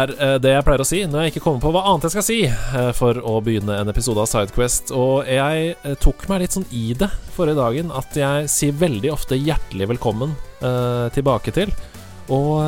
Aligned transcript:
Er 0.00 0.14
eh, 0.16 0.36
det 0.42 0.54
jeg 0.54 0.66
pleier 0.66 0.84
å 0.84 0.88
si 0.88 1.02
når 1.06 1.24
jeg 1.24 1.34
ikke 1.34 1.44
kommer 1.46 1.62
på 1.64 1.72
hva 1.74 1.84
annet 1.90 2.08
jeg 2.08 2.14
skal 2.16 2.26
si 2.26 2.38
eh, 2.48 2.90
for 2.96 3.20
å 3.20 3.36
begynne 3.44 3.78
en 3.80 3.92
episode 3.92 4.22
av 4.22 4.30
Sidequest. 4.30 4.94
Og 4.96 5.28
jeg 5.28 5.74
eh, 5.76 5.96
tok 6.00 6.26
meg 6.30 6.44
litt 6.44 6.56
sånn 6.56 6.68
i 6.74 6.90
det 6.98 7.10
forrige 7.36 7.60
dagen 7.60 7.94
at 7.96 8.16
jeg 8.16 8.50
sier 8.52 8.76
veldig 8.80 9.14
ofte 9.14 9.38
hjertelig 9.38 9.92
velkommen 9.94 10.34
eh, 10.60 11.06
tilbake 11.14 11.54
til. 11.56 11.72
Og 12.30 12.60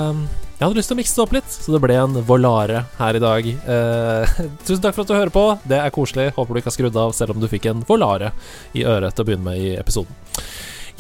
jeg 0.63 0.69
hadde 0.69 0.79
lyst 0.79 0.93
til 0.93 0.95
å 0.95 1.01
mikse 1.01 1.17
det 1.17 1.23
opp 1.25 1.33
litt, 1.35 1.55
så 1.55 1.73
det 1.75 1.79
ble 1.83 1.95
en 1.99 2.19
volare 2.23 2.85
her 2.95 3.17
i 3.19 3.23
dag. 3.23 3.47
Eh, 3.51 4.35
tusen 4.67 4.83
takk 4.85 4.95
for 4.95 5.03
at 5.03 5.11
du 5.11 5.17
hører 5.17 5.33
på. 5.35 5.43
Det 5.67 5.81
er 5.83 5.95
koselig. 5.95 6.29
Håper 6.37 6.55
du 6.55 6.61
ikke 6.61 6.71
har 6.71 6.77
skrudd 6.77 6.99
av 7.03 7.15
selv 7.19 7.35
om 7.35 7.43
du 7.43 7.49
fikk 7.51 7.67
en 7.67 7.83
volare 7.89 8.31
i 8.79 8.85
øret 8.87 9.17
til 9.17 9.25
å 9.25 9.27
begynne 9.27 9.49
med 9.49 9.59
i 9.59 9.73
episoden. 9.75 10.15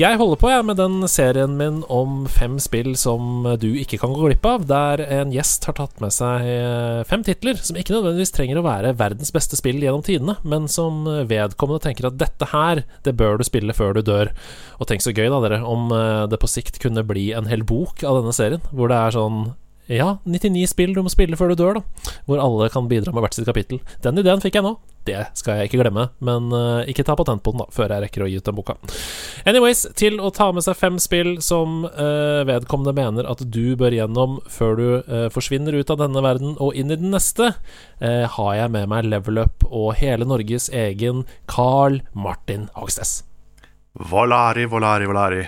Jeg 0.02 0.18
holder 0.18 0.38
på 0.40 0.48
jeg, 0.50 0.64
med 0.66 0.80
den 0.80 1.04
serien 1.06 1.52
min 1.54 1.76
om 1.92 2.24
fem 2.26 2.56
spill 2.58 2.96
som 2.98 3.44
du 3.62 3.68
ikke 3.78 4.00
kan 4.02 4.10
gå 4.10 4.24
glipp 4.24 4.46
av, 4.50 4.64
der 4.66 4.98
en 5.04 5.30
gjest 5.30 5.68
har 5.68 5.76
tatt 5.78 6.00
med 6.02 6.10
seg 6.10 6.48
eh, 6.48 7.02
fem 7.06 7.22
titler 7.22 7.60
som 7.60 7.78
ikke 7.78 7.94
nødvendigvis 7.94 8.34
trenger 8.34 8.58
å 8.58 8.64
være 8.66 8.96
verdens 8.98 9.30
beste 9.30 9.54
spill 9.60 9.78
gjennom 9.78 10.02
tidene, 10.02 10.34
men 10.42 10.66
som 10.66 11.04
vedkommende 11.30 11.84
tenker 11.86 12.08
at 12.08 12.18
dette 12.18 12.50
her, 12.50 12.82
det 13.06 13.14
bør 13.20 13.38
du 13.38 13.46
spille 13.46 13.76
før 13.78 13.94
du 13.94 14.02
dør. 14.08 14.32
Og 14.82 14.90
tenk 14.90 15.06
så 15.06 15.14
gøy, 15.14 15.28
da, 15.28 15.38
dere, 15.44 15.62
om 15.62 15.94
eh, 15.94 16.26
det 16.32 16.42
på 16.42 16.50
sikt 16.50 16.82
kunne 16.82 17.06
bli 17.06 17.28
en 17.38 17.46
hel 17.52 17.62
bok 17.62 18.02
av 18.02 18.18
denne 18.18 18.34
serien, 18.34 18.64
hvor 18.74 18.90
det 18.90 18.98
er 18.98 19.14
sånn 19.20 19.52
ja, 19.92 20.16
99 20.24 20.70
spill 20.70 20.94
du 20.96 21.02
må 21.04 21.10
spille 21.12 21.36
før 21.38 21.52
du 21.52 21.60
dør, 21.60 21.78
da. 21.80 22.14
Hvor 22.28 22.40
alle 22.42 22.68
kan 22.72 22.88
bidra 22.90 23.12
med 23.14 23.24
hvert 23.24 23.36
sitt 23.36 23.48
kapittel. 23.48 23.82
Den 24.04 24.20
ideen 24.20 24.42
fikk 24.42 24.58
jeg 24.58 24.66
nå. 24.66 24.76
Det 25.02 25.18
skal 25.34 25.58
jeg 25.58 25.68
ikke 25.68 25.80
glemme, 25.80 26.04
men 26.22 26.52
uh, 26.54 26.86
ikke 26.86 27.02
ta 27.06 27.16
patent 27.18 27.42
på 27.42 27.50
den, 27.54 27.64
da, 27.64 27.74
før 27.74 27.90
jeg 27.90 28.04
rekker 28.04 28.22
å 28.22 28.28
gi 28.30 28.36
ut 28.38 28.46
den 28.46 28.54
boka. 28.54 28.76
Anyways, 29.50 29.82
til 29.98 30.20
å 30.22 30.30
ta 30.34 30.46
med 30.54 30.62
seg 30.62 30.78
fem 30.78 31.00
spill 31.02 31.34
som 31.42 31.82
uh, 31.88 32.42
vedkommende 32.46 32.94
mener 32.94 33.26
at 33.30 33.42
du 33.42 33.74
bør 33.78 33.96
gjennom 33.96 34.38
før 34.46 34.78
du 34.78 34.86
uh, 35.08 35.26
forsvinner 35.34 35.74
ut 35.74 35.90
av 35.90 35.98
denne 36.04 36.22
verden 36.22 36.54
og 36.62 36.78
inn 36.78 36.94
i 36.94 36.98
den 37.00 37.10
neste, 37.14 37.54
har 38.02 38.54
jeg 38.58 38.70
med 38.74 38.88
meg 38.90 39.06
Level 39.06 39.38
Up 39.44 39.62
og 39.68 39.92
hele 40.00 40.26
Norges 40.26 40.64
egen 40.74 41.20
Carl 41.50 42.00
Martin 42.18 42.64
Hogstess. 42.74 43.20
Volari, 44.10 44.64
volari, 44.66 45.06
volari. 45.06 45.44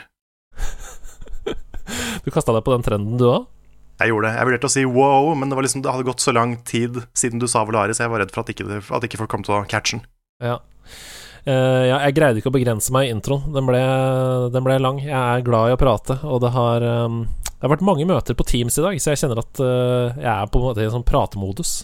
du 2.25 2.31
kasta 2.31 2.55
deg 2.55 2.63
på 2.63 2.77
den 2.77 2.87
trenden, 2.87 3.19
du 3.19 3.27
òg? 3.33 3.51
Jeg 4.01 4.11
gjorde 4.11 4.27
det. 4.27 4.39
Jeg 4.39 4.49
vurderte 4.49 4.69
å 4.69 4.73
si 4.75 4.85
wow, 4.89 5.29
men 5.39 5.51
det, 5.51 5.57
var 5.59 5.67
liksom, 5.67 5.83
det 5.85 5.93
hadde 5.95 6.07
gått 6.09 6.25
så 6.25 6.35
lang 6.35 6.57
tid 6.67 6.99
siden 7.15 7.43
du 7.43 7.47
sa 7.51 7.63
Volari, 7.67 7.95
så 7.95 8.05
jeg 8.05 8.13
var 8.15 8.25
redd 8.25 8.33
for 8.35 8.43
at 8.43 8.51
ikke, 8.51 8.67
at 8.83 9.07
ikke 9.07 9.21
folk 9.21 9.31
kom 9.31 9.45
til 9.47 9.55
å 9.55 9.65
catche 9.71 9.99
den. 9.99 10.07
Ja. 10.43 10.59
Uh, 11.45 11.85
ja, 11.85 11.99
jeg 12.07 12.17
greide 12.17 12.41
ikke 12.41 12.49
å 12.49 12.57
begrense 12.57 12.93
meg 12.95 13.07
i 13.07 13.13
introen. 13.15 13.53
Den 13.55 13.69
ble, 13.69 13.83
den 14.55 14.67
ble, 14.67 14.79
lang. 14.83 14.99
Jeg 15.05 15.15
er 15.15 15.45
glad 15.47 15.71
i 15.71 15.77
å 15.77 15.81
prate, 15.81 16.19
og 16.27 16.41
det 16.43 16.51
har, 16.57 16.87
um, 17.05 17.23
det 17.53 17.63
har 17.63 17.75
vært 17.77 17.87
mange 17.87 18.09
møter 18.09 18.39
på 18.39 18.49
Teams 18.49 18.81
i 18.81 18.87
dag, 18.87 18.99
så 18.99 19.13
jeg 19.13 19.23
kjenner 19.23 19.45
at 19.45 19.63
uh, 19.63 20.17
jeg 20.17 20.31
er 20.33 20.51
på 20.51 20.59
en 20.59 20.67
måte 20.71 20.83
i 20.83 20.89
en 20.89 20.97
sånn 20.97 21.07
pratemodus. 21.07 21.77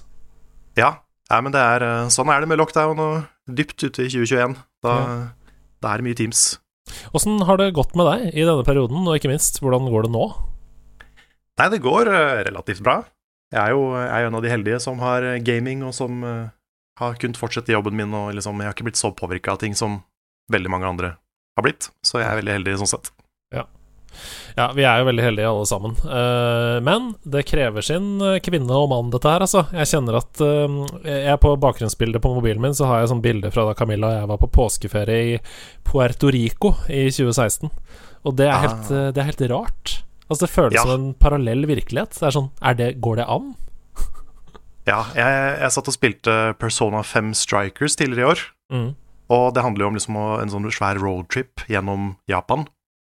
Ja, 0.81 0.97
ja 1.31 1.43
men 1.45 1.55
det 1.55 1.63
er, 1.63 1.87
sånn 2.11 2.33
er 2.33 2.43
det 2.43 2.51
med 2.51 2.59
lockdown 2.59 3.05
og 3.05 3.55
dypt 3.55 3.85
ute 3.85 4.09
i 4.09 4.11
2021. 4.11 4.59
Da, 4.83 4.97
ja. 4.97 5.15
Det 5.81 5.93
er 5.93 6.01
det 6.01 6.09
mye 6.09 6.19
Teams. 6.19 6.45
Åssen 7.15 7.39
har 7.47 7.61
det 7.61 7.71
gått 7.77 7.95
med 7.99 8.09
deg 8.09 8.33
i 8.33 8.47
denne 8.47 8.65
perioden, 8.67 9.05
og 9.05 9.17
ikke 9.17 9.31
minst, 9.31 9.61
hvordan 9.63 9.87
går 9.93 10.09
det 10.09 10.17
nå? 10.17 10.25
Nei, 11.61 11.69
det 11.69 11.83
går 11.85 12.09
uh, 12.09 12.41
relativt 12.47 12.81
bra. 12.85 13.03
Jeg 13.53 13.61
er 13.61 13.75
jo 13.75 13.91
jeg 13.99 14.09
er 14.09 14.29
en 14.29 14.39
av 14.39 14.45
de 14.45 14.53
heldige 14.53 14.79
som 14.81 15.01
har 15.03 15.27
gaming, 15.45 15.83
og 15.85 15.93
som 15.93 16.23
uh, 16.25 16.53
har 17.01 17.19
kunnet 17.21 17.41
fortsette 17.41 17.75
jobben 17.75 17.99
min. 17.99 18.15
Og 18.17 18.33
liksom, 18.39 18.63
jeg 18.63 18.71
har 18.71 18.77
ikke 18.77 18.87
blitt 18.89 19.01
så 19.01 19.13
påvirka 19.13 19.53
av 19.53 19.61
ting 19.61 19.77
som 19.77 20.01
veldig 20.53 20.73
mange 20.73 20.89
andre 20.89 21.13
har 21.59 21.67
blitt. 21.67 21.91
Så 22.07 22.23
jeg 22.23 22.31
er 22.31 22.41
veldig 22.41 22.57
heldig 22.57 22.79
sånn 22.81 22.93
sett. 22.95 23.13
Ja. 23.53 23.67
ja 24.57 24.71
vi 24.73 24.87
er 24.89 25.03
jo 25.03 25.11
veldig 25.11 25.27
heldige 25.27 25.51
alle 25.51 25.69
sammen. 25.69 25.97
Men 26.87 27.13
det 27.23 27.45
krever 27.51 27.85
sin 27.85 28.23
kvinne 28.47 28.79
og 28.79 28.89
mann, 28.91 29.13
dette 29.13 29.31
her, 29.31 29.45
altså. 29.45 29.67
Jeg 29.75 29.91
kjenner 29.93 30.19
at 30.23 30.43
jeg 31.05 31.39
på 31.43 31.55
bakgrunnsbildet 31.63 32.23
på 32.25 32.33
mobilen 32.35 32.63
min 32.65 32.75
så 32.79 32.89
har 32.91 33.03
jeg 33.03 33.13
sånn 33.13 33.25
bilde 33.25 33.53
fra 33.55 33.69
da 33.69 33.77
Camilla 33.79 34.11
og 34.11 34.19
jeg 34.23 34.31
var 34.33 34.43
på 34.43 34.53
påskeferie 34.59 35.35
i 35.35 35.41
Puerto 35.87 36.31
Rico 36.35 36.75
i 36.89 37.09
2016. 37.11 37.71
Og 38.27 38.39
det 38.39 38.49
er 38.49 38.57
ah. 38.57 38.63
helt, 38.67 38.95
det 39.15 39.23
er 39.23 39.31
helt 39.31 39.51
rart. 39.55 40.01
Altså 40.31 40.47
Det 40.47 40.53
føles 40.53 40.79
ja. 40.79 40.87
som 40.87 40.95
en 40.95 41.11
parallell 41.19 41.67
virkelighet. 41.67 42.15
Det 42.15 42.29
er 42.29 42.37
sånn, 42.37 42.51
er 42.63 42.79
det, 42.79 42.89
Går 43.03 43.21
det 43.21 43.27
an? 43.27 43.53
ja, 44.89 45.03
jeg, 45.17 45.39
jeg, 45.61 45.71
satt 45.75 45.91
og 45.91 45.97
spilte 45.97 46.37
Persona 46.61 47.03
5 47.07 47.35
Strikers 47.39 47.99
tidligere 47.99 48.23
i 48.23 48.31
år. 48.31 48.45
Mm. 48.71 48.91
Og 49.31 49.47
det 49.55 49.63
handler 49.63 49.85
jo 49.85 49.91
om 49.91 49.99
liksom 49.99 50.19
en 50.19 50.53
sånn 50.53 50.71
svær 50.75 50.99
roadtrip 51.03 51.65
gjennom 51.71 52.15
Japan. 52.31 52.67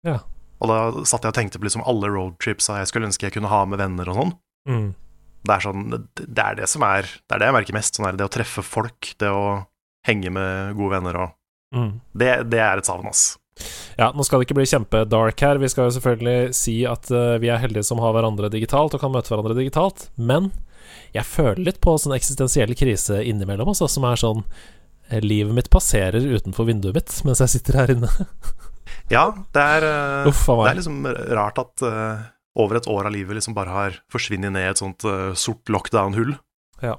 Ja. 0.07 0.19
Og 0.59 0.71
da 0.71 0.79
satt 1.07 1.23
jeg 1.23 1.31
og 1.31 1.37
tenkte 1.37 1.59
på 1.59 1.67
liksom 1.67 1.85
alle 1.87 2.09
roadtripsa 2.11 2.81
jeg 2.81 2.89
skulle 2.91 3.07
ønske 3.07 3.27
jeg 3.27 3.37
kunne 3.37 3.51
ha 3.51 3.61
med 3.67 3.79
venner 3.79 4.11
og 4.11 4.19
sånn. 4.19 4.33
Mm. 4.67 4.87
Det 5.47 5.55
er 5.55 5.63
sånn 5.63 5.83
Det 6.19 6.43
er 6.43 6.57
det 6.59 6.67
som 6.67 6.83
er 6.83 7.07
Det 7.07 7.31
er 7.31 7.39
det 7.39 7.47
jeg 7.47 7.55
merker 7.55 7.77
mest. 7.77 7.95
Sånn 7.95 8.09
er 8.09 8.19
det 8.19 8.27
å 8.27 8.31
treffe 8.31 8.63
folk, 8.65 9.13
det 9.23 9.31
å 9.31 9.63
henge 10.07 10.31
med 10.35 10.75
gode 10.79 10.97
venner 10.97 11.19
og 11.23 11.35
mm. 11.75 11.91
det, 12.15 12.31
det, 12.51 12.59
er 12.63 12.79
et 12.79 12.87
savn, 12.87 13.07
ass. 13.07 13.38
Ja, 13.99 14.09
nå 14.15 14.23
skal 14.25 14.39
det 14.39 14.47
ikke 14.47 14.59
bli 14.59 14.67
kjempedark 14.69 15.43
her. 15.43 15.59
Vi 15.61 15.69
skal 15.71 15.89
jo 15.89 15.95
selvfølgelig 15.97 16.55
si 16.57 16.79
at 16.87 17.09
uh, 17.11 17.37
vi 17.41 17.51
er 17.51 17.61
heldige 17.61 17.85
som 17.87 18.01
har 18.03 18.15
hverandre 18.15 18.51
digitalt 18.53 18.95
og 18.95 19.03
kan 19.03 19.13
møte 19.13 19.33
hverandre 19.33 19.57
digitalt, 19.57 20.07
men 20.15 20.51
jeg 21.13 21.25
føler 21.27 21.63
litt 21.65 21.79
på 21.83 21.95
sånn 21.99 22.15
eksistensiell 22.15 22.71
krise 22.77 23.19
innimellom, 23.25 23.71
også, 23.73 23.89
som 23.91 24.05
er 24.09 24.19
sånn 24.19 24.43
eh, 25.09 25.21
Livet 25.25 25.55
mitt 25.57 25.69
passerer 25.73 26.21
utenfor 26.21 26.67
vinduet 26.69 26.97
mitt 26.97 27.15
mens 27.27 27.43
jeg 27.43 27.55
sitter 27.57 27.81
her 27.81 27.93
inne. 27.93 28.09
ja, 29.15 29.27
det 29.55 29.65
er, 29.77 29.87
uh, 29.89 30.29
Uff, 30.31 30.45
det 30.47 30.71
er 30.71 30.79
liksom 30.81 31.03
rart 31.37 31.61
at 31.61 31.85
uh, 31.85 32.29
over 32.59 32.79
et 32.79 32.89
år 32.89 33.09
av 33.09 33.15
livet 33.15 33.37
liksom 33.37 33.57
bare 33.57 33.73
har 33.75 33.99
forsvunnet 34.11 34.53
ned 34.55 34.65
i 34.65 34.71
et 34.71 34.81
sånt 34.81 35.05
sort 35.39 35.69
lockdown-hull. 35.71 36.33
Ja. 36.83 36.97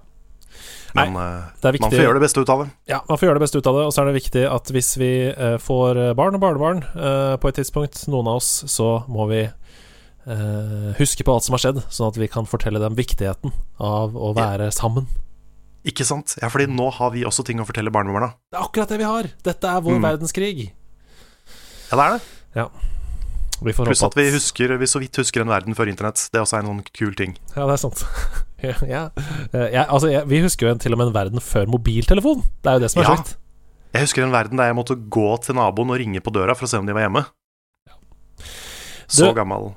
Men 0.97 1.15
Nei, 1.15 1.23
eh, 1.71 1.79
man 1.81 1.93
får 1.93 2.03
gjøre 2.03 2.19
det 2.19 2.25
beste 2.25 2.43
ut 2.43 2.53
av 2.53 2.65
det. 2.65 2.69
Ja, 2.91 3.01
man 3.09 3.21
får 3.21 3.29
gjøre 3.29 3.39
det 3.39 3.45
beste 3.45 3.63
ut 3.63 3.71
av 3.71 3.79
det. 3.79 3.87
Og 3.87 3.95
så 3.95 4.03
er 4.03 4.11
det 4.11 4.19
viktig 4.19 4.45
at 4.51 4.73
hvis 4.75 4.91
vi 5.01 5.13
uh, 5.31 5.57
får 5.63 6.03
barn 6.19 6.37
og 6.39 6.43
barnebarn 6.43 6.85
på 7.41 7.51
et 7.51 7.59
tidspunkt, 7.61 8.03
noen 8.11 8.31
av 8.31 8.41
oss, 8.41 8.53
så 8.71 9.01
må 9.11 9.29
vi 9.31 9.45
huske 10.99 11.25
på 11.25 11.33
alt 11.33 11.47
som 11.47 11.57
har 11.57 11.63
skjedd, 11.63 11.79
sånn 11.91 12.11
at 12.13 12.19
vi 12.21 12.29
kan 12.31 12.47
fortelle 12.47 12.79
dem 12.79 12.95
viktigheten 12.95 13.55
av 13.83 14.15
å 14.15 14.35
være 14.37 14.69
sammen. 14.75 15.09
Ikke 15.89 16.05
sant? 16.05 16.37
Ja, 16.43 16.51
fordi 16.53 16.69
nå 16.69 16.91
har 16.93 17.13
vi 17.15 17.25
også 17.27 17.45
ting 17.47 17.61
å 17.63 17.67
fortelle 17.67 17.93
barnebarna. 17.93 18.35
Det 18.53 18.59
er 18.59 18.67
akkurat 18.67 18.93
det 18.93 19.01
vi 19.01 19.09
har! 19.09 19.31
Dette 19.47 19.71
er 19.71 19.83
vår 19.87 19.97
mm. 19.97 20.07
verdenskrig. 20.07 20.69
Ja, 21.89 21.97
det 21.97 22.05
er 22.05 22.13
det. 22.13 22.21
Ja. 22.59 22.67
Pluss 23.61 24.03
at 24.05 24.17
vi, 24.17 24.27
husker, 24.33 24.73
vi 24.81 24.89
så 24.89 25.01
vidt 25.03 25.19
husker 25.21 25.43
en 25.43 25.53
verden 25.53 25.77
før 25.77 25.91
internett. 25.93 26.21
Det 26.33 26.39
er 26.41 26.45
også 26.45 26.61
en 26.61 26.69
sånn 26.71 26.85
kul 26.97 27.17
ting. 27.17 27.35
Ja, 27.55 27.67
det 27.69 27.79
er 27.79 27.83
sant. 27.83 28.05
ja. 28.95 29.05
Eh, 29.53 29.69
ja, 29.75 29.87
altså, 29.87 30.11
ja, 30.13 30.25
vi 30.29 30.43
husker 30.45 30.71
jo 30.71 30.79
til 30.81 30.97
og 30.97 31.01
med 31.01 31.11
en 31.11 31.17
verden 31.17 31.45
før 31.45 31.69
mobiltelefon. 31.71 32.45
Det 32.63 32.73
er 32.73 32.79
jo 32.79 32.85
det 32.85 32.93
som 32.93 33.03
er 33.03 33.11
sjukt. 33.13 33.37
Jeg 33.91 34.07
husker 34.07 34.23
en 34.23 34.35
verden 34.35 34.61
der 34.61 34.71
jeg 34.71 34.79
måtte 34.79 34.95
gå 34.95 35.29
til 35.43 35.59
naboen 35.59 35.91
og 35.91 35.99
ringe 35.99 36.23
på 36.23 36.33
døra 36.35 36.55
for 36.55 36.69
å 36.69 36.71
se 36.71 36.79
om 36.79 36.87
de 36.87 36.95
var 36.95 37.09
hjemme. 37.09 37.25
Så 39.11 39.27
du, 39.27 39.35
gammel. 39.35 39.73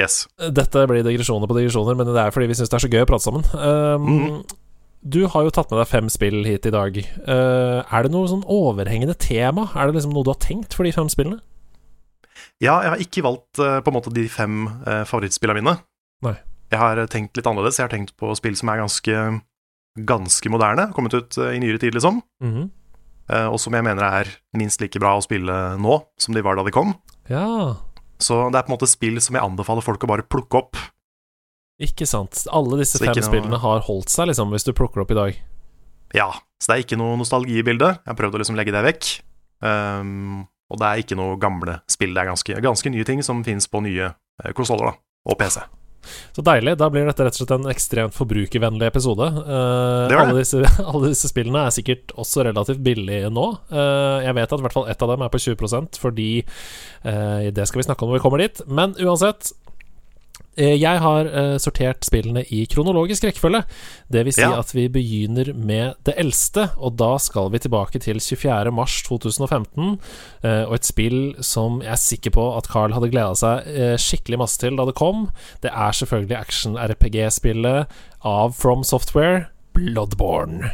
Yes. 0.00 0.24
Dette 0.56 0.86
blir 0.88 1.04
digresjoner 1.04 1.48
på 1.50 1.56
digresjoner, 1.58 1.98
men 1.98 2.08
det 2.08 2.22
er 2.22 2.32
fordi 2.32 2.48
vi 2.48 2.56
syns 2.56 2.72
det 2.72 2.78
er 2.78 2.84
så 2.86 2.90
gøy 2.92 3.04
å 3.04 3.10
prate 3.10 3.26
sammen. 3.26 3.44
Um, 3.52 4.08
mm. 4.08 4.40
Du 5.00 5.22
har 5.32 5.44
jo 5.44 5.52
tatt 5.52 5.70
med 5.72 5.80
deg 5.80 5.88
fem 5.88 6.08
spill 6.12 6.42
hit 6.44 6.68
i 6.68 6.72
dag. 6.72 6.96
Uh, 7.24 7.80
er 7.84 8.04
det 8.04 8.12
noe 8.12 8.28
sånn 8.28 8.44
overhengende 8.48 9.16
tema? 9.20 9.68
Er 9.74 9.88
det 9.88 9.98
liksom 9.98 10.16
noe 10.16 10.24
du 10.24 10.32
har 10.32 10.40
tenkt 10.40 10.76
for 10.76 10.88
de 10.88 10.92
fem 10.96 11.08
spillene? 11.12 11.40
Ja, 12.60 12.80
jeg 12.84 12.92
har 12.92 13.04
ikke 13.04 13.24
valgt 13.24 13.60
uh, 13.60 13.80
på 13.84 13.92
en 13.92 13.96
måte 13.96 14.12
de 14.12 14.26
fem 14.32 14.64
uh, 14.84 15.02
favorittspillene 15.08 15.60
mine. 15.60 15.76
Nei. 16.24 16.36
Jeg 16.70 16.78
har 16.78 17.00
tenkt 17.10 17.38
litt 17.38 17.46
annerledes. 17.46 17.80
Jeg 17.80 17.88
har 17.88 17.94
tenkt 17.94 18.14
på 18.20 18.30
spill 18.38 18.56
som 18.58 18.70
er 18.70 18.82
ganske, 18.82 19.22
ganske 20.06 20.52
moderne. 20.52 20.90
Kommet 20.96 21.16
ut 21.18 21.38
uh, 21.40 21.50
i 21.54 21.62
nyere 21.62 21.80
tid, 21.82 21.96
liksom. 21.96 22.22
Mm 22.42 22.52
-hmm. 22.54 22.68
og 23.30 23.60
som 23.60 23.74
jeg 23.74 23.84
mener 23.84 24.02
er 24.02 24.26
minst 24.58 24.80
like 24.80 24.98
bra 24.98 25.16
å 25.16 25.22
spille 25.22 25.76
nå 25.78 26.02
som 26.18 26.34
de 26.34 26.42
var 26.42 26.56
da 26.56 26.64
de 26.64 26.70
kom. 26.70 26.94
Ja. 27.28 27.76
Så 28.18 28.50
det 28.50 28.58
er 28.58 28.62
på 28.62 28.72
en 28.72 28.76
måte 28.78 28.90
spill 28.90 29.20
som 29.20 29.34
jeg 29.34 29.44
anbefaler 29.44 29.82
folk 29.82 30.04
å 30.04 30.06
bare 30.06 30.26
plukke 30.26 30.58
opp. 30.58 30.76
Ikke 31.80 32.06
sant. 32.06 32.44
Alle 32.52 32.82
disse 32.82 32.98
fem 32.98 33.14
noe... 33.14 33.24
spillene 33.24 33.58
har 33.62 33.80
holdt 33.80 34.12
seg, 34.12 34.28
liksom, 34.28 34.50
hvis 34.50 34.64
du 34.64 34.72
plukker 34.76 35.00
opp 35.00 35.10
i 35.10 35.14
dag. 35.14 35.42
Ja. 36.12 36.30
Så 36.60 36.68
det 36.68 36.76
er 36.76 36.84
ikke 36.84 37.00
noe 37.00 37.16
nostalgi 37.16 37.56
i 37.58 37.64
bildet. 37.64 38.02
Jeg 38.02 38.12
har 38.12 38.18
prøvd 38.18 38.36
å 38.36 38.42
liksom 38.42 38.58
legge 38.58 38.74
det 38.74 38.84
vekk. 38.84 39.10
Um, 39.64 40.44
og 40.70 40.80
det 40.80 40.88
er 40.88 41.02
ikke 41.02 41.16
noe 41.18 41.38
gamle 41.40 41.80
spill. 41.90 42.12
Det 42.14 42.22
er 42.22 42.28
ganske, 42.28 42.60
ganske 42.62 42.92
nye 42.92 43.06
ting 43.08 43.24
som 43.24 43.40
finnes 43.46 43.66
på 43.70 43.80
nye 43.84 44.10
eh, 44.12 44.52
konsoller 44.56 44.92
og 45.24 45.38
PC. 45.40 45.62
Så 46.36 46.44
deilig. 46.46 46.76
Da 46.80 46.88
blir 46.92 47.08
dette 47.08 47.26
rett 47.26 47.36
og 47.36 47.42
slett 47.42 47.54
en 47.56 47.70
ekstremt 47.70 48.16
forbrukervennlig 48.16 48.88
episode. 48.88 49.26
Uh, 49.44 50.08
alle, 50.08 50.38
disse, 50.40 50.62
alle 50.90 51.12
disse 51.12 51.30
spillene 51.30 51.66
er 51.66 51.74
sikkert 51.74 52.14
også 52.20 52.46
relativt 52.48 52.82
billige 52.86 53.30
nå. 53.32 53.46
Uh, 53.72 54.20
jeg 54.24 54.36
vet 54.38 54.54
at 54.54 54.62
i 54.62 54.66
hvert 54.66 54.76
fall 54.78 54.90
ett 54.92 55.04
av 55.04 55.12
dem 55.12 55.26
er 55.26 55.32
på 55.32 55.42
20% 55.42 56.00
fordi 56.00 56.30
uh, 57.04 57.50
Det 57.54 57.66
skal 57.68 57.82
vi 57.82 57.88
snakke 57.88 58.04
om 58.04 58.12
når 58.12 58.20
vi 58.20 58.24
kommer 58.26 58.44
dit. 58.44 58.62
Men 58.68 58.96
uansett, 59.00 59.52
jeg 60.80 61.00
har 61.00 61.26
uh, 61.30 61.56
sortert 61.58 62.04
spillene 62.04 62.42
i 62.52 62.64
kronologisk 62.70 63.24
rekkefølge. 63.24 63.62
Det 64.12 64.24
vil 64.26 64.32
si 64.36 64.40
Ja. 64.42 64.58
at 64.58 64.72
vi 64.74 64.88
begynner 64.88 65.52
med 65.54 65.94
det 66.04 66.14
eldste, 66.18 66.70
og 66.78 66.96
da 66.98 67.16
skal 67.18 67.50
vi 67.50 67.58
tilbake 67.58 67.98
til 68.00 68.20
24. 68.20 68.70
mars 68.72 69.02
2015. 69.06 69.98
eh, 70.44 70.64
og 70.64 70.74
et 70.74 70.84
spill 70.86 71.34
som 71.40 71.80
jeg 71.82 71.92
er 71.92 71.96
sikker 71.96 72.30
på 72.30 72.56
at 72.56 72.68
Carl 72.68 72.92
hadde 72.92 73.10
gleda 73.10 73.34
seg 73.34 73.66
eh, 73.66 73.96
skikkelig 73.96 74.38
masse 74.38 74.58
til 74.60 74.76
da 74.76 74.84
det 74.84 74.94
kom. 74.94 75.28
Det 75.62 75.70
er 75.72 75.92
selvfølgelig 75.92 76.38
action-RPG-spillet 76.40 77.86
av 78.24 78.52
From 78.54 78.84
Software, 78.84 79.46
Bloodborne. 79.74 80.70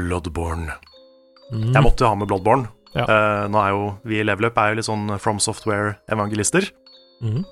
Bloodborne. 0.00 0.74
Mm. 1.50 1.72
Jeg 1.74 1.82
måtte 1.84 2.04
jo 2.04 2.10
ha 2.10 2.16
med 2.18 2.28
Bloodborne. 2.30 2.70
Ja. 2.96 3.04
Uh, 3.06 3.44
nå 3.52 3.58
er 3.60 3.70
jo 3.70 3.82
vi 4.08 4.18
i 4.18 4.24
Level 4.26 4.48
Up 4.48 4.58
er 4.58 4.72
jo 4.72 4.78
litt 4.80 4.88
sånn 4.88 5.12
From 5.22 5.38
Software-evangelister. 5.42 6.66
Mm. 7.22 7.44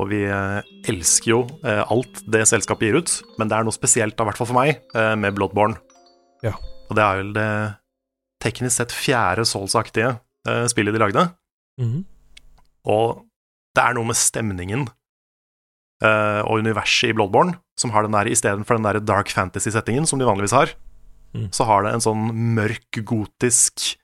Og 0.00 0.10
vi 0.10 0.20
uh, 0.28 0.60
elsker 0.90 1.30
jo 1.32 1.38
uh, 1.64 1.84
alt 1.86 2.20
det 2.28 2.42
selskapet 2.50 2.90
gir 2.90 2.98
ut, 3.00 3.14
men 3.40 3.48
det 3.48 3.56
er 3.56 3.64
noe 3.66 3.76
spesielt, 3.76 4.18
i 4.18 4.28
hvert 4.28 4.40
fall 4.40 4.50
for 4.50 4.58
meg, 4.58 4.82
med 5.20 5.36
Bloodborne. 5.36 5.78
Ja. 6.44 6.54
Og 6.90 6.96
det 6.98 7.04
er 7.06 7.20
vel 7.22 7.32
det 7.36 7.50
teknisk 8.40 8.80
sett 8.80 8.94
fjerde 8.96 9.44
Souls-aktige 9.48 10.14
spillet 10.72 10.96
de 10.96 11.02
lagde. 11.02 11.26
Mm. 11.80 12.00
Og 12.88 13.20
det 13.76 13.84
er 13.84 13.96
noe 13.96 14.08
med 14.08 14.18
stemningen 14.18 14.86
og 16.00 16.62
universet 16.64 17.12
i 17.12 17.16
Bloodborne 17.16 17.58
som 17.76 17.92
har 17.92 18.06
den 18.06 18.16
der 18.16 18.28
istedenfor 18.32 18.78
den 18.78 18.88
der 18.88 19.00
dark 19.04 19.28
fantasy-settingen 19.32 20.08
som 20.08 20.20
de 20.20 20.28
vanligvis 20.28 20.56
har, 20.56 20.72
Mm. 21.34 21.48
så 21.54 21.64
har 21.64 21.84
det 21.84 21.92
en 21.94 22.02
sånn 22.02 22.30
mørk, 22.56 23.04
gotisk, 23.06 23.96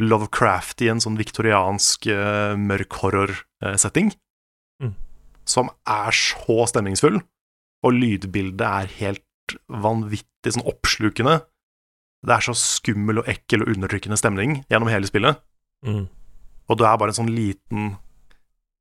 Lovecrafty, 0.00 0.88
en 0.88 1.00
sånn 1.02 1.18
viktoriansk, 1.20 2.06
uh, 2.08 2.56
mørk 2.56 2.96
horror-setting, 3.02 4.14
Mm. 4.80 4.94
som 5.44 5.68
er 5.86 6.10
så 6.10 6.64
stemningsfull, 6.66 7.20
og 7.84 7.92
lydbildet 7.92 8.64
er 8.64 8.86
helt 8.96 9.58
vanvittig 9.68 10.54
sånn 10.54 10.64
oppslukende. 10.64 11.42
Det 12.24 12.32
er 12.32 12.40
så 12.40 12.54
skummel 12.56 13.18
og 13.18 13.28
ekkel 13.28 13.60
og 13.62 13.74
undertrykkende 13.76 14.16
stemning 14.16 14.64
gjennom 14.70 14.88
hele 14.88 15.04
spillet. 15.08 15.36
Mm. 15.84 16.08
Og 16.68 16.78
du 16.78 16.84
er 16.84 16.96
bare 16.96 17.12
en 17.12 17.20
sånn 17.20 17.34
liten 17.34 17.98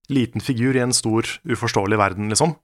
Liten 0.10 0.42
figur 0.42 0.74
i 0.74 0.80
en 0.82 0.92
stor, 0.92 1.22
uforståelig 1.46 1.98
verden, 2.00 2.30
liksom. 2.32 2.56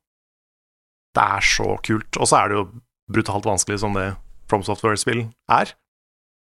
Det 1.14 1.22
er 1.22 1.42
så 1.46 1.76
kult. 1.86 2.18
Og 2.18 2.26
så 2.26 2.40
er 2.40 2.50
det 2.50 2.56
jo 2.58 2.82
brutalt 3.14 3.46
vanskelig 3.46 3.78
som 3.84 3.94
det 3.94 4.16
From 4.50 4.66
Software-spill 4.66 5.26
er. 5.52 5.74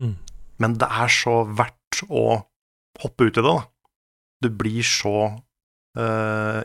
Mm. 0.03 0.15
Men 0.61 0.77
det 0.81 0.89
er 0.89 1.11
så 1.13 1.41
verdt 1.57 2.03
å 2.09 2.43
hoppe 3.01 3.27
ut 3.27 3.37
i 3.37 3.41
det, 3.41 3.47
da. 3.47 3.63
Du 4.45 4.49
blir 4.53 4.85
så 4.85 5.15
uh, 5.97 6.59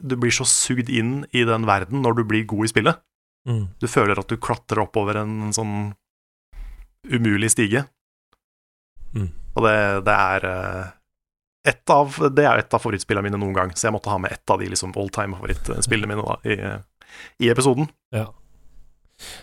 Du 0.00 0.14
blir 0.16 0.32
så 0.32 0.46
sugd 0.48 0.88
inn 0.88 1.26
i 1.36 1.42
den 1.44 1.66
verden 1.68 2.00
når 2.04 2.20
du 2.20 2.24
blir 2.28 2.48
god 2.48 2.68
i 2.68 2.72
spillet. 2.72 3.00
Mm. 3.48 3.64
Du 3.80 3.88
føler 3.88 4.20
at 4.20 4.28
du 4.28 4.38
klatrer 4.40 4.84
oppover 4.84 5.20
en 5.20 5.52
sånn 5.56 5.92
umulig 7.08 7.50
stige. 7.52 7.84
Mm. 9.16 9.30
Og 9.56 9.64
det, 9.64 9.76
det 10.06 10.14
er 10.14 10.48
uh, 10.48 10.86
et 11.68 11.92
av, 11.92 12.16
Det 12.32 12.44
er 12.44 12.60
et 12.62 12.74
av 12.74 12.80
favorittspillene 12.80 13.28
mine 13.28 13.40
noen 13.40 13.56
gang, 13.56 13.72
så 13.74 13.88
jeg 13.88 13.96
måtte 13.96 14.12
ha 14.12 14.20
med 14.22 14.32
ett 14.32 14.52
av 14.52 14.60
de 14.60 14.68
liksom 14.70 14.94
all 14.96 15.10
time 15.12 15.36
favorittspillene 15.36 16.08
mine 16.10 16.24
da, 16.24 16.36
i, 16.48 16.56
i 17.44 17.50
episoden. 17.52 17.90
Ja. 18.14 18.28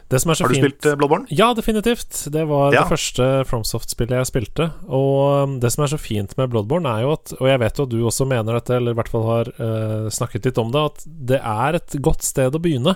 Det 0.10 0.20
som 0.22 0.32
er 0.32 0.38
så 0.40 0.46
Har 0.46 0.54
du 0.54 0.56
fint 0.56 0.66
spilt 0.66 0.86
eh, 0.88 0.96
Bloodborne? 0.96 1.26
Ja, 1.36 1.50
definitivt. 1.58 2.14
Det 2.32 2.46
var 2.48 2.72
Ja. 2.74 2.84
det 2.84 2.92
første 2.94 3.26
FromSoft-spillet 3.50 4.16
jeg 4.22 4.30
spilte. 4.30 4.68
Og 4.88 5.44
um, 5.50 5.56
det 5.60 5.72
som 5.74 5.84
er 5.84 5.92
så 5.92 6.00
fint 6.00 6.32
med 6.38 6.50
Bloodborne, 6.54 6.88
er 6.88 7.02
jo 7.04 7.12
at 7.18 7.34
Og 7.40 7.48
jeg 7.50 7.60
vet 7.60 7.78
jo 7.78 7.84
at 7.84 7.90
du 7.92 7.98
også 8.08 8.28
mener 8.30 8.54
dette, 8.56 8.76
eller 8.78 8.92
i 8.96 9.00
hvert 9.00 9.10
fall 9.12 9.26
har 9.28 9.50
uh, 9.60 10.08
snakket 10.10 10.46
litt 10.48 10.58
om 10.62 10.72
det, 10.72 10.84
at 10.92 11.04
det 11.34 11.42
er 11.42 11.76
et 11.82 11.98
godt 12.02 12.24
sted 12.24 12.56
å 12.56 12.62
begynne. 12.64 12.96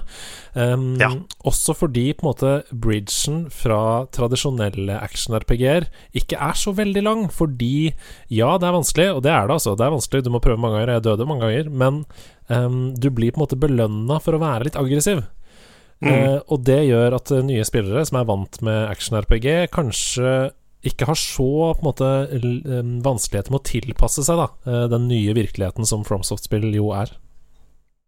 Um, 0.56 0.96
Ja. 1.02 1.10
Også 1.46 1.76
fordi 1.76 2.14
på 2.14 2.24
en 2.24 2.30
måte 2.32 2.54
bridgen 2.72 3.50
fra 3.52 4.06
tradisjonelle 4.16 5.00
action-RPG-er 5.04 5.90
ikke 6.16 6.40
er 6.40 6.54
så 6.56 6.74
veldig 6.76 7.04
lang. 7.04 7.28
Fordi 7.34 7.94
ja, 8.30 8.56
det 8.58 8.68
er 8.70 8.78
vanskelig, 8.78 9.10
og 9.18 9.24
det 9.26 9.32
er 9.36 9.48
det 9.48 9.58
altså. 9.60 9.76
Det 9.76 9.86
er 9.86 9.96
vanskelig, 9.98 10.24
du 10.24 10.32
må 10.32 10.40
prøve 10.44 10.60
mange 10.62 10.80
ganger. 10.80 10.96
Jeg 10.98 11.04
døde 11.10 11.28
mange 11.28 11.48
ganger. 11.48 11.70
Men 11.70 12.06
um, 12.50 12.94
du 12.96 13.10
blir 13.12 13.32
på 13.34 13.40
en 13.42 13.46
måte 13.48 13.60
belønna 13.60 14.20
for 14.24 14.38
å 14.38 14.42
være 14.42 14.70
litt 14.70 14.80
aggressiv. 14.80 15.26
Mm. 16.00 16.12
Eh, 16.14 16.38
og 16.48 16.64
det 16.68 16.80
gjør 16.88 17.18
at 17.18 17.32
eh, 17.36 17.46
nye 17.46 17.66
spillere 17.68 18.06
som 18.08 18.20
er 18.22 18.28
vant 18.30 18.62
med 18.66 18.80
action-RPG, 18.88 19.50
kanskje 19.76 20.52
ikke 20.88 21.10
har 21.10 21.18
så 21.20 21.50
på 21.76 21.82
en 21.82 21.88
måte 21.90 22.10
vanskeligheter 23.04 23.52
med 23.52 23.60
å 23.60 23.68
tilpasse 23.68 24.24
seg 24.24 24.40
da 24.40 24.46
eh, 24.64 24.86
den 24.94 25.10
nye 25.12 25.34
virkeligheten 25.36 25.88
som 25.88 26.06
FromSoft-spill 26.08 26.70
jo 26.78 26.94
er. 26.96 27.12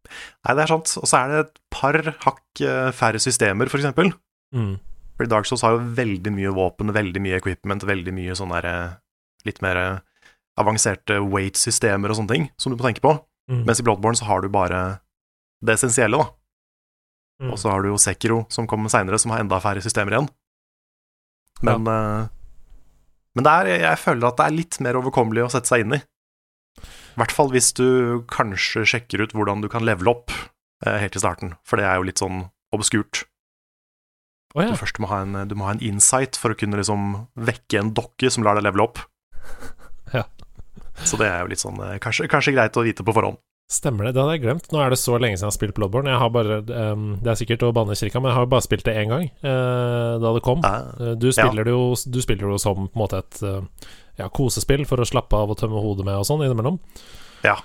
Nei, 0.07 0.55
det 0.55 0.63
er 0.63 0.71
sant. 0.71 0.93
Og 1.01 1.07
så 1.07 1.19
er 1.19 1.27
det 1.33 1.41
et 1.43 1.59
par 1.71 1.99
hakk 2.23 2.63
færre 2.95 3.19
systemer, 3.21 3.69
for 3.71 3.79
eksempel. 3.79 4.13
Mm. 4.55 4.79
Fordi 5.21 5.29
Dark 5.29 5.45
Souls 5.45 5.61
har 5.61 5.75
jo 5.75 5.83
veldig 5.99 6.31
mye 6.33 6.51
våpen, 6.55 6.89
veldig 6.95 7.21
mye 7.21 7.37
equipment, 7.37 7.83
veldig 7.85 8.13
mye 8.15 8.33
sånn 8.37 8.53
der 8.55 8.65
eh, 8.65 8.95
litt 9.45 9.59
mer 9.61 9.77
avanserte 10.57 11.19
weight-systemer 11.21 12.09
og 12.09 12.17
sånne 12.17 12.33
ting 12.33 12.47
som 12.57 12.73
du 12.73 12.77
må 12.79 12.87
tenke 12.87 13.03
på. 13.03 13.13
Mm. 13.51 13.63
Mens 13.67 13.81
i 13.81 13.85
Bloodborne 13.85 14.17
så 14.17 14.25
har 14.25 14.41
du 14.41 14.49
bare 14.49 14.79
det 15.61 15.75
essensielle, 15.75 16.17
da. 16.17 16.33
Mm. 17.41 17.49
Og 17.49 17.57
så 17.57 17.71
har 17.73 17.81
du 17.81 17.89
jo 17.89 17.99
Sekiro, 18.01 18.43
som 18.53 18.67
kommer 18.69 18.91
seinere, 18.93 19.17
som 19.21 19.33
har 19.33 19.41
enda 19.41 19.57
færre 19.63 19.81
systemer 19.83 20.13
igjen. 20.13 20.29
Men, 21.65 21.87
eh, 21.89 22.29
men 23.37 23.49
er, 23.49 23.71
jeg 23.81 24.01
føler 24.01 24.29
at 24.29 24.39
det 24.39 24.47
er 24.47 24.57
litt 24.57 24.79
mer 24.83 24.99
overkommelig 24.99 25.47
å 25.47 25.51
sette 25.53 25.71
seg 25.71 25.85
inn 25.85 25.97
i. 25.97 26.01
I 26.81 27.19
hvert 27.19 27.33
fall 27.35 27.51
hvis 27.51 27.73
du 27.75 28.23
kanskje 28.31 28.85
sjekker 28.87 29.25
ut 29.25 29.33
hvordan 29.35 29.63
du 29.63 29.67
kan 29.71 29.83
levele 29.85 30.13
opp 30.13 30.31
eh, 30.85 30.97
helt 31.01 31.17
i 31.17 31.21
starten, 31.21 31.55
for 31.67 31.81
det 31.81 31.89
er 31.89 31.99
jo 31.99 32.07
litt 32.07 32.21
sånn 32.21 32.45
obskurt. 32.75 33.25
Oh, 34.55 34.63
ja. 34.63 34.71
Du 34.73 34.79
først 34.79 34.99
må 34.99 35.07
ha 35.11 35.21
en, 35.23 35.35
du 35.47 35.55
må 35.55 35.67
ha 35.67 35.75
en 35.75 35.83
insight 35.83 36.37
for 36.39 36.53
å 36.53 36.57
kunne 36.59 36.79
liksom 36.79 37.13
vekke 37.39 37.79
en 37.79 37.93
dokke 37.95 38.31
som 38.31 38.43
lar 38.45 38.59
deg 38.59 38.69
levele 38.69 38.89
opp. 38.89 39.03
Ja. 40.11 40.25
Så 41.07 41.15
det 41.15 41.29
er 41.31 41.37
jo 41.39 41.47
litt 41.53 41.61
sånn 41.61 41.77
eh, 41.79 41.93
kanskje, 42.03 42.25
kanskje 42.27 42.51
greit 42.51 42.75
å 42.75 42.81
vite 42.83 43.03
på 43.07 43.13
forhånd. 43.15 43.37
Stemmer 43.71 44.03
det, 44.09 44.11
det 44.17 44.19
hadde 44.19 44.33
jeg 44.35 44.41
glemt. 44.43 44.65
Nå 44.73 44.81
er 44.83 44.91
det 44.91 44.97
så 44.99 45.15
lenge 45.15 45.37
siden 45.39 45.47
jeg 45.47 45.51
har 45.53 45.55
spilt 45.55 45.75
Bloodborne. 45.77 46.11
Jeg 46.11 46.19
har 46.19 46.31
bare, 46.35 46.57
um, 46.91 47.05
det 47.23 47.31
er 47.31 47.37
sikkert 47.39 47.61
å 47.63 47.71
banne 47.75 47.95
kirka, 47.95 48.19
men 48.19 48.33
jeg 48.33 48.35
har 48.41 48.49
bare 48.51 48.65
spilt 48.65 48.83
det 48.83 48.95
én 48.99 49.07
gang, 49.13 49.29
uh, 49.47 50.19
da 50.19 50.33
det 50.35 50.41
kom. 50.43 50.59
Eh, 50.67 50.89
Eh, 51.11 51.15
Du 51.21 51.29
spiller 51.31 51.63
det 51.63 51.71
jo 51.71 51.95
Du 52.11 52.19
spiller 52.21 52.49
det 52.49 52.55
jo 52.57 52.59
som 52.59 52.75
på 52.89 52.91
en 52.91 53.01
måte 53.05 53.21
et 53.23 53.39
uh, 53.47 53.61
ja, 54.19 54.27
kosespill 54.27 54.83
for 54.89 54.99
å 54.99 55.07
slappe 55.07 55.33
av 55.39 55.49
og 55.53 55.57
tømme 55.61 55.79
hodet 55.79 56.03
med 56.05 56.19
og 56.19 56.27
sånn 56.27 56.43
innimellom. 56.43 56.81
Ja. 57.47 57.55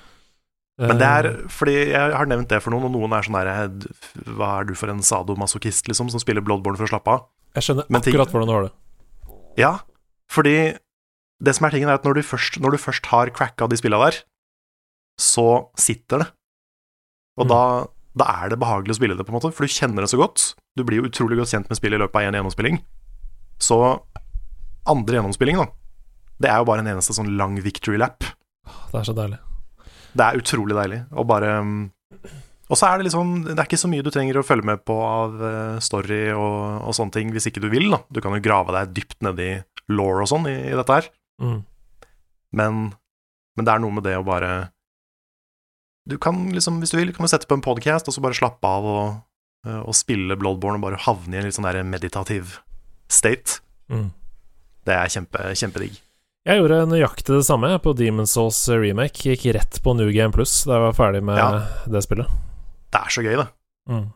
Men 0.78 0.98
det 1.00 1.08
er 1.08 1.26
fordi 1.48 1.75
jeg 1.90 2.12
har 2.12 2.26
nevnt 2.28 2.48
det 2.52 2.60
for 2.62 2.70
noen, 2.70 2.84
og 2.86 2.92
noen 2.92 3.12
er 3.16 3.25
sånn 3.25 3.38
der 3.40 4.30
Hva 4.36 4.60
er 4.60 4.64
du 4.68 4.75
for 4.76 4.92
en 4.92 5.00
sadomasochist, 5.02 5.88
liksom, 5.88 6.10
som 6.12 6.20
spiller 6.20 6.44
Bloodborne 6.44 6.76
for 6.76 6.84
å 6.86 6.92
slappe 6.92 7.08
av? 7.14 7.26
Jeg 7.56 7.64
skjønner 7.64 7.86
men 7.88 8.02
ting- 8.04 8.12
akkurat 8.14 8.30
hvordan 8.30 8.46
du 8.46 8.52
har 8.52 8.66
det. 8.68 8.72
Ja, 9.56 9.72
fordi 10.30 10.76
det 11.42 11.54
som 11.56 11.66
er 11.66 11.70
tingen, 11.75 11.88
er 11.88 11.94
at 11.98 12.04
når 12.04 12.14
du 12.20 12.22
først, 12.22 12.60
når 12.60 12.76
du 12.76 12.78
først 12.78 13.06
har 13.10 13.30
cracka 13.32 13.66
de 13.68 13.76
spilla 13.80 13.98
der, 14.04 14.20
så 15.20 15.68
sitter 15.78 16.25
det. 16.25 16.28
Og 17.38 17.46
Mm. 17.46 17.50
da, 17.52 17.62
da 18.16 18.25
er 18.44 18.49
det 18.52 18.58
behagelig 18.61 18.94
å 18.94 18.99
spille 19.00 19.16
det, 19.16 19.25
på 19.26 19.32
en 19.32 19.38
måte, 19.40 19.52
for 19.52 19.66
du 19.66 19.73
kjenner 19.73 20.04
det 20.04 20.11
så 20.12 20.18
godt. 20.20 20.54
Du 20.76 20.85
blir 20.85 21.02
jo 21.02 21.08
utrolig 21.08 21.37
godt 21.38 21.52
kjent 21.52 21.68
med 21.68 21.76
spillet 21.78 21.99
i 21.99 22.02
løpet 22.04 22.16
av 22.16 22.28
én 22.28 22.37
gjennomspilling. 22.38 22.78
Så 23.61 23.76
andre 24.87 25.18
gjennomspilling, 25.18 25.56
da, 25.61 25.66
det 26.40 26.50
er 26.52 26.58
jo 26.61 26.68
bare 26.68 26.85
en 26.85 26.90
eneste 26.94 27.16
sånn 27.16 27.37
lang 27.37 27.56
victory 27.64 27.99
lap. 28.00 28.25
Det 28.92 29.00
er 29.00 29.06
så 29.08 29.14
deilig. 29.16 29.38
Det 30.16 30.25
er 30.25 30.40
utrolig 30.40 30.76
deilig. 30.76 31.02
Og 31.12 31.26
bare 31.28 31.61
mm, 31.62 31.90
Og 32.68 32.75
så 32.76 32.88
er 32.88 32.99
det 32.99 33.04
liksom 33.06 33.44
Det 33.44 33.54
er 33.61 33.66
ikke 33.68 33.78
så 33.78 33.87
mye 33.88 34.02
du 34.02 34.08
trenger 34.11 34.38
å 34.40 34.42
følge 34.42 34.64
med 34.66 34.80
på 34.88 34.94
av 35.06 35.35
eh, 35.38 35.78
story 35.85 36.32
og, 36.35 36.82
og 36.88 36.94
sånne 36.96 37.12
ting 37.14 37.30
hvis 37.30 37.46
ikke 37.46 37.61
du 37.62 37.68
vil, 37.70 37.90
da. 37.92 38.00
Du 38.11 38.20
kan 38.25 38.32
jo 38.35 38.40
grave 38.42 38.73
deg 38.75 38.94
dypt 38.96 39.20
nedi 39.23 39.50
law 39.92 40.23
og 40.25 40.26
sånn 40.26 40.49
i, 40.50 40.56
i 40.73 40.75
dette 40.75 40.96
her. 40.96 41.06
Mm. 41.42 41.61
Men, 42.58 42.80
men 43.56 43.68
det 43.68 43.73
er 43.75 43.78
noe 43.85 43.94
med 43.94 44.02
det 44.08 44.16
å 44.18 44.25
bare 44.26 44.50
Du 46.08 46.16
kan 46.22 46.38
liksom, 46.54 46.78
hvis 46.82 46.92
du 46.94 46.98
vil, 47.00 47.12
kan 47.16 47.26
du 47.26 47.30
sette 47.32 47.48
på 47.50 47.56
en 47.58 47.64
podcast 47.64 48.06
og 48.08 48.14
så 48.14 48.22
bare 48.22 48.36
slappe 48.38 48.62
av 48.70 48.84
og, 48.86 49.06
eh, 49.66 49.80
og 49.82 49.94
spille 49.98 50.36
Bloodborne 50.38 50.78
og 50.78 50.84
bare 50.86 51.00
havne 51.02 51.34
i 51.34 51.38
en 51.40 51.44
litt 51.48 51.56
sånn 51.58 51.66
der 51.66 51.82
meditativ 51.86 52.60
state. 53.10 53.60
Mm. 53.90 54.12
Det 54.86 54.94
er 54.94 55.10
kjempe, 55.10 55.42
kjempedigg. 55.58 55.98
Jeg 56.46 56.60
gjorde 56.60 56.84
nøyaktig 56.86 57.26
det 57.34 57.42
samme 57.48 57.72
på 57.82 57.90
Demon's 57.98 58.30
Souls 58.36 58.60
remake. 58.70 59.18
Gikk 59.26 59.48
rett 59.56 59.80
på 59.82 59.96
New 59.98 60.12
Game 60.14 60.30
Plus 60.34 60.60
da 60.62 60.76
jeg 60.78 60.84
var 60.84 60.94
ferdig 60.94 61.22
med 61.26 61.40
Ja. 61.40 61.66
det 61.90 62.04
spillet. 62.06 62.30
Det 62.94 63.00
er 63.00 63.10
så 63.10 63.22
gøy, 63.26 63.34
det. 63.42 63.48
Mm. 63.90 64.12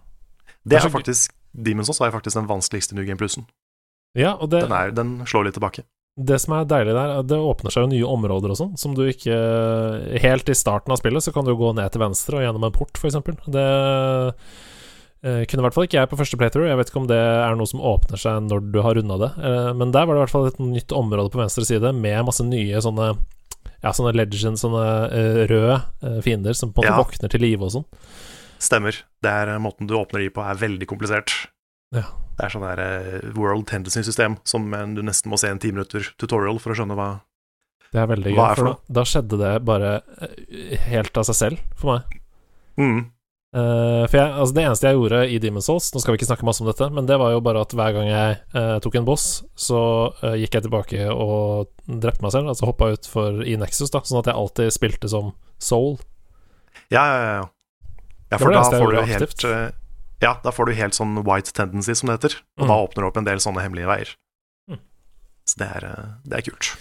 Det 0.64 0.78
er 0.78 0.86
er 0.86 0.90
faktisk 0.94 1.32
Demon's 1.58 1.90
Souls 1.90 2.00
er 2.00 2.12
faktisk 2.14 2.36
den 2.38 2.46
vanskeligste 2.46 2.94
New 2.94 3.04
Game 3.04 3.18
Plussen. 3.18 3.46
Ja, 4.14 4.36
det, 4.46 4.62
Den, 4.62 4.72
er- 4.72 4.90
den 4.94 5.26
slår 5.26 5.44
litt 5.46 5.54
tilbake. 5.58 5.82
Det 6.18 6.38
som 6.42 6.56
er 6.56 6.66
deilig 6.68 6.92
der, 6.96 7.12
er 7.20 7.22
det 7.24 7.38
åpner 7.38 7.72
seg 7.72 7.84
jo 7.86 7.90
nye 7.92 8.08
områder 8.16 8.52
og 8.52 8.58
sånn, 8.58 8.72
som 8.80 8.96
du 8.96 9.04
ikke 9.08 9.36
Helt 10.20 10.50
i 10.50 10.56
starten 10.58 10.92
av 10.92 10.98
spillet 11.00 11.22
så 11.24 11.32
kan 11.32 11.46
du 11.46 11.54
gå 11.56 11.70
ned 11.76 11.92
til 11.94 12.02
venstre 12.02 12.40
og 12.40 12.44
gjennom 12.44 12.66
en 12.66 12.74
port, 12.74 12.92
eksempel. 12.98 13.38
Det 13.46 13.64
eh, 15.22 15.42
kunne 15.48 15.62
i 15.62 15.66
hvert 15.66 15.76
fall 15.76 15.86
ikke 15.86 16.00
jeg 16.00 16.10
på 16.10 16.18
første 16.20 16.38
playthrough. 16.40 16.68
Jeg 16.68 16.80
vet 16.80 16.90
ikke 16.92 17.02
om 17.02 17.08
det 17.10 17.20
er 17.20 17.56
noe 17.58 17.68
som 17.70 17.82
åpner 17.84 18.20
seg 18.20 18.42
når 18.48 18.66
du 18.74 18.80
har 18.84 18.96
runda 18.98 19.20
det, 19.22 19.30
eh, 19.38 19.70
men 19.80 19.94
der 19.94 20.06
var 20.08 20.16
det 20.16 20.20
i 20.20 20.24
hvert 20.26 20.34
fall 20.34 20.48
et 20.50 20.60
nytt 20.62 20.94
område 20.96 21.32
på 21.32 21.40
venstre 21.40 21.64
side 21.68 21.94
med 21.96 22.26
masse 22.28 22.44
nye 22.46 22.82
sånne 22.84 23.12
ja, 23.80 23.94
sånne 23.96 24.12
legends, 24.12 24.60
sånne 24.60 24.84
eh, 25.08 25.40
røde 25.48 25.78
eh, 26.04 26.18
fiender 26.24 26.56
som 26.56 26.72
på 26.74 26.82
en 26.82 26.90
måte 26.90 26.98
Ja. 26.98 27.00
våkner 27.00 27.32
til 27.32 27.40
live 27.46 27.64
og 27.64 27.72
sånn. 27.78 27.86
Stemmer. 28.60 28.98
Det 29.24 29.30
er 29.32 29.54
eh, 29.54 29.62
Måten 29.62 29.88
du 29.88 29.94
åpner 29.96 30.20
de 30.20 30.28
på, 30.34 30.44
er 30.44 30.58
veldig 30.60 30.88
komplisert. 30.90 31.32
Ja. 31.94 32.06
Det 32.38 32.46
er 32.46 32.54
sånn 32.54 32.64
der 32.64 32.80
eh, 32.80 33.30
world 33.36 33.66
tendency-system 33.68 34.38
som 34.48 34.70
du 34.96 35.02
nesten 35.04 35.32
må 35.32 35.38
se 35.40 35.50
en 35.50 35.60
ti 35.60 35.72
minutter 35.74 36.06
tutorial 36.20 36.60
for 36.62 36.72
å 36.72 36.78
skjønne 36.78 36.96
hva 36.96 37.10
Det 37.90 38.00
er 38.00 38.08
veldig 38.08 38.32
gøy, 38.32 38.40
for 38.40 38.62
for 38.62 38.78
da, 38.88 39.04
skjedde 39.04 39.40
det 39.40 39.54
bare 39.68 39.94
eh, 40.24 40.76
helt 40.88 41.20
av 41.20 41.26
seg 41.28 41.40
selv 41.44 41.64
for 41.76 41.96
meg. 41.96 42.20
mm. 42.80 43.00
Uh, 43.50 44.06
for 44.06 44.14
jeg, 44.14 44.30
altså 44.30 44.54
Det 44.54 44.62
eneste 44.62 44.86
jeg 44.86 44.94
gjorde 44.94 45.20
i 45.26 45.38
Demon's 45.42 45.66
Souls 45.66 45.88
Nå 45.90 45.98
skal 45.98 46.14
vi 46.14 46.20
ikke 46.20 46.28
snakke 46.28 46.46
masse 46.46 46.62
om 46.62 46.68
dette, 46.68 46.86
men 46.94 47.08
det 47.08 47.16
var 47.18 47.32
jo 47.34 47.40
bare 47.42 47.64
at 47.64 47.72
hver 47.74 47.96
gang 47.96 48.06
jeg 48.06 48.36
uh, 48.54 48.76
tok 48.78 49.00
en 49.00 49.08
boss, 49.08 49.24
så 49.58 49.80
uh, 50.20 50.36
gikk 50.38 50.54
jeg 50.54 50.68
tilbake 50.68 51.08
og 51.10 51.72
drepte 51.90 52.22
meg 52.22 52.30
selv, 52.30 52.52
altså 52.52 52.68
hoppa 52.70 52.92
ut 52.94 53.10
for, 53.10 53.42
i 53.42 53.56
Nexus, 53.58 53.90
da, 53.90 54.04
sånn 54.06 54.20
at 54.20 54.30
jeg 54.30 54.38
alltid 54.38 54.70
spilte 54.76 55.10
som 55.10 55.32
Soul. 55.58 55.98
Ja, 56.94 57.02
ja, 57.02 57.18
ja. 57.26 57.42
ja. 58.30 58.38
For 58.38 58.54
det 58.54 58.62
da 58.62 58.70
får 58.70 58.86
du 58.86 59.00
jo 59.00 59.06
helt 59.10 59.26
aktivt. 59.26 59.79
Ja, 60.20 60.34
da 60.44 60.52
får 60.52 60.68
du 60.68 60.74
helt 60.76 60.96
sånn 60.96 61.18
white 61.24 61.52
tendency, 61.56 61.94
som 61.96 62.10
det 62.10 62.18
heter. 62.18 62.34
Og 62.60 62.66
Mm. 62.66 62.68
da 62.68 62.78
åpner 62.84 63.02
det 63.02 63.08
opp 63.08 63.16
en 63.16 63.24
del 63.28 63.38
sånne 63.40 63.62
hemmelige 63.64 63.88
veier. 63.88 64.10
Mm. 64.70 64.80
Så 65.48 65.56
det 65.62 65.68
er, 65.76 65.84
eh, 65.88 66.08
det 66.28 66.38
er 66.38 66.50
kult. 66.50 66.72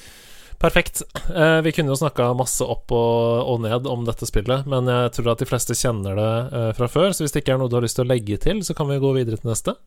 Perfekt. 0.59 1.01
Eh, 1.31 1.61
vi 1.63 1.71
kunne 1.71 1.87
jo 1.87 1.95
snakka 1.95 2.35
masse 2.35 2.59
opp 2.67 2.91
og, 2.91 3.47
og 3.47 3.61
ned 3.63 3.87
om 3.87 4.03
dette 4.03 4.27
spillet, 4.27 4.65
men 4.67 4.83
jeg 4.91 5.13
tror 5.15 5.31
at 5.31 5.39
de 5.39 5.47
fleste 5.47 5.71
kjenner 5.71 6.19
det 6.19 6.33
eh, 6.53 6.71
fra 6.75 6.89
før, 6.91 7.13
så 7.15 7.23
hvis 7.23 7.31
det 7.31 7.45
ikke 7.45 7.53
er 7.55 7.61
noe 7.61 7.69
du 7.71 7.77
har 7.77 7.85
lyst 7.85 7.95
til 7.95 8.03
å 8.03 8.11
legge 8.11 8.37
til, 8.43 8.59
så 8.67 8.75
kan 8.75 8.89
vi 8.91 8.99
gå 8.99 9.13
videre 9.15 9.39
til 9.39 9.49
neste. 9.53 9.77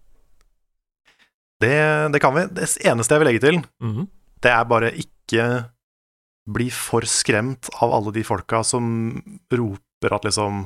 Det, 1.60 1.76
det 2.12 2.20
kan 2.24 2.34
vi. 2.34 2.46
Det 2.56 2.66
eneste 2.88 3.14
jeg 3.14 3.20
vil 3.22 3.28
legge 3.30 3.44
til, 3.44 3.60
mm. 3.84 4.06
det 4.42 4.50
er 4.50 4.64
bare 4.70 4.90
ikke 4.96 5.44
bli 6.50 6.70
for 6.74 7.04
skremt 7.06 7.68
av 7.84 7.92
alle 7.94 8.10
de 8.16 8.24
folka 8.26 8.64
som 8.66 9.20
roper 9.52 10.16
at 10.16 10.24
liksom 10.26 10.64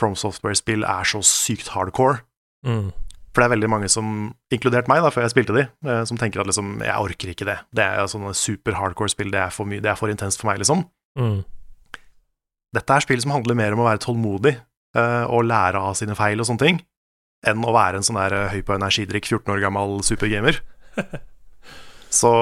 From 0.00 0.16
Software-spill 0.18 0.84
er 0.84 1.08
så 1.08 1.22
sykt 1.24 1.72
hardcore. 1.72 2.20
Mm. 2.66 2.90
For 3.36 3.42
det 3.42 3.46
er 3.50 3.52
veldig 3.52 3.68
mange 3.68 3.88
som, 3.92 4.30
inkludert 4.52 4.88
meg 4.88 5.02
da, 5.04 5.10
før 5.12 5.26
jeg 5.26 5.34
spilte 5.34 5.56
de, 5.56 5.66
eh, 5.84 6.02
som 6.08 6.16
tenker 6.16 6.40
at 6.40 6.48
liksom 6.48 6.78
Jeg 6.80 6.96
orker 6.96 7.32
ikke 7.32 7.48
det. 7.48 7.58
Det 7.76 7.84
er 7.84 8.08
sånne 8.08 8.32
super 8.36 8.78
hardcore 8.78 9.12
spill, 9.12 9.28
det 9.32 9.42
er 9.42 9.52
for 9.52 9.68
mye, 9.68 9.82
det 9.84 9.92
er 9.92 9.98
for 10.00 10.12
intenst 10.12 10.40
for 10.40 10.48
meg, 10.48 10.62
liksom. 10.62 10.86
Mm. 11.20 11.42
Dette 12.76 12.96
er 12.96 13.04
spill 13.04 13.20
som 13.20 13.34
handler 13.36 13.58
mer 13.58 13.76
om 13.76 13.82
å 13.84 13.88
være 13.88 14.00
tålmodig 14.04 14.54
uh, 14.96 15.24
og 15.28 15.46
lære 15.48 15.80
av 15.80 15.96
sine 16.00 16.16
feil 16.16 16.40
og 16.40 16.48
sånne 16.48 16.64
ting, 16.64 16.80
enn 17.46 17.64
å 17.64 17.74
være 17.76 18.00
en 18.00 18.06
sånn 18.08 18.18
der 18.18 18.34
eh, 18.36 18.54
høy 18.56 18.64
på 18.66 18.76
energidrikk, 18.76 19.28
14 19.28 19.52
år 19.52 19.62
gammel 19.64 20.00
supergamer. 20.04 20.62
så, 22.20 22.32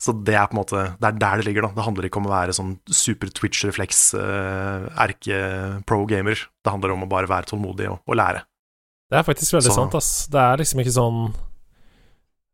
så 0.00 0.14
det 0.16 0.32
er 0.34 0.46
på 0.48 0.56
en 0.56 0.60
måte 0.62 0.82
Det 0.96 1.08
er 1.10 1.18
der 1.20 1.40
det 1.40 1.44
ligger, 1.44 1.66
da. 1.66 1.74
Det 1.76 1.84
handler 1.84 2.06
ikke 2.08 2.20
om 2.22 2.28
å 2.28 2.32
være 2.32 2.54
sånn 2.56 2.72
super 2.88 3.28
Twitch-refleks, 3.36 4.00
uh, 4.16 4.88
erke-pro-gamer. 5.04 6.46
Det 6.64 6.72
handler 6.72 6.94
om 6.94 7.04
å 7.04 7.10
bare 7.10 7.28
være 7.28 7.50
tålmodig 7.52 7.90
og, 7.90 8.00
og 8.08 8.16
lære. 8.16 8.42
Det 9.10 9.18
er 9.18 9.26
faktisk 9.26 9.58
veldig 9.58 9.68
Så- 9.72 9.76
sant, 9.76 9.94
ass. 9.98 10.26
Det 10.32 10.40
er 10.40 10.60
liksom 10.62 10.80
ikke 10.84 10.96
sånn 10.96 11.22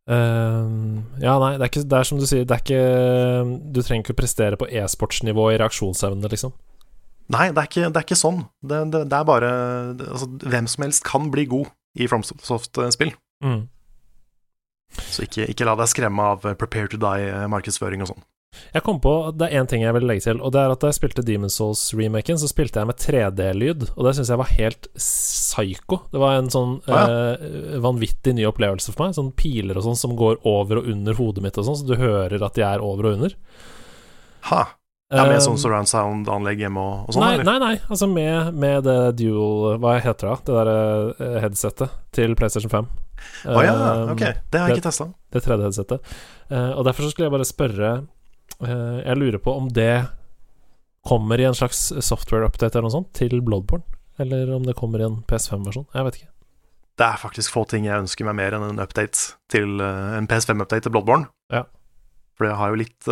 Uh, 0.07 1.03
Ja, 1.19 1.33
nei, 1.43 1.57
det 1.59 1.65
er, 1.65 1.71
ikke, 1.73 1.89
det 1.91 1.97
er 1.99 2.07
som 2.07 2.19
du 2.21 2.27
sier, 2.31 2.45
det 2.47 2.55
er 2.55 2.61
ikke 2.63 3.73
Du 3.75 3.81
trenger 3.83 4.05
ikke 4.05 4.15
å 4.15 4.19
prestere 4.21 4.59
på 4.61 4.69
e-sportsnivå 4.71 5.49
i 5.51 5.57
reaksjonsevne, 5.59 6.31
liksom. 6.31 6.53
Nei, 7.35 7.49
det 7.51 7.59
er 7.59 7.67
ikke, 7.67 7.89
det 7.91 7.99
er 7.99 8.07
ikke 8.07 8.19
sånn. 8.21 8.45
Det, 8.63 8.85
det, 8.95 9.01
er 9.11 9.25
bare 9.27 9.49
altså, 9.97 10.29
Hvem 10.47 10.69
som 10.71 10.85
helst 10.87 11.03
kan 11.03 11.27
bli 11.35 11.49
god 11.51 11.73
i 11.99 12.07
FromSoft-spill. 12.07 13.11
Mm. 13.43 13.65
Så 15.03 15.27
ikke, 15.27 15.49
ikke 15.53 15.67
la 15.69 15.77
deg 15.79 15.91
skremme 15.93 16.31
av 16.33 16.47
eh, 16.47 16.57
Prepare 16.59 16.91
to 16.93 17.01
Die-markedsføring 17.01 18.05
og 18.05 18.13
sånn. 18.13 18.25
Jeg 18.73 18.85
kom 18.87 18.99
på 19.05 19.13
det 19.37 19.49
er 19.51 19.61
én 19.61 19.69
ting 19.69 19.83
jeg 19.85 19.93
vil 19.97 20.07
legge 20.09 20.25
til, 20.25 20.39
og 20.41 20.53
det 20.55 20.63
er 20.63 20.73
at 20.73 20.81
da 20.81 20.89
jeg 20.89 20.97
spilte 20.97 21.25
Demon's 21.27 21.59
Souls-remaken, 21.61 22.39
så 22.41 22.49
spilte 22.49 22.81
jeg 22.81 22.89
med 22.89 23.01
3D-lyd, 23.03 23.85
og 23.93 24.07
det 24.07 24.15
syns 24.17 24.31
jeg 24.33 24.41
var 24.41 24.55
helt 24.55 24.89
psycho. 24.97 26.01
Det 26.13 26.23
var 26.23 26.39
en 26.39 26.49
sånn 26.53 26.79
Å, 26.87 27.03
eh, 27.03 27.77
vanvittig 27.85 28.37
ny 28.37 28.47
opplevelse 28.49 28.95
for 28.95 29.07
meg. 29.07 29.19
Sånn 29.19 29.35
piler 29.37 29.77
og 29.77 29.85
sånn 29.89 30.01
som 30.01 30.17
går 30.17 30.41
over 30.49 30.81
og 30.81 30.91
under 30.93 31.19
hodet 31.21 31.45
mitt 31.45 31.61
og 31.61 31.69
sånn, 31.69 31.81
så 31.83 31.89
du 31.89 31.97
hører 32.01 32.41
at 32.43 32.57
de 32.57 32.65
er 32.65 32.85
over 32.85 33.11
og 33.11 33.19
under. 33.19 33.37
Ha! 34.49 34.65
Ja, 35.07 35.23
Med 35.29 35.37
Eh, 35.37 35.43
sånn 35.45 35.59
surround 35.63 35.87
sound-anlegg 35.87 36.59
hjemme 36.65 36.83
og, 36.83 37.03
og 37.07 37.15
sånn? 37.15 37.23
Nei, 37.23 37.35
eller? 37.37 37.45
nei, 37.47 37.59
nei, 37.63 37.75
altså 37.87 38.09
med, 38.11 38.49
med 38.59 38.83
det 38.89 38.97
dual 39.21 39.77
Hva 39.79 39.93
heter 40.03 40.33
det? 40.33 40.39
Det 40.49 40.57
derre 40.57 40.79
eh, 41.23 41.37
headsetet 41.45 41.93
til 42.17 42.35
PlayStation 42.35 42.73
5. 42.73 42.89
Å 43.55 43.63
ja, 43.63 43.75
Eh, 43.77 44.11
ok. 44.13 44.25
Det 44.51 44.59
har 44.61 44.69
jeg 44.73 44.81
ikke 44.81 44.89
testa. 44.89 45.07
Det 45.33 45.43
tredje 45.45 45.69
headsetet. 45.69 46.11
Eh, 46.51 46.73
og 46.75 46.83
derfor 46.89 47.07
så 47.07 47.13
skulle 47.13 47.29
jeg 47.29 47.37
bare 47.37 47.47
spørre 47.47 47.91
eh, 48.67 48.99
Jeg 49.07 49.21
lurer 49.23 49.39
på 49.47 49.55
om 49.55 49.69
det 49.71 49.93
kommer 51.07 51.39
i 51.39 51.47
en 51.47 51.55
slags 51.55 51.93
software-update 52.03 52.75
eller 52.75 52.89
noe 52.89 52.97
sånt 52.97 53.13
til 53.15 53.39
Bloodborne? 53.47 53.87
Eller 54.19 54.51
om 54.57 54.67
det 54.67 54.75
kommer 54.75 54.99
i 54.99 55.07
en 55.07 55.21
PS5-versjon? 55.31 55.87
Jeg 55.95 56.09
vet 56.09 56.19
ikke. 56.19 56.33
Det 56.99 57.07
er 57.07 57.21
faktisk 57.21 57.53
få 57.55 57.63
ting 57.71 57.87
jeg 57.87 58.03
ønsker 58.03 58.27
meg 58.27 58.41
mer 58.41 58.57
enn 58.57 58.65
en 58.73 58.83
update 58.83 59.37
til 59.53 59.79
en 59.85 60.27
PS5-update 60.27 60.89
til 60.89 60.95
Bloodborne. 60.97 61.29
Ja. 61.53 61.63
For 62.35 62.49
det 62.49 62.57
har 62.59 62.73
jo 62.73 62.81
litt 62.81 63.07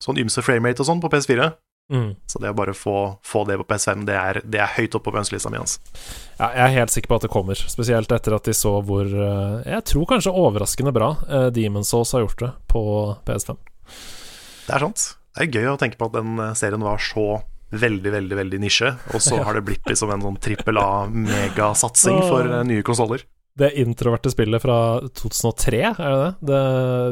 sånn 0.00 0.20
ymse 0.22 0.44
framerate 0.44 0.82
og 0.82 0.88
sånn 0.88 1.02
på 1.02 1.10
PS4. 1.12 1.50
Mm. 1.90 2.14
Så 2.30 2.38
det 2.38 2.52
å 2.52 2.54
bare 2.54 2.72
få, 2.76 2.96
få 3.26 3.42
det 3.48 3.56
på 3.58 3.66
PS5, 3.72 4.04
det 4.06 4.14
er, 4.14 4.40
det 4.46 4.60
er 4.62 4.74
høyt 4.76 4.94
oppe 4.94 5.10
på 5.10 5.18
ønskelista 5.18 5.50
mi. 5.50 5.58
Altså. 5.58 5.80
Ja, 6.38 6.52
jeg 6.54 6.62
er 6.64 6.76
helt 6.78 6.94
sikker 6.94 7.10
på 7.10 7.18
at 7.18 7.26
det 7.26 7.32
kommer, 7.34 7.62
spesielt 7.74 8.14
etter 8.14 8.36
at 8.36 8.46
de 8.46 8.54
så 8.54 8.76
hvor 8.86 9.10
eh, 9.10 9.56
Jeg 9.66 9.86
tror 9.90 10.06
kanskje 10.12 10.34
overraskende 10.38 10.94
bra 10.94 11.12
uh, 11.26 11.48
Demon's 11.54 11.90
Souls 11.90 12.14
har 12.14 12.22
gjort 12.24 12.44
det 12.44 12.52
på 12.70 12.82
PS5. 13.26 13.58
Det 14.68 14.76
er 14.76 14.86
sant. 14.86 15.06
Det 15.34 15.46
er 15.46 15.58
gøy 15.58 15.72
å 15.72 15.78
tenke 15.80 15.98
på 15.98 16.10
at 16.10 16.14
den 16.20 16.38
eh, 16.38 16.54
serien 16.58 16.86
var 16.86 17.02
så 17.02 17.40
veldig, 17.70 18.10
veldig 18.14 18.38
veldig 18.38 18.58
nisje, 18.62 18.94
og 19.14 19.22
så 19.22 19.40
har 19.46 19.58
det 19.58 19.66
blitt 19.66 19.90
liksom 19.90 20.14
en 20.14 20.24
sånn 20.26 20.38
trippel 20.42 20.78
A-megasatsing 20.82 22.22
for 22.26 22.46
eh, 22.46 22.64
nye 22.70 22.86
konsoller. 22.86 23.26
Det 23.58 23.72
introverte 23.82 24.30
spillet 24.32 24.62
fra 24.62 24.76
2003, 25.18 25.80
er 25.90 26.12
det 26.14 26.20
det? 26.22 26.32
det 26.50 26.60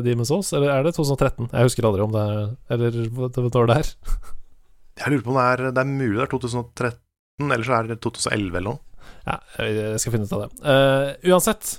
Demon's 0.06 0.30
Souls? 0.30 0.52
Eller 0.54 0.70
er 0.72 0.86
det 0.86 0.94
2013? 0.96 1.48
Jeg 1.50 1.66
husker 1.66 1.88
aldri 1.88 2.04
om 2.04 2.14
det 2.14 2.24
er 2.24 2.84
Eller 2.86 3.08
hva 3.10 3.30
det 3.34 3.78
er. 3.80 3.90
Jeg 4.98 5.12
lurer 5.12 5.24
på 5.24 5.30
om 5.34 5.38
det 5.38 5.46
er, 5.46 5.64
det 5.70 5.82
er 5.82 5.90
mulig 5.90 6.16
det 6.16 6.24
er 6.24 6.30
2013, 6.32 6.96
eller 7.46 7.66
så 7.66 7.74
er 7.76 7.90
det 7.90 8.00
2011 8.02 8.48
eller 8.48 8.66
noe. 8.66 8.80
Ja, 9.28 9.36
jeg 9.60 10.00
skal 10.02 10.14
finne 10.14 10.26
ut 10.26 10.32
av 10.34 10.40
det. 10.42 10.48
Uh, 10.64 11.30
uansett, 11.30 11.70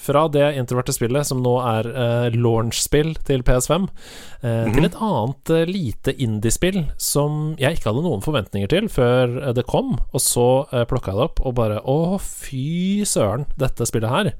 fra 0.00 0.24
det 0.32 0.46
introverte 0.56 0.94
spillet, 0.96 1.28
som 1.28 1.42
nå 1.44 1.54
er 1.60 1.88
uh, 1.92 2.28
launch-spill 2.32 3.12
til 3.28 3.44
PS5, 3.46 3.86
eh, 4.42 4.48
-hmm. 4.48 4.74
til 4.74 4.84
et 4.84 4.96
annet 5.00 5.50
eh, 5.50 5.66
lite 5.66 6.12
indie-spill 6.16 6.86
som 6.96 7.54
jeg 7.58 7.76
ikke 7.76 7.90
hadde 7.90 8.02
noen 8.02 8.22
forventninger 8.22 8.68
til 8.68 8.88
før 8.88 9.48
eh, 9.48 9.52
det 9.52 9.66
kom, 9.66 9.98
og 10.12 10.20
så 10.20 10.66
uh, 10.72 10.84
plukka 10.84 11.12
jeg 11.12 11.16
det 11.16 11.28
opp 11.28 11.40
og 11.44 11.54
bare 11.54 11.80
Å, 11.84 12.18
fy 12.18 13.04
søren, 13.04 13.46
dette 13.58 13.86
spillet 13.86 14.10
her. 14.10 14.32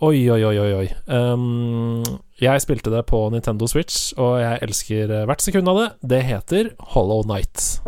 Oi, 0.00 0.28
oi, 0.28 0.44
oi, 0.44 0.58
oi. 0.58 0.72
oi. 0.74 0.88
Um, 1.08 2.02
jeg 2.36 2.60
spilte 2.60 2.92
det 2.92 3.06
på 3.08 3.22
Nintendo 3.32 3.64
Switch, 3.66 4.12
og 4.20 4.36
jeg 4.42 4.60
elsker 4.66 5.08
eh, 5.08 5.24
hvert 5.24 5.40
sekund 5.40 5.72
av 5.72 5.80
det. 5.80 5.88
Det 6.16 6.20
heter 6.28 6.74
Hollow 6.92 7.24
Night. 7.24 7.80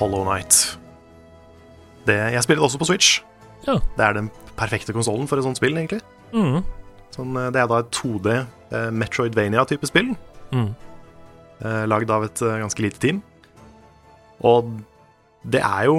Hollow 0.00 0.24
Night. 0.26 0.76
Det, 2.08 2.16
jeg 2.34 2.42
spiller 2.46 2.62
det 2.64 2.68
også 2.70 2.80
på 2.80 2.88
Switch. 2.88 3.20
Ja. 3.66 3.76
Det 3.96 4.04
er 4.06 4.16
den 4.16 4.30
perfekte 4.56 4.94
konsollen 4.96 5.28
for 5.28 5.38
et 5.40 5.44
sånt 5.46 5.60
spill, 5.60 5.76
egentlig. 5.76 6.00
Mm. 6.32 6.62
Sånn, 7.14 7.34
eh, 7.36 7.50
det 7.52 7.60
er 7.62 7.68
da 7.70 7.80
et 7.82 7.90
2D 7.94 8.30
eh, 8.38 8.90
Metroidvania-type 8.96 9.88
spill, 9.90 10.14
Mm. 10.50 10.72
eh, 11.62 11.84
lagd 11.86 12.10
av 12.10 12.24
et 12.26 12.40
eh, 12.42 12.56
ganske 12.64 12.82
lite 12.82 12.98
team. 13.02 13.20
Og 14.42 14.72
det 15.46 15.60
er 15.62 15.84
jo 15.86 15.98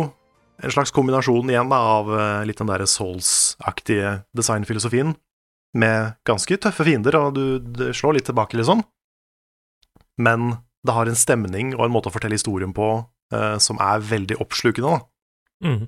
en 0.62 0.74
slags 0.74 0.92
kombinasjon 0.94 1.50
igjen 1.50 1.70
da, 1.72 1.78
av 2.00 2.10
eh, 2.12 2.44
litt 2.50 2.58
den 2.60 2.68
derre 2.70 2.88
Souls-aktige 2.90 4.24
designfilosofien, 4.38 5.16
med 5.74 6.18
ganske 6.28 6.58
tøffe 6.60 6.84
fiender, 6.84 7.16
og 7.16 7.34
du, 7.38 7.60
du 7.64 7.86
slår 7.96 8.18
litt 8.18 8.26
tilbake, 8.28 8.58
liksom. 8.60 8.82
Men 10.20 10.58
det 10.84 10.94
har 10.98 11.08
en 11.08 11.16
stemning 11.18 11.72
og 11.78 11.86
en 11.86 11.94
måte 11.94 12.10
å 12.12 12.14
fortelle 12.14 12.36
historien 12.36 12.74
på 12.76 12.90
eh, 13.32 13.58
som 13.64 13.80
er 13.82 14.04
veldig 14.06 14.38
oppslukende, 14.44 14.98
da. 14.98 15.68
Mm. 15.68 15.88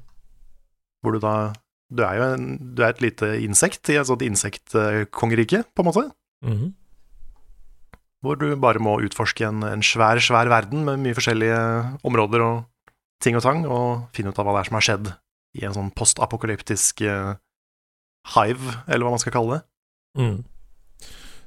Hvor 1.03 1.15
du 1.15 1.21
da 1.23 1.35
Du 1.93 2.01
er 2.01 2.15
jo 2.17 2.23
en, 2.33 2.45
du 2.73 2.79
er 2.81 2.89
et 2.89 3.01
lite 3.03 3.27
insekt 3.45 3.89
i 3.91 3.99
et 3.99 4.07
sånt 4.07 4.23
insektkongerike, 4.25 5.59
på 5.75 5.83
en 5.83 5.85
måte. 5.85 6.03
Mm. 6.41 6.71
Hvor 8.23 8.39
du 8.39 8.55
bare 8.57 8.81
må 8.81 8.95
utforske 9.03 9.45
en, 9.45 9.61
en 9.67 9.83
svær, 9.85 10.17
svær 10.23 10.49
verden 10.49 10.87
med 10.87 11.03
mye 11.03 11.13
forskjellige 11.13 11.59
områder 12.07 12.41
og 12.41 12.63
ting 13.21 13.37
og 13.37 13.45
tang, 13.45 13.67
og 13.67 14.07
finne 14.15 14.33
ut 14.33 14.41
av 14.41 14.47
hva 14.47 14.55
det 14.55 14.63
er 14.63 14.71
som 14.71 14.79
har 14.79 14.87
skjedd 14.87 15.11
i 15.53 15.67
en 15.67 15.75
sånn 15.75 15.93
postapokalyptisk 15.93 17.03
uh, 17.05 17.35
hive, 18.33 18.77
eller 18.87 19.05
hva 19.05 19.13
man 19.13 19.21
skal 19.21 19.35
kalle 19.35 19.59
det. 19.59 19.63
Mm. 20.17 20.37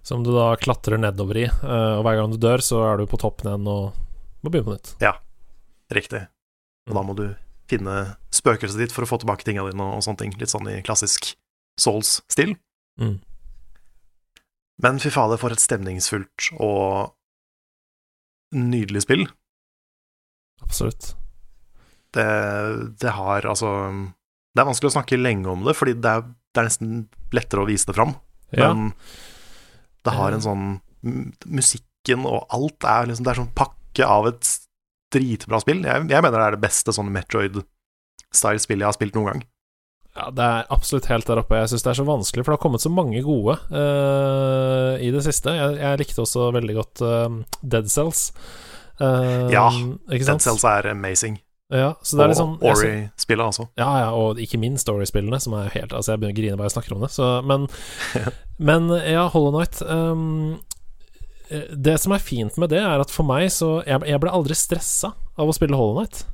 Som 0.07 0.23
du 0.23 0.31
da 0.37 0.53
klatrer 0.63 1.01
nedover 1.03 1.43
i, 1.43 1.47
eh, 1.51 1.93
og 1.99 2.05
hver 2.07 2.21
gang 2.21 2.31
du 2.31 2.39
dør, 2.39 2.63
så 2.63 2.85
er 2.87 3.01
du 3.01 3.09
på 3.11 3.19
toppen 3.19 3.51
igjen 3.51 3.67
og 3.67 3.97
må 4.45 4.53
begynne 4.53 4.69
på 4.69 4.77
nytt. 4.77 4.93
Riktig. 5.95 6.27
Og 6.87 6.97
da 6.97 7.03
må 7.07 7.15
du 7.19 7.27
finne 7.71 8.17
spøkelset 8.35 8.79
ditt 8.81 8.95
for 8.95 9.07
å 9.07 9.11
få 9.11 9.19
tilbake 9.23 9.47
tingene 9.47 9.73
dine 9.73 9.89
og, 9.97 10.03
sånne 10.07 10.23
ting. 10.23 10.35
Litt 10.41 10.53
sånn 10.53 10.69
i 10.71 10.81
klassisk 10.87 11.33
Souls-stil. 11.81 12.55
Mm. 13.01 13.19
Men 14.83 15.01
fy 15.01 15.11
fader, 15.13 15.41
for 15.41 15.55
et 15.55 15.63
stemningsfullt 15.63 16.51
og 16.63 17.15
nydelig 18.57 19.05
spill. 19.07 19.27
Absolutt. 20.65 21.15
Det, 22.15 22.27
det 23.03 23.13
har 23.13 23.45
altså 23.45 23.71
Det 24.55 24.63
er 24.63 24.69
vanskelig 24.69 24.89
å 24.89 24.95
snakke 24.95 25.19
lenge 25.21 25.51
om 25.53 25.67
det, 25.67 25.75
fordi 25.77 25.97
det 26.01 26.13
er, 26.13 26.23
det 26.25 26.63
er 26.63 26.69
nesten 26.71 26.93
lettere 27.37 27.65
å 27.65 27.69
vise 27.69 27.89
det 27.91 27.97
fram. 27.99 28.15
Ja. 28.55 28.71
Men 28.71 28.95
det 30.07 30.15
har 30.15 30.33
en 30.33 30.45
sånn 30.45 30.67
Musikken 31.03 32.25
og 32.27 32.47
alt 32.55 32.87
er 32.87 33.09
liksom 33.09 33.27
Det 33.27 33.33
er 33.33 33.41
sånn 33.41 33.57
pakke 33.59 34.07
av 34.07 34.29
et 34.31 34.49
dritbra 35.15 35.61
spill. 35.63 35.85
Jeg, 35.87 36.09
jeg 36.11 36.25
mener 36.25 36.39
det 36.39 36.47
er 36.47 36.57
det 36.57 36.65
beste 36.65 36.95
sånn 36.95 37.13
Metroid-style-spillet 37.15 38.85
jeg 38.85 38.91
har 38.91 38.97
spilt 38.97 39.19
noen 39.19 39.31
gang. 39.33 39.45
Ja, 40.17 40.31
det 40.33 40.45
er 40.45 40.71
absolutt 40.73 41.11
helt 41.11 41.29
der 41.29 41.43
oppe. 41.43 41.59
Jeg 41.61 41.75
syns 41.75 41.85
det 41.85 41.91
er 41.93 41.99
så 41.99 42.07
vanskelig, 42.09 42.45
for 42.45 42.55
det 42.55 42.57
har 42.57 42.65
kommet 42.65 42.85
så 42.85 42.93
mange 42.93 43.21
gode 43.25 43.59
uh, 43.69 44.95
i 44.97 45.11
det 45.13 45.25
siste. 45.27 45.53
Jeg, 45.53 45.77
jeg 45.83 46.01
likte 46.01 46.25
også 46.25 46.49
veldig 46.57 46.77
godt 46.79 47.03
uh, 47.05 47.41
Dead 47.61 47.91
Cells. 47.93 48.31
Uh, 48.97 49.53
Ja, 49.53 49.69
Dead? 50.09 50.41
Cells 50.41 50.65
er 50.65 50.89
amazing. 50.95 51.37
Ja, 51.69 51.97
så 52.03 52.17
det 52.17 52.25
er 52.25 52.33
og 52.39 52.61
jeg 52.63 52.71
Ori-spillet, 52.71 53.43
altså. 53.45 53.65
Ja, 53.75 53.89
ja, 53.99 54.11
og 54.15 54.39
ikke 54.39 54.59
minst 54.63 54.89
Ori-spillene, 54.89 55.41
som 55.43 55.57
er 55.59 55.73
helt 55.75 55.91
Altså, 55.91 56.13
jeg 56.13 56.23
begynner 56.23 56.37
å 56.37 56.39
grine 56.39 56.59
bare 56.61 56.69
jeg 56.71 56.77
snakker 56.77 56.95
om 56.95 57.03
det. 57.03 57.11
Så, 57.11 57.31
men, 57.43 57.67
men 58.71 58.87
ja, 59.03 59.27
Hollow 59.33 59.51
Knight 59.51 59.83
um, 59.83 60.55
eh, 60.55 60.61
Det 61.49 61.99
som 62.03 62.13
er 62.17 62.19
fint 62.23 62.57
med 62.59 62.71
det, 62.73 62.81
er 62.83 63.01
at 63.01 63.11
for 63.15 63.23
meg 63.29 63.49
så 63.55 63.83
Jeg, 63.87 64.03
jeg 64.09 64.19
ble 64.23 64.33
aldri 64.35 64.55
stressa 64.59 65.13
av 65.39 65.49
å 65.49 65.55
spille 65.55 65.77
Hollow 65.79 66.01
Knight. 66.01 66.25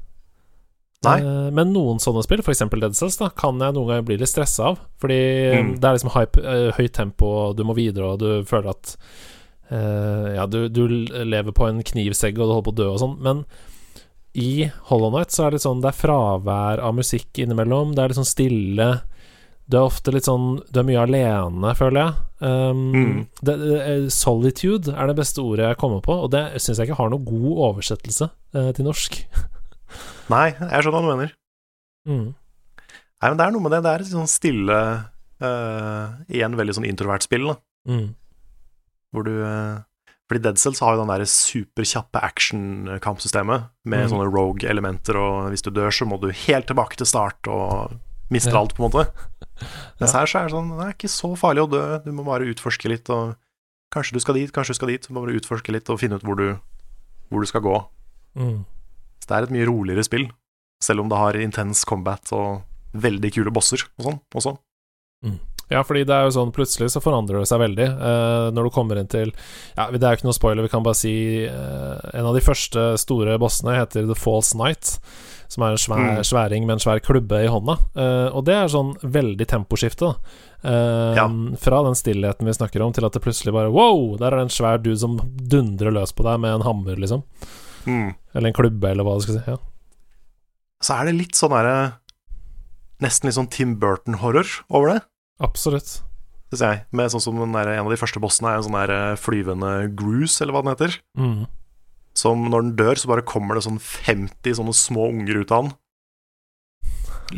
Nei. 1.02 1.16
Eh, 1.19 1.49
men 1.50 1.73
noen 1.75 1.99
sånne 1.99 2.23
spill, 2.23 2.38
f.eks. 2.45 2.62
Dead 2.71 2.95
Cells, 2.95 3.16
da, 3.19 3.28
kan 3.35 3.59
jeg 3.59 3.75
noen 3.75 3.88
ganger 3.90 4.04
bli 4.07 4.16
litt 4.21 4.31
stressa 4.31 4.69
av. 4.71 4.78
Fordi 5.02 5.19
Mm. 5.59 5.73
det 5.81 5.85
er 5.88 5.97
liksom 5.99 6.12
hype, 6.14 6.38
eh, 6.47 6.71
høyt 6.78 6.92
tempo, 6.95 7.26
og 7.26 7.57
du 7.59 7.64
må 7.66 7.75
videre, 7.75 8.12
og 8.14 8.19
du 8.23 8.45
føler 8.47 8.71
at 8.71 8.97
uh, 9.73 10.35
Ja, 10.37 10.47
du, 10.47 10.69
du 10.69 10.87
lever 10.87 11.52
på 11.52 11.66
en 11.69 11.83
knivsegg, 11.83 12.38
og 12.38 12.47
du 12.47 12.52
holder 12.54 12.66
på 12.71 12.75
å 12.75 12.81
dø 12.81 12.88
og 12.92 13.00
sånn. 13.02 13.16
Men 13.21 13.45
i 14.38 14.71
Hollow 14.88 15.11
Knight 15.11 15.35
så 15.35 15.45
er 15.45 15.50
det 15.50 15.59
litt 15.59 15.66
sånn 15.66 15.83
Det 15.83 15.90
er 15.90 15.99
fravær 15.99 16.81
av 16.81 16.95
musikk 16.97 17.37
innimellom. 17.42 17.95
Det 17.97 18.02
er 18.04 18.09
litt 18.12 18.21
sånn 18.21 18.31
stille. 18.31 18.88
Du 19.69 19.76
er 19.76 19.88
ofte 19.88 20.12
litt 20.14 20.25
sånn 20.28 20.62
Du 20.71 20.81
er 20.81 20.87
mye 20.88 21.02
alene, 21.02 21.75
føler 21.76 21.99
jeg. 22.07 22.14
Um, 22.43 22.79
Mm. 22.93 23.19
det, 23.47 23.55
det, 23.63 24.13
solitude 24.13 24.91
er 24.99 25.07
det 25.07 25.15
beste 25.21 25.39
ordet 25.45 25.69
jeg 25.69 25.77
kommer 25.79 26.01
på, 26.03 26.17
og 26.25 26.31
det 26.33 26.41
syns 26.59 26.81
jeg 26.81 26.89
ikke 26.89 26.97
har 26.99 27.11
noen 27.13 27.25
god 27.28 27.61
oversettelse 27.69 28.26
uh, 28.57 28.73
til 28.75 28.85
norsk. 28.89 29.21
Nei, 30.35 30.49
jeg 30.59 30.83
skjønner 30.83 30.97
hva 30.97 31.02
du 31.05 31.11
mener. 31.13 31.33
Mm. 32.09 32.26
Nei, 32.35 33.28
men 33.31 33.39
det 33.39 33.47
er 33.47 33.55
noe 33.55 33.63
med 33.63 33.71
det. 33.76 33.83
Det 33.85 33.93
er 33.93 34.02
et 34.02 34.11
sånn 34.11 34.26
stille 34.31 34.78
uh, 35.45 36.07
Igjen 36.26 36.57
veldig 36.59 36.75
sånn 36.75 36.89
introvert 36.89 37.23
spill, 37.23 37.47
da. 37.52 37.57
Mm. 37.87 38.09
Hvor 39.15 39.26
du 39.28 39.33
uh, 39.45 39.78
Fordi 40.26 40.43
Dead 40.43 40.59
Cells 40.59 40.81
har 40.83 40.97
jo 40.97 41.02
den 41.05 41.13
der 41.13 41.23
superkjappe 41.28 42.23
action-kampsystemet 42.26 43.69
med 43.85 44.07
Mhm. 44.07 44.11
sånne 44.15 44.31
rogue-elementer, 44.33 45.15
og 45.21 45.50
hvis 45.52 45.63
du 45.63 45.71
dør, 45.71 45.91
så 45.93 46.07
må 46.09 46.19
du 46.21 46.31
helt 46.33 46.67
tilbake 46.67 46.97
til 46.97 47.07
start 47.07 47.47
og 47.52 47.93
mister 48.33 48.52
Ja. 48.55 48.61
alt, 48.63 48.75
på 48.75 48.83
en 48.83 48.91
måte. 48.91 49.07
Mens 50.00 50.15
her 50.17 50.28
så 50.28 50.41
er 50.41 50.49
det 50.49 50.54
sånn 50.56 50.73
Det 50.75 50.86
er 50.86 50.95
ikke 50.97 51.12
så 51.12 51.32
farlig 51.38 51.65
å 51.65 51.71
dø, 51.71 51.82
du 52.04 52.10
må 52.17 52.25
bare 52.26 52.49
utforske 52.50 52.91
litt, 52.91 53.10
og 53.12 53.36
kanskje 53.95 54.17
du 54.17 54.25
skal 54.25 54.38
dit, 54.41 54.52
kanskje 54.54 54.75
du 54.75 54.80
skal 54.80 54.93
dit. 54.95 55.06
Du 55.06 55.15
må 55.15 55.25
bare 55.25 55.36
utforske 55.38 55.75
litt 55.75 55.91
og 55.93 56.00
finne 56.02 56.19
ut 56.19 56.26
hvor 56.26 56.38
du, 56.41 56.49
hvor 57.30 57.45
du 57.45 57.50
skal 57.50 57.65
gå. 57.65 57.76
Mm. 58.41 58.60
Så 59.23 59.28
det 59.30 59.38
er 59.38 59.47
et 59.47 59.54
mye 59.54 59.69
roligere 59.69 60.04
spill, 60.06 60.26
selv 60.82 61.04
om 61.04 61.12
det 61.12 61.21
har 61.21 61.38
intens 61.38 61.84
combat 61.88 62.34
og 62.34 62.62
veldig 62.93 63.32
kule 63.32 63.52
bosser 63.54 63.84
og 63.99 64.08
sånn 64.08 64.21
også. 64.36 64.56
Ja, 65.73 65.80
fordi 65.86 66.02
det 66.04 66.15
er 66.15 66.26
jo 66.26 66.34
sånn 66.34 66.52
plutselig 66.54 66.91
så 66.93 67.00
forandrer 67.00 67.41
det 67.41 67.49
seg 67.49 67.62
veldig 67.62 67.86
eh, 67.86 68.47
når 68.52 68.67
du 68.67 68.73
kommer 68.75 68.99
inn 69.00 69.10
til 69.10 69.30
Ja, 69.76 69.86
det 69.88 70.02
er 70.02 70.10
jo 70.10 70.19
ikke 70.19 70.28
noe 70.28 70.36
spoiler, 70.36 70.67
vi 70.67 70.73
kan 70.73 70.84
bare 70.84 70.99
si 70.99 71.15
eh, 71.47 72.10
En 72.19 72.28
av 72.28 72.36
de 72.36 72.43
første 72.45 72.91
store 73.00 73.38
bossene 73.41 73.78
heter 73.78 74.08
The 74.10 74.19
False 74.19 74.58
Night, 74.58 74.99
som 75.52 75.65
er 75.67 75.75
en 75.75 75.80
svær, 75.82 76.00
Mm. 76.00 76.23
sværing 76.25 76.65
med 76.67 76.75
en 76.78 76.82
svær 76.84 77.00
klubbe 77.04 77.38
i 77.45 77.50
hånda. 77.52 77.76
Uh, 77.95 78.28
og 78.34 78.45
det 78.49 78.54
er 78.56 78.71
sånn 78.73 78.95
veldig 79.04 79.47
temposkifte, 79.50 80.08
da. 80.08 80.15
Uh, 80.65 81.15
Ja. 81.19 81.26
Fra 81.60 81.82
den 81.84 81.95
stillheten 81.99 82.47
vi 82.49 82.54
snakker 82.56 82.80
om, 82.84 82.93
til 82.97 83.04
at 83.04 83.12
det 83.12 83.23
plutselig 83.23 83.52
bare 83.52 83.71
Wow! 83.73 84.17
Der 84.17 84.32
er 84.32 84.41
det 84.41 84.47
en 84.49 84.54
svær 84.56 84.78
dude 84.82 84.99
som 84.99 85.19
dundrer 85.36 85.93
løs 85.93 86.12
på 86.17 86.25
deg 86.25 86.41
med 86.41 86.54
en 86.56 86.62
hammer, 86.67 86.97
liksom. 86.97 87.23
Mm. 87.86 88.15
Eller 88.34 88.49
en 88.49 88.54
klubbe, 88.56 88.88
eller 88.91 89.04
hva 89.04 89.17
du 89.19 89.26
skal 89.26 89.38
si. 89.41 89.45
Ja. 89.50 89.56
Så 90.82 90.95
er 91.00 91.04
det 91.10 91.15
litt 91.19 91.34
sånn 91.38 91.50
derre 91.54 91.93
Nesten 93.02 93.26
litt 93.26 93.34
sånn 93.34 93.50
Tim 93.50 93.76
Burton-horror 93.82 94.47
over 94.71 94.93
det. 94.95 95.00
Absolutt. 95.43 96.00
Syns 96.52 96.60
jeg. 96.62 96.82
Med 96.93 97.10
sånn 97.10 97.21
som 97.25 97.38
der, 97.52 97.69
En 97.75 97.86
av 97.86 97.91
de 97.91 97.97
første 97.99 98.21
bossene 98.23 98.52
er 98.52 98.56
en 98.60 98.62
sånn 98.69 98.76
der 98.78 98.93
eh, 98.95 99.17
flyvende 99.19 99.73
Groose, 99.99 100.41
eller 100.45 100.52
hva 100.54 100.62
den 100.62 100.71
heter. 100.76 100.99
Mm. 101.19 101.47
Som 102.19 102.45
når 102.53 102.67
den 102.67 102.75
dør, 102.77 102.99
så 103.01 103.09
bare 103.09 103.25
kommer 103.25 103.57
det 103.57 103.65
sånn 103.65 103.81
50 103.81 104.59
sånne 104.59 104.75
små 104.77 105.09
unger 105.09 105.43
ut 105.43 105.55
av 105.55 105.65
den. 105.65 105.73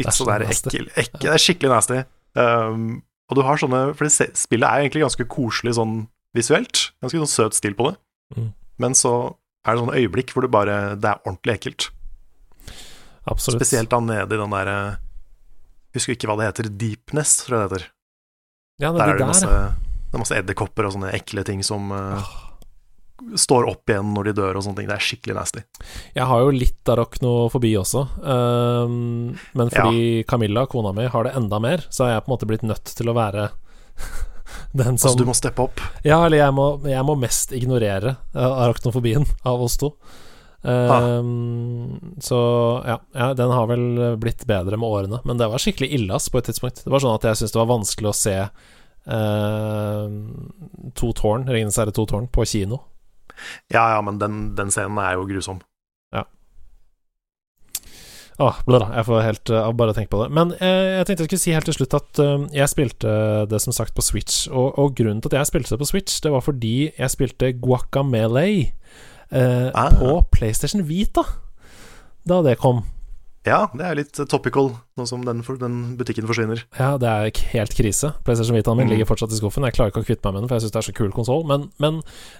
Litt 0.00 0.10
så 0.10 0.24
sånn 0.24 0.32
der 0.32 0.46
ekkel, 0.50 0.88
ekkel 0.98 1.22
Det 1.22 1.30
er 1.30 1.42
skikkelig 1.42 1.70
nasty. 1.70 2.00
Um, 2.34 3.02
og 3.30 3.38
du 3.38 3.44
har 3.46 3.60
sånne 3.60 3.82
For 3.94 4.10
spillet 4.10 4.66
er 4.66 4.82
egentlig 4.82 5.04
ganske 5.04 5.26
koselig 5.30 5.76
sånn 5.78 6.08
visuelt. 6.34 6.88
Ganske 7.04 7.20
sånn 7.22 7.30
søt 7.30 7.54
stil 7.58 7.76
på 7.78 7.92
det. 7.92 7.96
Mm. 8.34 8.48
Men 8.82 8.96
så 8.98 9.14
er 9.64 9.76
det 9.76 9.84
sånne 9.84 10.00
øyeblikk 10.00 10.34
hvor 10.34 10.44
det 10.44 10.50
bare 10.52 10.78
Det 10.98 11.12
er 11.12 11.22
ordentlig 11.22 11.54
ekkelt. 11.58 11.88
Absolutt. 13.30 13.62
Spesielt 13.62 13.92
da 13.92 14.00
nede 14.02 14.34
i 14.34 14.40
den 14.40 14.52
derre 14.52 14.78
Husker 15.94 16.16
ikke 16.16 16.26
hva 16.26 16.34
det 16.40 16.48
heter. 16.48 16.68
Deepness, 16.74 17.36
tror 17.44 17.54
jeg 17.54 17.60
det 17.62 17.66
heter. 17.68 17.84
Ja, 18.82 18.88
det 18.90 18.98
Der 18.98 19.06
er 19.06 19.12
det 19.12 19.20
der. 19.22 19.28
masse, 19.30 19.50
det 20.10 20.16
er 20.18 20.22
masse 20.24 20.38
edderkopper 20.40 20.88
og 20.88 20.94
sånne 20.96 21.12
ekle 21.14 21.44
ting 21.46 21.60
som 21.62 21.92
eh, 21.94 22.32
står 23.36 23.68
opp 23.70 23.90
igjen 23.90 24.10
når 24.14 24.28
de 24.28 24.34
dør 24.40 24.58
og 24.58 24.64
sånne 24.66 24.80
ting. 24.80 24.88
Det 24.90 24.96
er 24.96 25.06
skikkelig 25.06 25.36
nasty. 25.38 25.62
Jeg 26.16 26.26
har 26.30 26.42
jo 26.42 26.54
litt 26.54 26.90
arachnofobi 26.90 27.72
også, 27.78 28.04
um, 28.20 29.34
men 29.54 29.72
fordi 29.72 30.24
Camilla, 30.28 30.66
kona 30.70 30.92
mi, 30.96 31.06
har 31.10 31.26
det 31.28 31.34
enda 31.38 31.60
mer, 31.62 31.86
så 31.94 32.06
har 32.06 32.14
jeg 32.14 32.24
på 32.24 32.30
en 32.30 32.34
måte 32.34 32.50
blitt 32.50 32.66
nødt 32.66 32.94
til 32.98 33.10
å 33.10 33.16
være 33.16 33.48
den 34.80 34.98
som 34.98 35.12
Altså, 35.12 35.22
du 35.22 35.28
må 35.28 35.36
steppe 35.38 35.66
opp. 35.68 35.82
Ja, 36.06 36.24
eller 36.24 36.40
jeg 36.42 36.56
må, 36.56 36.68
jeg 36.90 37.06
må 37.06 37.16
mest 37.20 37.54
ignorere 37.56 38.16
uh, 38.34 38.52
arachnofobien 38.66 39.26
av 39.50 39.62
oss 39.64 39.78
to. 39.80 39.94
Um, 40.64 42.14
Så 42.24 42.38
ja, 42.88 42.96
ja, 43.12 43.26
den 43.36 43.50
har 43.52 43.66
vel 43.68 44.16
blitt 44.16 44.46
bedre 44.48 44.78
med 44.80 44.88
årene, 44.88 45.20
men 45.28 45.36
det 45.36 45.50
var 45.52 45.60
skikkelig 45.60 45.90
ille 45.92 46.16
på 46.16 46.40
et 46.40 46.48
tidspunkt. 46.48 46.80
Det 46.86 46.92
var 46.92 47.04
sånn 47.04 47.18
at 47.18 47.26
jeg 47.28 47.36
syntes 47.40 47.52
det 47.52 47.60
var 47.60 47.70
vanskelig 47.70 48.10
å 48.10 48.16
se 48.16 48.34
uh, 49.12 50.08
To 50.96 51.12
tårn, 51.12 51.44
Ringenes 51.52 51.76
herre 51.78 51.92
to 51.94 52.06
tårn, 52.08 52.30
på 52.32 52.48
kino. 52.48 52.80
Ja, 53.72 53.84
ja, 53.94 54.00
men 54.04 54.18
den, 54.20 54.42
den 54.58 54.72
scenen 54.74 54.98
er 55.02 55.16
jo 55.18 55.26
grusom. 55.28 55.60
Ja. 56.14 56.24
Åh, 58.42 58.56
da, 58.66 58.80
jeg 58.96 59.06
får 59.06 59.22
helt 59.22 59.52
uh, 59.54 59.68
bare 59.78 59.94
tenke 59.94 60.10
på 60.10 60.24
det. 60.24 60.30
Men 60.34 60.54
eh, 60.58 60.98
jeg 60.98 61.06
tenkte 61.06 61.22
jeg 61.24 61.30
skulle 61.30 61.44
si 61.44 61.54
helt 61.54 61.68
til 61.70 61.76
slutt 61.78 61.94
at 62.00 62.22
uh, 62.22 62.46
jeg 62.54 62.72
spilte 62.72 63.14
det 63.50 63.60
som 63.62 63.76
sagt 63.76 63.94
på 63.94 64.02
Switch. 64.02 64.48
Og, 64.50 64.74
og 64.78 64.96
grunnen 64.98 65.22
til 65.22 65.30
at 65.30 65.38
jeg 65.42 65.52
spilte 65.52 65.74
det 65.74 65.82
på 65.84 65.90
Switch, 65.92 66.18
det 66.24 66.34
var 66.34 66.42
fordi 66.42 66.90
jeg 66.90 67.14
spilte 67.14 67.54
Guacamele 67.62 68.48
uh, 69.30 69.70
Ah. 69.74 69.90
på 69.94 70.18
PlayStation 70.34 70.82
Vita 70.88 71.22
da 72.24 72.40
det 72.42 72.56
kom. 72.58 72.82
Ja, 73.44 73.66
det 73.76 73.84
er 73.84 73.98
litt 73.98 74.16
topical, 74.32 74.70
nå 74.96 75.04
som 75.06 75.20
den, 75.26 75.42
den 75.60 75.74
butikken 76.00 76.24
forsvinner. 76.24 76.62
Ja, 76.78 76.94
det 76.96 77.08
er 77.10 77.40
helt 77.52 77.74
krise. 77.76 78.14
PlayStation 78.24 78.56
Vitaen 78.56 78.78
min 78.78 78.86
Mm. 78.88 78.92
ligger 78.94 79.04
fortsatt 79.10 79.32
i 79.32 79.36
skuffen. 79.36 79.66
Jeg 79.68 79.74
klarer 79.76 79.92
ikke 79.92 80.00
å 80.00 80.06
kvitte 80.08 80.24
meg 80.24 80.32
med 80.32 80.42
den, 80.42 80.48
for 80.48 80.56
jeg 80.56 80.64
syns 80.64 80.72
det 80.72 80.80
er 80.80 80.86
så 80.88 80.94
kul 80.96 81.12
konsoll. 81.12 81.44
Men, 81.44 81.66
men 81.78 81.98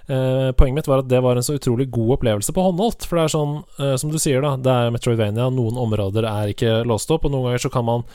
eh, 0.09 0.53
poenget 0.57 0.75
mitt 0.81 0.89
var 0.89 1.03
at 1.05 1.09
det 1.13 1.21
var 1.23 1.37
en 1.37 1.45
så 1.45 1.59
utrolig 1.59 1.91
god 1.93 2.15
opplevelse 2.17 2.55
på 2.57 2.65
håndholdt. 2.65 3.05
For 3.05 3.21
det 3.21 3.25
er 3.27 3.35
sånn, 3.37 3.53
eh, 3.85 3.97
som 4.01 4.11
du 4.15 4.17
sier, 4.19 4.41
da, 4.41 4.55
det 4.57 4.73
er 4.73 4.95
Metroidvania. 4.97 5.51
Noen 5.53 5.77
områder 5.77 6.25
er 6.25 6.55
ikke 6.55 6.73
låst 6.89 7.13
opp, 7.13 7.29
og 7.29 7.33
noen 7.37 7.51
ganger 7.51 7.67
så 7.67 7.73
kan 7.77 7.85
man 7.85 8.07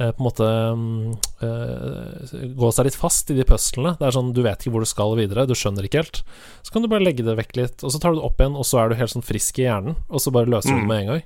eh, 0.00 0.08
på 0.08 0.16
en 0.22 0.28
måte 0.30 0.48
mm, 0.48 1.12
eh, 1.44 2.48
gå 2.56 2.72
seg 2.72 2.88
litt 2.88 2.96
fast 2.98 3.30
i 3.30 3.36
de 3.36 3.44
puslene. 3.48 3.92
Det 4.00 4.08
er 4.08 4.14
sånn, 4.16 4.32
du 4.32 4.40
vet 4.46 4.62
ikke 4.64 4.72
hvor 4.72 4.84
du 4.84 4.88
skal 4.88 5.16
videre, 5.20 5.44
du 5.44 5.52
skjønner 5.58 5.84
ikke 5.84 6.00
helt. 6.02 6.22
Så 6.64 6.72
kan 6.72 6.80
du 6.84 6.88
bare 6.88 7.04
legge 7.04 7.26
det 7.26 7.36
vekk 7.38 7.56
litt, 7.60 7.84
og 7.84 7.92
så 7.92 8.00
tar 8.00 8.14
du 8.16 8.22
det 8.22 8.26
opp 8.28 8.40
igjen, 8.40 8.56
og 8.56 8.64
så 8.68 8.80
er 8.82 8.88
du 8.94 8.98
helt 9.00 9.12
sånn 9.12 9.26
frisk 9.26 9.60
i 9.60 9.66
hjernen, 9.68 9.98
og 10.08 10.22
så 10.24 10.32
bare 10.32 10.48
løser 10.48 10.72
du 10.72 10.78
det 10.80 10.86
Mm. 10.86 10.88
med 10.88 11.00
en 11.04 11.12
gang. 11.12 11.22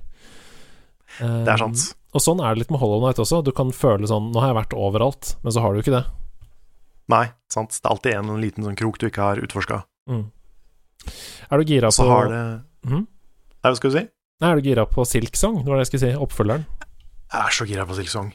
Det 1.18 1.48
er 1.52 1.60
sant. 1.60 1.76
Um, 1.76 1.98
Og 2.14 2.20
sånn 2.24 2.40
er 2.44 2.54
det 2.54 2.62
litt 2.62 2.70
med 2.72 2.80
Hollow 2.80 3.00
Knight 3.00 3.18
også. 3.22 3.42
Du 3.44 3.52
kan 3.56 3.70
føle 3.72 4.08
sånn 4.08 4.30
Nå 4.32 4.40
har 4.40 4.52
jeg 4.52 4.58
vært 4.62 4.74
overalt, 4.76 5.34
men 5.42 5.52
så 5.52 5.60
har 5.64 5.72
du 5.74 5.80
ikke 5.80 5.94
det. 5.96 6.04
Nei, 7.12 7.26
sant. 7.52 7.70
Det 7.76 7.84
er 7.84 7.90
alltid 7.94 8.14
en 8.18 8.40
liten 8.40 8.64
sånn 8.64 8.76
krok 8.78 8.98
du 9.00 9.06
ikke 9.08 9.22
har 9.24 9.40
utforska. 9.42 9.82
Mm. 10.08 10.30
Er 11.50 11.58
du 11.58 11.64
gira 11.68 11.90
Så 11.92 12.04
på 12.04 12.08
har 12.10 12.28
det 12.30 12.44
Mhm. 12.86 13.06
Nei, 13.62 13.70
hva 13.70 13.76
skal 13.76 13.90
du 13.90 13.98
si? 13.98 14.08
Nei, 14.40 14.50
Er 14.50 14.60
du 14.60 14.62
gira 14.68 14.86
på 14.86 15.04
Silksong? 15.06 15.58
Det 15.62 15.68
var 15.70 15.78
det 15.78 15.86
jeg 15.88 16.00
skulle 16.00 16.12
si. 16.12 16.18
Oppfølgeren. 16.18 16.64
Jeg 17.32 17.40
er 17.46 17.50
så 17.50 17.66
gira 17.66 17.86
på 17.86 17.94
Silksong. 17.94 18.32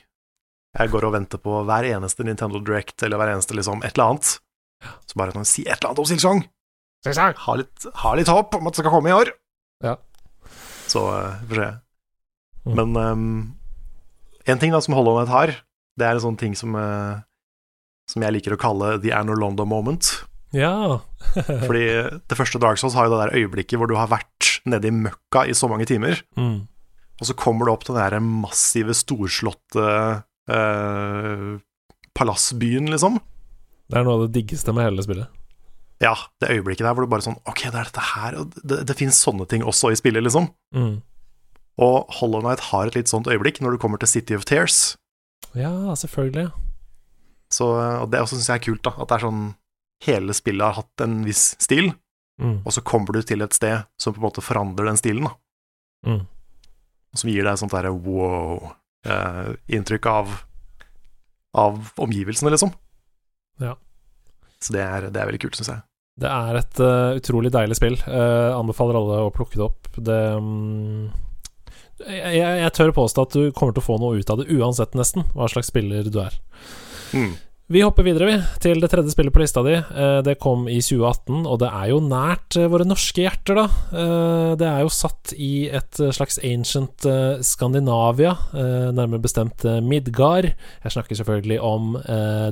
Jeg 0.78 0.90
går 0.92 1.04
og 1.04 1.14
venter 1.14 1.38
på 1.38 1.64
hver 1.66 1.84
eneste 1.84 2.24
Nintendo 2.24 2.60
Direct 2.60 3.02
eller 3.04 3.18
hver 3.18 3.34
eneste 3.36 3.56
liksom 3.56 3.84
et 3.84 3.98
eller 3.98 4.12
annet. 4.14 4.40
Så 5.08 5.16
bare 5.18 5.32
kan 5.34 5.46
si 5.46 5.64
et 5.64 5.78
eller 5.82 5.90
annet 5.90 6.00
om 6.00 6.06
Silksong. 6.06 6.44
Ha 7.38 7.54
litt, 7.56 7.86
ha 7.94 8.14
litt 8.16 8.28
håp 8.28 8.56
om 8.56 8.68
at 8.68 8.74
det 8.74 8.82
skal 8.84 8.92
komme 8.92 9.10
i 9.10 9.16
år. 9.16 9.32
Ja. 9.84 9.96
Så 10.88 11.02
får 11.02 11.48
får 11.50 11.56
se. 11.56 11.70
Mm. 12.68 12.76
Men 12.80 12.98
um, 13.00 13.28
en 14.48 14.60
ting 14.62 14.74
da 14.76 14.82
som 14.84 14.96
Hollow 14.98 15.18
Knight 15.18 15.32
har, 15.34 15.54
det 15.98 16.08
er 16.08 16.18
en 16.18 16.26
sånn 16.30 16.40
ting 16.40 16.54
som 16.58 16.76
uh, 16.78 17.24
Som 18.08 18.24
jeg 18.24 18.38
liker 18.38 18.56
å 18.56 18.60
kalle 18.62 18.98
the 19.04 19.12
Anno 19.16 19.36
Londo 19.36 19.66
moment. 19.68 20.14
Ja. 20.56 21.02
Fordi 21.68 21.86
det 22.24 22.38
første 22.40 22.62
Dark 22.64 22.80
Souls 22.80 22.96
har 22.96 23.08
jo 23.08 23.16
det 23.16 23.26
der 23.26 23.36
øyeblikket 23.42 23.80
hvor 23.82 23.90
du 23.92 23.98
har 24.00 24.08
vært 24.12 24.62
nede 24.68 24.88
i 24.88 24.96
møkka 24.96 25.44
i 25.48 25.56
så 25.58 25.70
mange 25.72 25.88
timer. 25.90 26.24
mm. 26.40 26.66
Og 27.18 27.26
så 27.26 27.34
kommer 27.34 27.66
du 27.66 27.72
opp 27.74 27.82
til 27.82 27.96
den 27.98 28.04
der 28.14 28.22
massive, 28.22 28.94
storslåtte 28.94 29.86
uh, 30.54 31.56
palassbyen, 32.14 32.92
liksom. 32.94 33.18
Det 33.88 33.98
er 33.98 34.06
noe 34.06 34.20
av 34.20 34.26
det 34.28 34.36
diggeste 34.36 34.74
med 34.76 34.86
hele 34.86 35.06
spillet. 35.06 35.32
Ja, 36.04 36.14
det 36.42 36.52
øyeblikket 36.54 36.86
der 36.86 36.94
hvor 36.94 37.08
du 37.08 37.10
bare 37.10 37.26
sånn 37.26 37.40
Ok, 37.50 37.64
det 37.64 37.74
er 37.74 37.88
dette 37.88 38.04
her, 38.12 38.36
og 38.38 38.58
det, 38.62 38.84
det 38.86 38.96
finnes 39.00 39.18
sånne 39.18 39.48
ting 39.50 39.64
også 39.66 39.90
i 39.90 39.98
spillet, 39.98 40.22
liksom. 40.28 40.52
Mm. 40.78 41.00
Og 41.78 42.06
Hollow 42.20 42.42
Knight 42.42 42.60
har 42.72 42.88
et 42.90 42.96
litt 42.98 43.10
sånt 43.12 43.28
øyeblikk 43.30 43.62
når 43.62 43.72
du 43.76 43.78
kommer 43.82 43.98
til 44.02 44.10
City 44.10 44.34
of 44.38 44.46
Tears. 44.50 44.96
Ja, 45.54 45.94
selvfølgelig. 45.96 46.50
Så, 47.54 47.66
og 48.02 48.10
det 48.12 48.24
syns 48.28 48.48
jeg 48.50 48.58
er 48.60 48.66
kult, 48.66 48.84
da. 48.84 48.92
At 48.98 49.08
det 49.10 49.16
er 49.20 49.26
sånn 49.30 49.46
Hele 50.06 50.30
spillet 50.38 50.62
har 50.62 50.76
hatt 50.84 51.02
en 51.02 51.24
viss 51.26 51.56
stil, 51.64 51.94
Mm. 52.38 52.60
og 52.62 52.70
så 52.70 52.84
kommer 52.86 53.14
du 53.18 53.24
til 53.26 53.42
et 53.42 53.54
sted 53.58 53.82
som 53.98 54.14
på 54.14 54.20
en 54.22 54.28
måte 54.28 54.44
forandrer 54.46 54.86
den 54.86 54.98
stilen, 55.00 55.24
da. 55.26 55.32
Mm. 56.06 56.20
Som 57.18 57.30
gir 57.32 57.42
deg 57.42 57.50
et 57.56 57.62
sånt 57.64 57.74
derre 57.74 57.90
wow-inntrykk 59.10 60.06
av 60.12 60.36
Av 61.58 61.80
omgivelsene, 61.98 62.52
liksom. 62.54 62.70
Ja. 63.64 63.72
Så 64.62 64.74
det 64.76 64.84
er, 64.84 65.08
det 65.10 65.18
er 65.18 65.26
veldig 65.32 65.40
kult, 65.42 65.56
syns 65.58 65.72
jeg. 65.72 65.82
Det 66.22 66.30
er 66.30 66.56
et 66.60 66.80
uh, 66.84 67.18
utrolig 67.18 67.50
deilig 67.56 67.76
spill. 67.80 67.96
Uh, 68.06 68.54
anbefaler 68.60 68.94
alle 69.00 69.18
å 69.26 69.32
plukke 69.34 69.58
det 69.58 69.66
opp. 69.66 69.88
Det 69.98 70.20
mm, 70.38 71.08
jeg, 72.06 72.38
jeg, 72.38 72.74
tør 72.78 72.94
påstå 72.96 73.28
at 73.28 73.36
du 73.38 73.52
kommer 73.56 73.76
til 73.76 73.84
å 73.84 73.88
få 73.88 73.98
noe 74.02 74.20
ut 74.20 74.30
av 74.34 74.42
det 74.42 74.52
uansett, 74.54 74.96
nesten, 74.98 75.28
hva 75.34 75.50
slags 75.52 75.72
spiller 75.74 76.08
du 76.12 76.22
er. 76.22 76.38
Mm. 77.16 77.36
Vi 77.68 77.82
hopper 77.84 78.06
videre, 78.08 78.30
vi, 78.30 78.36
til 78.64 78.80
det 78.80 78.88
tredje 78.94 79.12
spillet 79.12 79.34
på 79.36 79.42
lista 79.42 79.60
di. 79.66 79.74
Eh, 79.76 80.22
Det 80.24 80.38
kom 80.40 80.70
i 80.72 80.80
2018, 80.80 81.44
og 81.44 81.60
det 81.60 81.68
er 81.68 81.90
jo 81.92 82.00
nært 82.00 82.56
eh, 82.56 82.70
våre 82.72 82.88
norske 82.88 83.26
hjerter, 83.26 83.60
da. 83.60 83.66
Eh, 83.92 84.56
Det 84.56 84.70
er 84.70 84.86
jo 84.86 84.94
satt 84.96 85.34
i 85.36 85.68
et 85.68 86.00
slags 86.16 86.40
ancient 86.40 87.04
Skandinavia, 87.44 88.38
nærmere 88.56 89.20
bestemt 89.20 89.68
Midgard. 89.84 90.54
Jeg 90.84 90.96
snakker 90.96 91.20
selvfølgelig 91.20 91.60
om 91.60 91.98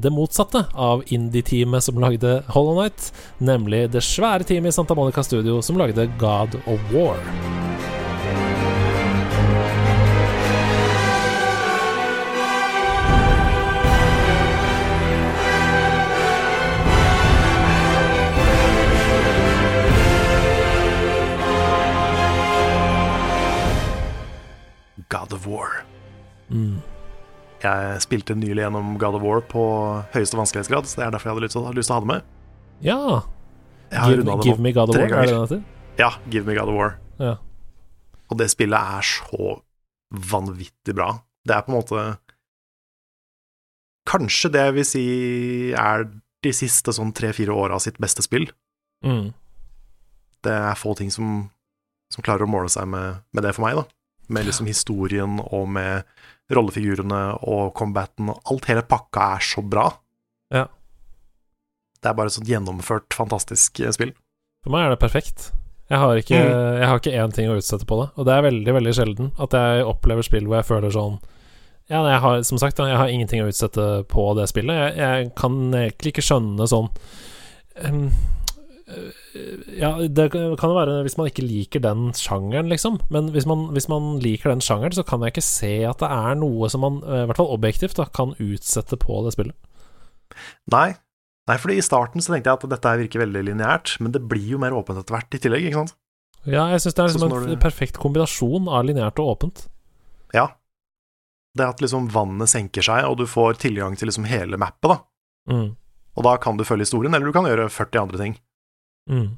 det 0.03 0.11
motsatte 0.11 0.65
av 0.75 1.03
indie-teamet 1.07 1.83
som 1.87 1.99
lagde 2.01 2.41
Hollow 2.51 2.75
Knight, 2.75 3.11
nemlig 3.39 3.85
det 3.95 4.03
svære 4.03 4.43
teamet 4.43 4.73
i 4.73 4.75
Santa 4.75 4.99
Monica 4.99 5.23
Studio 5.23 5.61
som 5.63 5.79
lagde 5.79 6.09
God 6.19 6.59
of 6.67 6.91
War. 6.91 7.94
God 25.13 25.33
of 25.35 25.47
War. 25.49 25.83
Mm. 26.49 26.81
Jeg 27.63 28.01
spilte 28.03 28.35
nylig 28.37 28.65
gjennom 28.65 28.97
God 29.01 29.17
of 29.19 29.23
War 29.25 29.41
på 29.49 29.63
høyeste 30.13 30.37
vanskelighetsgrad, 30.37 30.89
så 30.89 30.99
det 30.99 31.07
er 31.07 31.15
derfor 31.15 31.29
jeg 31.29 31.37
hadde 31.37 31.45
lyst 31.47 31.57
til, 31.57 31.69
lyst 31.77 31.89
til 31.89 31.95
å 31.95 31.99
ha 31.99 32.03
det 32.05 32.11
med. 32.11 32.27
Ja. 32.85 32.99
Give, 33.95 34.25
det 34.27 34.37
give 34.43 34.61
me 34.61 34.73
God 34.75 34.91
of 34.91 34.99
War, 34.99 35.07
er 35.07 35.25
det 35.25 35.31
den 35.31 35.41
heter? 35.45 35.63
Ja, 35.99 36.11
Give 36.29 36.45
me 36.45 36.57
God 36.57 36.73
of 36.73 36.77
War. 36.77 36.97
Ja. 37.21 37.35
Og 38.29 38.39
det 38.41 38.49
spillet 38.51 38.95
er 38.97 39.05
så 39.05 39.55
vanvittig 40.31 40.95
bra. 40.97 41.11
Det 41.45 41.55
er 41.55 41.65
på 41.65 41.73
en 41.73 41.79
måte 41.79 42.05
Kanskje 44.05 44.51
det 44.53 44.61
jeg 44.67 44.73
vil 44.75 44.85
si 44.85 45.05
er 45.73 46.03
de 46.45 46.51
siste 46.53 46.93
sånn 46.93 47.09
tre-fire 47.17 47.53
åra 47.57 47.79
sitt 47.81 47.97
beste 47.97 48.21
spill. 48.21 48.45
Mm. 49.01 49.31
Det 50.45 50.53
er 50.53 50.77
få 50.77 50.93
ting 50.99 51.09
som, 51.09 51.47
som 52.13 52.25
klarer 52.25 52.45
å 52.45 52.51
måle 52.51 52.69
seg 52.69 52.85
med, 52.91 53.23
med 53.33 53.47
det 53.47 53.55
for 53.57 53.65
meg, 53.65 53.79
da. 53.79 53.94
Med 54.27 54.47
liksom 54.47 54.69
historien 54.69 55.39
og 55.45 55.67
med 55.69 56.03
rollefigurene 56.53 57.21
og 57.49 57.73
combaten 57.77 58.29
og 58.29 58.41
alt. 58.51 58.67
Hele 58.69 58.85
pakka 58.85 59.35
er 59.35 59.45
så 59.45 59.63
bra. 59.65 59.87
Ja. 60.53 60.67
Det 62.01 62.11
er 62.11 62.17
bare 62.17 62.29
et 62.29 62.37
sånt 62.37 62.49
gjennomført, 62.49 63.13
fantastisk 63.17 63.79
eh, 63.81 63.93
spill. 63.95 64.13
For 64.65 64.73
meg 64.73 64.85
er 64.85 64.95
det 64.95 65.01
perfekt. 65.01 65.51
Jeg 65.89 66.01
har 66.01 66.17
ikke 66.17 66.37
Mm. 66.41 66.77
Jeg 66.79 66.87
har 66.89 66.99
ikke 66.99 67.13
én 67.13 67.33
ting 67.33 67.49
å 67.49 67.57
utsette 67.57 67.85
på 67.85 67.97
det. 68.01 68.09
Og 68.17 68.25
det 68.25 68.33
er 68.33 68.41
veldig 68.41 68.73
veldig 68.73 68.93
sjelden 68.93 69.31
at 69.37 69.53
jeg 69.53 69.85
opplever 69.85 70.25
spill 70.25 70.47
hvor 70.47 70.57
jeg 70.57 70.69
føler 70.69 70.93
sånn 70.93 71.19
Ja, 71.85 72.01
jeg 72.09 72.19
har, 72.19 72.41
som 72.41 72.57
sagt, 72.57 72.79
jeg 72.81 72.97
har 72.97 73.07
ingenting 73.07 73.43
å 73.43 73.47
utsette 73.51 74.03
på 74.09 74.23
det 74.33 74.47
spillet. 74.49 74.73
Jeg, 74.73 74.97
jeg 74.97 75.27
kan 75.37 75.53
egentlig 75.69 76.15
ikke 76.15 76.23
skjønne 76.25 76.65
sånn 76.65 76.87
ehm, 77.77 78.07
øh, 78.89 79.11
Ja, 79.75 79.89
det 80.07 80.29
kan 80.31 80.55
jo 80.55 80.75
være 80.77 81.01
hvis 81.05 81.17
man 81.19 81.27
ikke 81.29 81.43
liker 81.45 81.81
den 81.83 82.09
sjangeren, 82.15 82.69
liksom. 82.71 82.99
Men 83.11 83.31
hvis 83.35 83.47
man, 83.49 83.67
hvis 83.75 83.89
man 83.91 84.19
liker 84.23 84.53
den 84.53 84.63
sjangeren, 84.63 84.95
så 84.95 85.03
kan 85.07 85.23
jeg 85.25 85.35
ikke 85.35 85.43
se 85.45 85.71
at 85.89 85.99
det 86.03 86.09
er 86.11 86.37
noe 86.39 86.69
som 86.71 86.85
man, 86.85 87.01
øh, 87.03 87.23
i 87.23 87.27
hvert 87.29 87.41
fall 87.41 87.51
objektivt, 87.55 87.97
da, 87.99 88.07
kan 88.15 88.35
utsette 88.39 88.99
på 89.01 89.19
det 89.25 89.35
spillet. 89.35 89.57
Nei. 90.71 90.95
Nei, 91.45 91.57
fordi 91.61 91.77
i 91.77 91.85
starten 91.85 92.23
så 92.23 92.33
tenkte 92.33 92.49
jeg 92.49 92.57
at 92.57 92.69
dette 92.71 92.95
virker 93.03 93.21
veldig 93.21 93.43
lineært, 93.51 93.97
men 94.01 94.15
det 94.15 94.23
blir 94.25 94.55
jo 94.55 94.61
mer 94.61 94.73
åpent 94.73 94.97
etter 94.97 95.13
hvert 95.13 95.37
i 95.37 95.41
tillegg, 95.43 95.67
ikke 95.67 95.83
sant? 95.83 95.95
Ja, 96.45 96.67
jeg 96.71 96.81
syns 96.81 96.95
det 96.95 97.03
er 97.03 97.11
liksom 97.11 97.35
en 97.35 97.49
du- 97.51 97.61
perfekt 97.61 97.99
kombinasjon 98.01 98.69
av 98.69 98.85
lineært 98.87 99.19
og 99.21 99.35
åpent. 99.35 99.67
Ja. 100.33 100.47
Det 101.55 101.67
at 101.67 101.81
liksom 101.83 102.09
vannet 102.11 102.49
senker 102.49 102.81
seg, 102.85 103.05
og 103.05 103.17
du 103.17 103.25
får 103.29 103.59
tilgang 103.61 103.97
til 103.97 104.09
liksom 104.09 104.25
hele 104.29 104.57
mappet, 104.57 104.95
da. 104.95 104.97
Mm. 105.51 105.75
Og 106.15 106.23
da 106.23 106.37
kan 106.41 106.57
du 106.57 106.63
følge 106.63 106.87
historien, 106.87 107.13
eller 107.13 107.27
du 107.29 107.35
kan 107.35 107.45
gjøre 107.45 107.69
40 107.69 108.01
andre 108.01 108.17
ting. 108.17 108.37
Mm. 109.09 109.37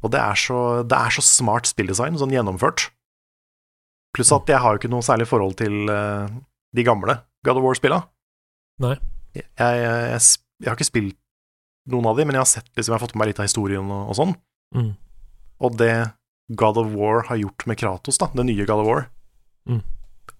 Og 0.00 0.12
det 0.14 0.20
er 0.20 0.38
så, 0.40 0.58
det 0.88 0.96
er 0.96 1.12
så 1.12 1.24
smart 1.24 1.68
spilldesign, 1.68 2.16
sånn 2.20 2.32
gjennomført. 2.32 2.88
Pluss 4.16 4.32
at 4.34 4.48
jeg 4.50 4.58
har 4.62 4.74
jo 4.74 4.80
ikke 4.80 4.90
noe 4.92 5.04
særlig 5.06 5.28
forhold 5.30 5.58
til 5.60 5.90
uh, 5.92 6.26
de 6.74 6.84
gamle 6.86 7.18
God 7.46 7.60
of 7.60 7.66
War-spilla. 7.66 8.00
Jeg, 9.36 9.44
jeg, 9.60 9.82
jeg, 9.84 10.22
jeg 10.64 10.68
har 10.70 10.78
ikke 10.78 10.88
spilt 10.88 11.18
noen 11.90 12.08
av 12.10 12.18
de, 12.18 12.24
men 12.26 12.36
jeg 12.36 12.42
har 12.42 12.48
sett 12.50 12.68
liksom, 12.74 12.92
jeg 12.92 12.96
har 12.98 13.04
fått 13.04 13.14
med 13.14 13.22
meg 13.22 13.30
litt 13.30 13.42
av 13.42 13.48
historien 13.48 13.92
og, 13.92 14.10
og 14.12 14.18
sånn. 14.18 14.34
Mm. 14.76 14.90
Og 15.60 15.76
det 15.80 15.92
God 16.58 16.80
of 16.80 16.90
War 16.96 17.24
har 17.28 17.38
gjort 17.38 17.66
med 17.70 17.78
Kratos, 17.78 18.18
da, 18.20 18.30
det 18.34 18.46
nye 18.48 18.66
God 18.68 18.84
of 18.84 18.90
War, 18.90 19.08
Mm. 19.68 19.82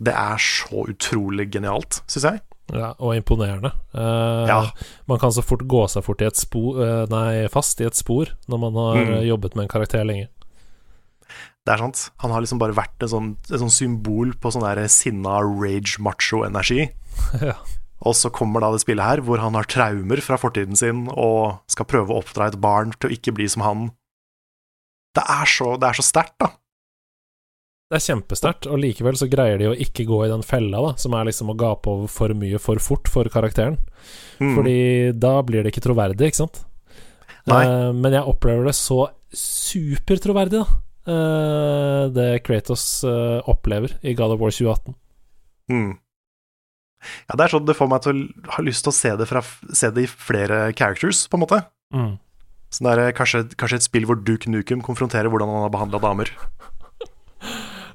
det 0.01 0.15
er 0.17 0.39
så 0.41 0.87
utrolig 0.89 1.45
genialt, 1.53 1.99
syns 2.09 2.25
jeg. 2.25 2.39
Ja, 2.73 2.93
og 3.03 3.17
imponerende. 3.17 3.73
Uh, 3.95 4.47
Ja. 4.47 4.59
Man 5.11 5.19
kan 5.19 5.33
så 5.35 5.43
fort 5.43 5.65
gå 5.67 5.81
seg 5.91 6.05
fort 6.07 6.21
i 6.23 6.27
et 6.29 6.37
spor 6.39 6.79
uh, 6.79 7.07
Nei, 7.11 7.49
fast 7.51 7.81
i 7.83 7.87
et 7.89 7.97
spor 7.99 8.31
når 8.47 8.61
man 8.63 8.79
har 8.79 9.01
Mm. 9.01 9.11
eh, 9.17 9.25
jobbet 9.27 9.57
med 9.57 9.65
en 9.65 9.73
karakter 9.73 10.05
lenge. 10.07 10.29
Det 11.67 11.75
er 11.75 11.79
sant. 11.83 12.11
Han 12.23 12.31
har 12.31 12.41
liksom 12.41 12.59
bare 12.59 12.73
vært 12.77 13.03
en 13.03 13.09
sånn, 13.13 13.29
et 13.51 13.59
sånn 13.61 13.71
symbol 13.75 14.33
på 14.41 14.51
sånn 14.55 14.63
der 14.65 14.87
sinna 14.89 15.41
rage 15.45 15.99
macho-energi. 16.01 16.89
ja. 17.43 17.57
Og 18.01 18.15
så 18.17 18.31
kommer 18.33 18.61
da 18.65 18.71
det 18.73 18.81
spillet 18.81 19.05
her, 19.05 19.21
hvor 19.21 19.43
han 19.43 19.55
har 19.59 19.67
traumer 19.69 20.23
fra 20.25 20.39
fortiden 20.41 20.77
sin 20.79 21.03
og 21.13 21.59
skal 21.69 21.85
prøve 21.91 22.15
å 22.15 22.23
oppdra 22.23 22.47
et 22.49 22.57
barn 22.63 22.95
til 22.97 23.11
å 23.11 23.13
ikke 23.13 23.35
bli 23.37 23.49
som 23.51 23.61
han. 23.67 23.91
Det 25.15 25.25
er 25.27 25.45
så, 25.51 25.75
det 25.77 25.91
er 25.91 25.99
så 25.99 26.07
sterkt, 26.07 26.39
da. 26.41 26.49
Det 27.91 27.99
er 27.99 28.05
kjempesterkt, 28.05 28.69
og 28.71 28.79
likevel 28.79 29.17
så 29.19 29.27
greier 29.27 29.59
de 29.59 29.67
å 29.67 29.75
ikke 29.75 30.05
gå 30.07 30.21
i 30.23 30.31
den 30.31 30.45
fella, 30.47 30.79
da, 30.85 30.91
som 31.01 31.15
er 31.19 31.27
liksom 31.27 31.49
å 31.51 31.57
gape 31.59 31.91
over 31.91 32.11
for 32.13 32.31
mye 32.39 32.61
for 32.63 32.79
fort 32.79 33.11
for 33.11 33.27
karakteren. 33.35 33.81
Mm. 34.39 34.53
Fordi 34.55 34.77
da 35.19 35.33
blir 35.43 35.67
det 35.67 35.73
ikke 35.73 35.83
troverdig, 35.89 36.31
ikke 36.31 36.45
sant? 36.45 36.61
Eh, 37.51 37.91
men 37.97 38.15
jeg 38.15 38.31
opplever 38.31 38.71
det 38.71 38.77
så 38.79 39.09
supertroverdig, 39.35 40.63
da. 40.63 40.79
Uh, 41.11 42.05
det 42.13 42.43
Kratos 42.45 43.01
uh, 43.09 43.41
opplever 43.49 43.97
i 44.07 44.13
God 44.15 44.37
of 44.37 44.43
War 44.43 44.53
2018. 44.55 44.95
Mm. 45.73 45.93
Ja, 47.27 47.35
det 47.35 47.47
er 47.47 47.55
sånn 47.55 47.67
det 47.67 47.75
får 47.75 47.89
meg 47.91 48.05
til 48.05 48.21
å 48.21 48.55
ha 48.59 48.63
lyst 48.63 48.85
til 48.85 48.93
å 48.93 48.99
se 49.01 49.15
det, 49.19 49.27
fra, 49.27 49.43
se 49.75 49.91
det 49.97 50.05
i 50.05 50.11
flere 50.11 50.69
characters, 50.77 51.25
på 51.27 51.41
en 51.41 51.43
måte. 51.49 51.63
Mm. 51.97 52.13
Sånn 52.71 52.91
der, 52.93 53.03
kanskje, 53.17 53.49
kanskje 53.59 53.81
et 53.81 53.89
spill 53.89 54.07
hvor 54.07 54.21
Duke 54.23 54.53
Nukem 54.53 54.85
konfronterer 54.87 55.33
hvordan 55.33 55.51
han 55.51 55.67
har 55.67 55.75
behandla 55.75 56.03
damer. 56.05 56.31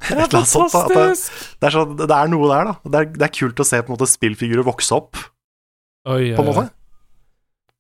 Det 0.06 0.26
er 0.26 0.32
fantastisk! 0.32 1.32
det, 1.34 1.60
det, 1.62 1.68
er 1.70 1.76
sånn, 1.76 1.96
det 2.00 2.16
er 2.18 2.32
noe 2.32 2.50
der, 2.52 2.70
da. 2.70 2.76
Det 2.92 3.00
er, 3.02 3.10
det 3.16 3.28
er 3.28 3.34
kult 3.36 3.62
å 3.62 3.68
se 3.68 3.80
på 3.82 3.92
en 3.92 3.96
måte 3.98 4.10
spillfigurer 4.10 4.66
vokse 4.68 4.96
opp, 4.98 5.20
Oi, 6.06 6.34
på 6.38 6.44
en 6.44 6.50
måte. 6.52 6.66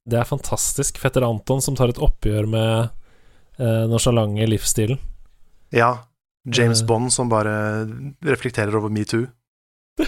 Det 0.05 0.19
er 0.21 0.27
fantastisk. 0.29 0.99
Fetter 1.01 1.25
Anton 1.25 1.61
som 1.65 1.77
tar 1.77 1.89
et 1.89 2.01
oppgjør 2.01 2.45
med 2.49 2.91
eh, 3.57 3.85
nonchalante 3.89 4.45
livsstilen. 4.49 4.99
Ja. 5.73 5.91
James 6.45 6.83
uh, 6.83 6.87
Bond 6.89 7.09
som 7.13 7.29
bare 7.31 7.53
reflekterer 8.25 8.75
over 8.77 8.93
metoo. 8.93 9.25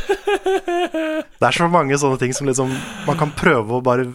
Det 1.38 1.46
er 1.48 1.56
så 1.56 1.68
mange 1.72 1.98
sånne 1.98 2.20
ting 2.20 2.34
som 2.36 2.48
liksom 2.50 2.68
Man 3.08 3.18
kan 3.20 3.30
prøve 3.38 3.78
å 3.78 3.84
bare 3.84 4.10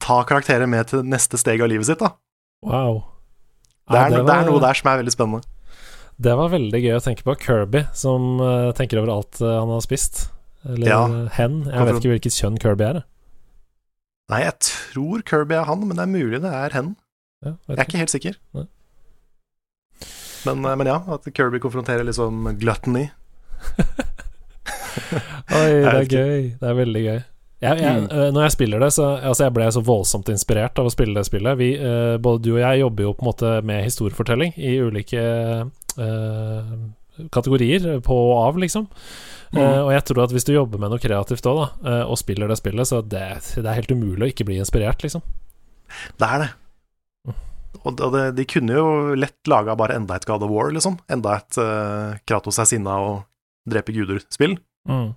ta 0.00 0.20
karakterer 0.26 0.68
med 0.70 0.88
til 0.90 1.02
neste 1.06 1.38
steg 1.38 1.60
av 1.62 1.68
livet 1.70 1.86
sitt, 1.88 2.00
da. 2.00 2.14
Wow. 2.64 3.02
Det 3.90 3.98
er, 3.98 4.14
det 4.14 4.22
var- 4.24 4.42
er 4.42 4.48
noe 4.48 4.62
der 4.62 4.78
som 4.78 4.90
er 4.90 5.00
veldig 5.02 5.12
spennende. 5.14 5.44
Det 6.20 6.34
var 6.36 6.50
veldig 6.52 6.80
gøy 6.84 6.96
å 6.98 7.02
tenke 7.04 7.24
på. 7.24 7.32
Kirby, 7.40 7.84
som 7.96 8.40
uh, 8.42 8.72
tenker 8.76 9.00
over 9.00 9.12
alt 9.14 9.38
uh, 9.40 9.54
han 9.62 9.70
har 9.72 9.80
spist. 9.84 10.26
Eller 10.68 10.90
Ja. 10.90 10.98
eh, 11.08 11.28
hen. 11.38 11.62
Jeg 11.64 11.86
vet 11.88 11.96
ikke 12.02 12.10
hvilket 12.12 12.34
kjønn 12.36 12.58
Kirby 12.60 12.84
er. 12.84 12.98
Nei, 14.30 14.42
jeg 14.44 14.58
tror 14.66 15.22
Kirby 15.26 15.56
er 15.56 15.64
han, 15.64 15.80
men 15.88 15.96
det 15.96 16.04
er 16.04 16.10
mulig 16.12 16.42
det 16.44 16.50
er 16.52 16.74
hen. 16.76 16.90
Ja, 17.40 17.54
Jeg 17.70 17.78
er 17.78 17.86
ikke. 17.88 17.98
helt 18.02 18.12
sikker. 18.12 18.36
Men, 20.44 20.60
men 20.60 20.86
ja, 20.88 20.98
at 21.16 21.24
Kirby 21.36 21.58
konfronterer 21.64 22.04
liksom 22.04 22.44
gluttony. 22.60 23.06
Oi, 25.50 25.72
det 25.80 25.90
er 25.94 26.06
gøy. 26.08 26.40
Det 26.60 26.68
er 26.70 26.76
veldig 26.78 27.02
gøy. 27.06 27.18
Jeg, 27.60 27.76
jeg, 27.80 27.96
Mm. 28.08 28.32
Når 28.32 28.42
jeg 28.46 28.52
spiller 28.54 28.80
det, 28.80 28.92
så 28.96 29.08
altså 29.20 29.44
jeg 29.44 29.52
ble 29.56 29.66
så 29.72 29.82
voldsomt 29.84 30.28
inspirert 30.32 30.78
av 30.80 30.86
å 30.88 30.92
spille 30.92 31.16
det 31.18 31.26
spillet. 31.28 31.58
Vi, 31.60 31.72
både 32.24 32.40
du 32.44 32.54
og 32.54 32.60
jeg 32.62 32.80
jobber 32.80 33.04
jo 33.04 33.12
på 33.16 33.24
en 33.24 33.28
måte 33.32 33.50
med 33.68 33.84
historiefortelling 33.84 34.54
i 34.56 34.78
ulike 34.80 35.24
kategorier, 37.34 38.00
på 38.04 38.16
og 38.30 38.38
av, 38.46 38.58
liksom. 38.62 38.86
Mm. 39.50 39.58
Uh, 39.58 39.80
og 39.88 39.90
jeg 39.96 40.04
tror 40.08 40.22
at 40.24 40.32
hvis 40.34 40.46
du 40.46 40.52
jobber 40.54 40.80
med 40.80 40.92
noe 40.92 41.02
kreativt 41.02 41.46
òg, 41.50 41.58
da, 41.58 41.68
eh, 41.90 42.02
og 42.06 42.18
spiller 42.20 42.50
det 42.50 42.58
spillet, 42.60 42.86
så 42.86 43.00
det, 43.02 43.24
det 43.56 43.66
er 43.66 43.78
helt 43.80 43.92
umulig 43.92 44.22
å 44.28 44.30
ikke 44.30 44.46
bli 44.46 44.60
inspirert, 44.62 45.02
liksom. 45.02 45.24
Det 46.20 46.28
er 46.28 46.44
det. 46.44 46.50
Mm. 47.26 47.34
Og 47.80 47.88
og 48.06 48.14
det, 48.14 48.24
de 48.38 48.46
kunne 48.48 48.76
jo 48.78 48.86
lett 49.18 49.50
laga 49.50 49.74
bare 49.78 49.98
enda 49.98 50.16
et 50.16 50.28
God 50.28 50.46
of 50.46 50.52
War, 50.54 50.70
liksom. 50.74 51.00
Enda 51.10 51.40
et 51.40 51.58
uh, 51.58 52.14
Kratos 52.30 52.60
er 52.62 52.70
sinna 52.70 53.00
og 53.02 53.24
dreper 53.70 53.98
guder-spill. 53.98 54.54
Mm. 54.88 55.10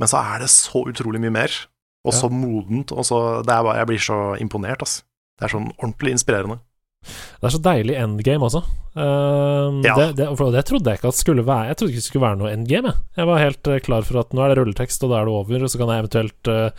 Men 0.00 0.10
så 0.10 0.22
er 0.22 0.44
det 0.44 0.50
så 0.54 0.84
utrolig 0.88 1.20
mye 1.22 1.34
mer, 1.34 1.60
og 2.06 2.14
Ja. 2.14 2.18
så 2.22 2.30
modent, 2.32 2.94
og 2.94 3.04
så 3.06 3.18
er 3.42 3.46
bare, 3.50 3.76
Jeg 3.78 3.86
blir 3.90 3.98
så 4.02 4.20
imponert, 4.40 4.82
altså. 4.82 5.02
Det 5.38 5.46
er 5.48 5.52
sånn 5.56 5.72
ordentlig 5.78 6.14
inspirerende. 6.14 6.60
Det 7.02 7.48
er 7.48 7.54
så 7.54 7.60
deilig 7.62 7.96
endgame 7.98 8.46
også. 8.46 8.62
Eh, 8.94 9.80
Ja. 9.82 9.94
det, 9.98 10.06
det, 10.20 10.26
det 10.54 10.64
trodde 10.68 10.90
jeg 10.90 11.00
ikke 11.00 11.08
at 11.08 11.16
skulle 11.16 11.44
være 11.46 11.68
Jeg 11.70 11.76
trodde 11.78 11.92
ikke 11.92 12.02
det 12.02 12.06
skulle 12.06 12.26
være 12.26 12.38
noe 12.42 12.52
endgame. 12.52 12.92
Jeg, 12.92 13.18
jeg 13.22 13.28
var 13.30 13.42
helt 13.42 13.70
eh, 13.72 13.80
klar 13.82 14.06
for 14.06 14.20
at 14.22 14.34
nå 14.36 14.44
er 14.44 14.52
det 14.52 14.58
rulletekst, 14.60 15.04
og 15.04 15.12
da 15.12 15.20
er 15.20 15.28
det 15.28 15.34
over, 15.34 15.64
og 15.64 15.72
så 15.72 15.80
kan 15.80 15.92
jeg 15.92 16.04
eventuelt 16.04 16.50
uh, 16.52 16.70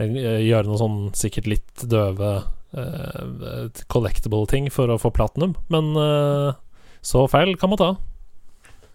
gjøre 0.00 0.66
noe 0.68 0.80
sånn 0.80 0.98
sikkert 1.16 1.50
litt 1.50 1.84
døve 1.90 2.32
uh, 2.76 3.82
collectable-ting 3.92 4.68
for 4.74 4.92
å 4.92 4.98
få 5.00 5.12
platinum, 5.14 5.56
men 5.72 5.92
uh, 5.96 6.52
så 7.00 7.24
feil 7.30 7.56
kan 7.60 7.72
man 7.72 7.80
ta. 7.80 7.90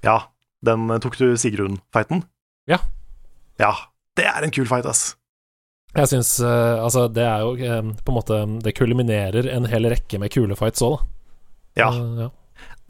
Ja, 0.06 0.20
den 0.66 0.90
tok 1.02 1.18
du 1.18 1.32
Sigrun-fighten? 1.40 2.26
Ja. 2.70 2.84
Ja, 3.62 3.74
det 4.20 4.28
er 4.30 4.46
en 4.46 4.54
kul 4.54 4.68
fight, 4.70 4.86
ass. 4.90 5.16
Jeg 5.96 6.10
syns 6.12 6.32
uh, 6.44 6.84
Altså, 6.84 7.06
det 7.14 7.24
er 7.24 7.40
jo 7.46 7.54
eh, 7.56 7.92
på 8.04 8.12
en 8.12 8.18
måte 8.18 8.40
Det 8.66 8.74
kulminerer 8.76 9.48
en 9.54 9.68
hel 9.72 9.88
rekke 9.94 10.20
med 10.20 10.34
kule 10.34 10.56
fights 10.60 10.84
òg, 10.84 10.98
da. 11.00 11.08
Ja, 11.86 11.90
Uh, 11.92 12.26
ja. 12.26 12.30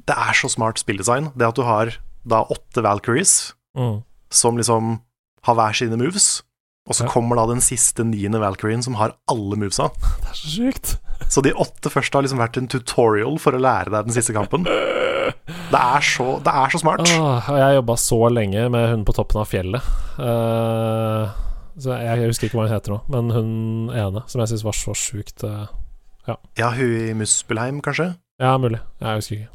det 0.10 0.16
er 0.18 0.34
så 0.38 0.50
smart 0.54 0.78
spilldesign. 0.82 1.32
Det 1.38 1.48
at 1.48 1.56
du 1.58 1.64
har 1.66 1.94
da 2.26 2.44
åtte 2.50 2.82
Valkyries 2.86 3.54
Mm. 3.76 4.04
som 4.32 4.56
liksom 4.58 5.00
har 5.44 5.56
hver 5.58 5.74
sine 5.76 5.98
moves, 6.00 6.42
og 6.88 6.96
så 6.96 7.04
Ja. 7.04 7.10
kommer 7.12 7.36
da 7.36 7.46
den 7.50 7.60
siste 7.60 8.06
niende 8.08 8.40
Valkyrien 8.40 8.82
som 8.82 8.94
har 8.96 9.12
alle 9.28 9.58
movesa. 9.60 9.90
Det 10.24 10.30
er 10.32 10.38
så 10.40 10.52
sjukt. 10.54 10.94
Så 11.30 11.42
de 11.44 11.52
åtte 11.52 11.92
første 11.92 12.16
har 12.16 12.24
liksom 12.24 12.40
vært 12.40 12.58
en 12.58 12.68
tutorial 12.72 13.38
for 13.38 13.52
å 13.52 13.60
lære 13.60 13.92
deg 13.92 14.06
den 14.08 14.14
siste 14.16 14.32
kampen. 14.34 14.64
Det 14.64 15.82
er 15.82 16.00
så, 16.08 16.38
det 16.46 16.54
er 16.54 16.70
så 16.72 16.80
smart. 16.80 17.04
Åh, 17.04 17.50
jeg 17.60 17.76
jobba 17.82 17.96
så 18.00 18.20
lenge 18.32 18.70
med 18.72 18.90
hun 18.94 19.04
på 19.06 19.14
toppen 19.18 19.42
av 19.42 19.50
fjellet. 19.52 19.84
Eh, 20.20 21.36
så 21.78 21.96
jeg, 21.96 22.20
jeg 22.22 22.32
husker 22.32 22.48
ikke 22.48 22.60
hva 22.60 22.68
hun 22.68 22.74
heter 22.76 22.96
nå, 22.96 23.00
men 23.12 23.34
hun 23.36 23.50
ene 23.92 24.24
som 24.32 24.42
jeg 24.42 24.54
syns 24.54 24.66
var 24.68 24.78
så 24.78 24.96
sjukt 24.98 25.44
ja. 25.46 26.38
Ja, 26.58 26.72
hun 26.74 26.94
i 26.98 27.14
Muspelheim, 27.18 27.82
kanskje? 27.86 28.16
Ja, 28.42 28.56
mulig. 28.58 28.80
Jeg 29.02 29.20
husker 29.20 29.36
ikke. 29.36 29.52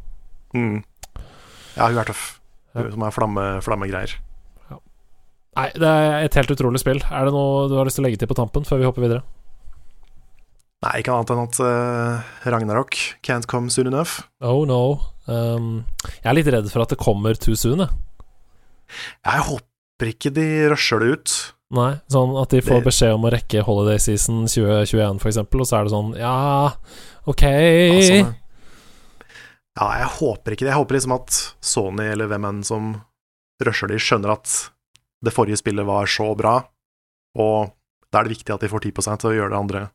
Mm. 0.55 0.77
Ja, 1.75 1.89
hun 1.89 1.99
er 1.99 2.11
tøff. 2.11 2.27
Ja. 2.75 2.85
Hun 2.85 2.93
som 2.95 3.07
har 3.07 3.17
flamme, 3.17 3.47
flammegreier. 3.65 4.15
Nei, 5.59 5.67
det 5.75 5.89
er 5.91 6.25
et 6.25 6.37
helt 6.39 6.53
utrolig 6.55 6.79
spill. 6.81 7.01
Er 7.11 7.27
det 7.27 7.35
noe 7.35 7.67
du 7.69 7.75
har 7.75 7.89
lyst 7.89 7.99
til 7.99 8.05
å 8.05 8.07
legge 8.07 8.21
til 8.23 8.31
på 8.31 8.39
tampen 8.39 8.67
før 8.67 8.79
vi 8.81 8.87
hopper 8.87 9.03
videre? 9.03 9.25
Nei, 10.81 11.01
ikke 11.03 11.13
annet 11.13 11.33
enn 11.35 11.43
at 11.43 11.59
uh, 11.61 12.29
Ragnarok 12.55 12.97
can't 13.27 13.49
come 13.51 13.69
soon 13.73 13.91
enough. 13.91 14.23
Oh 14.41 14.63
no. 14.69 15.01
Um, 15.27 15.83
jeg 16.23 16.31
er 16.31 16.39
litt 16.39 16.53
redd 16.55 16.71
for 16.73 16.85
at 16.85 16.95
det 16.95 17.01
kommer 17.03 17.37
too 17.37 17.59
soon, 17.59 17.83
jeg. 17.85 17.91
Jeg 19.27 19.45
håper 19.51 20.13
ikke 20.15 20.33
de 20.39 20.47
rusher 20.73 21.03
det 21.03 21.11
ut. 21.19 21.35
Nei, 21.71 21.93
sånn 22.11 22.33
at 22.41 22.51
de 22.51 22.61
får 22.67 22.81
beskjed 22.83 23.13
om 23.15 23.27
å 23.29 23.31
rekke 23.31 23.63
holiday 23.63 24.01
season 24.03 24.41
2021, 24.51 25.21
for 25.23 25.31
eksempel, 25.31 25.63
og 25.63 25.69
så 25.71 25.77
er 25.79 25.87
det 25.87 25.93
sånn 25.95 26.09
Ja, 26.19 26.73
ok 27.31 27.45
Altså, 27.47 28.17
ja, 29.79 29.87
jeg 30.03 30.09
håper 30.19 30.57
ikke 30.57 30.67
det. 30.67 30.73
Jeg 30.73 30.81
håper 30.81 30.97
liksom 30.99 31.15
at 31.15 31.37
Sony, 31.63 32.09
eller 32.11 32.27
hvem 32.29 32.49
enn 32.49 32.59
som 32.67 32.91
rusher 33.63 33.89
de, 33.93 34.01
skjønner 34.03 34.35
at 34.35 34.51
det 35.25 35.33
forrige 35.37 35.61
spillet 35.61 35.87
var 35.87 36.11
så 36.11 36.33
bra, 36.37 36.57
og 37.39 37.71
da 38.11 38.19
er 38.21 38.27
det 38.27 38.35
viktig 38.35 38.55
at 38.57 38.65
de 38.65 38.71
får 38.73 38.89
10 38.91 39.21
til 39.23 39.31
å 39.31 39.37
gjøre 39.39 39.55
det 39.55 39.61
andre 39.61 39.87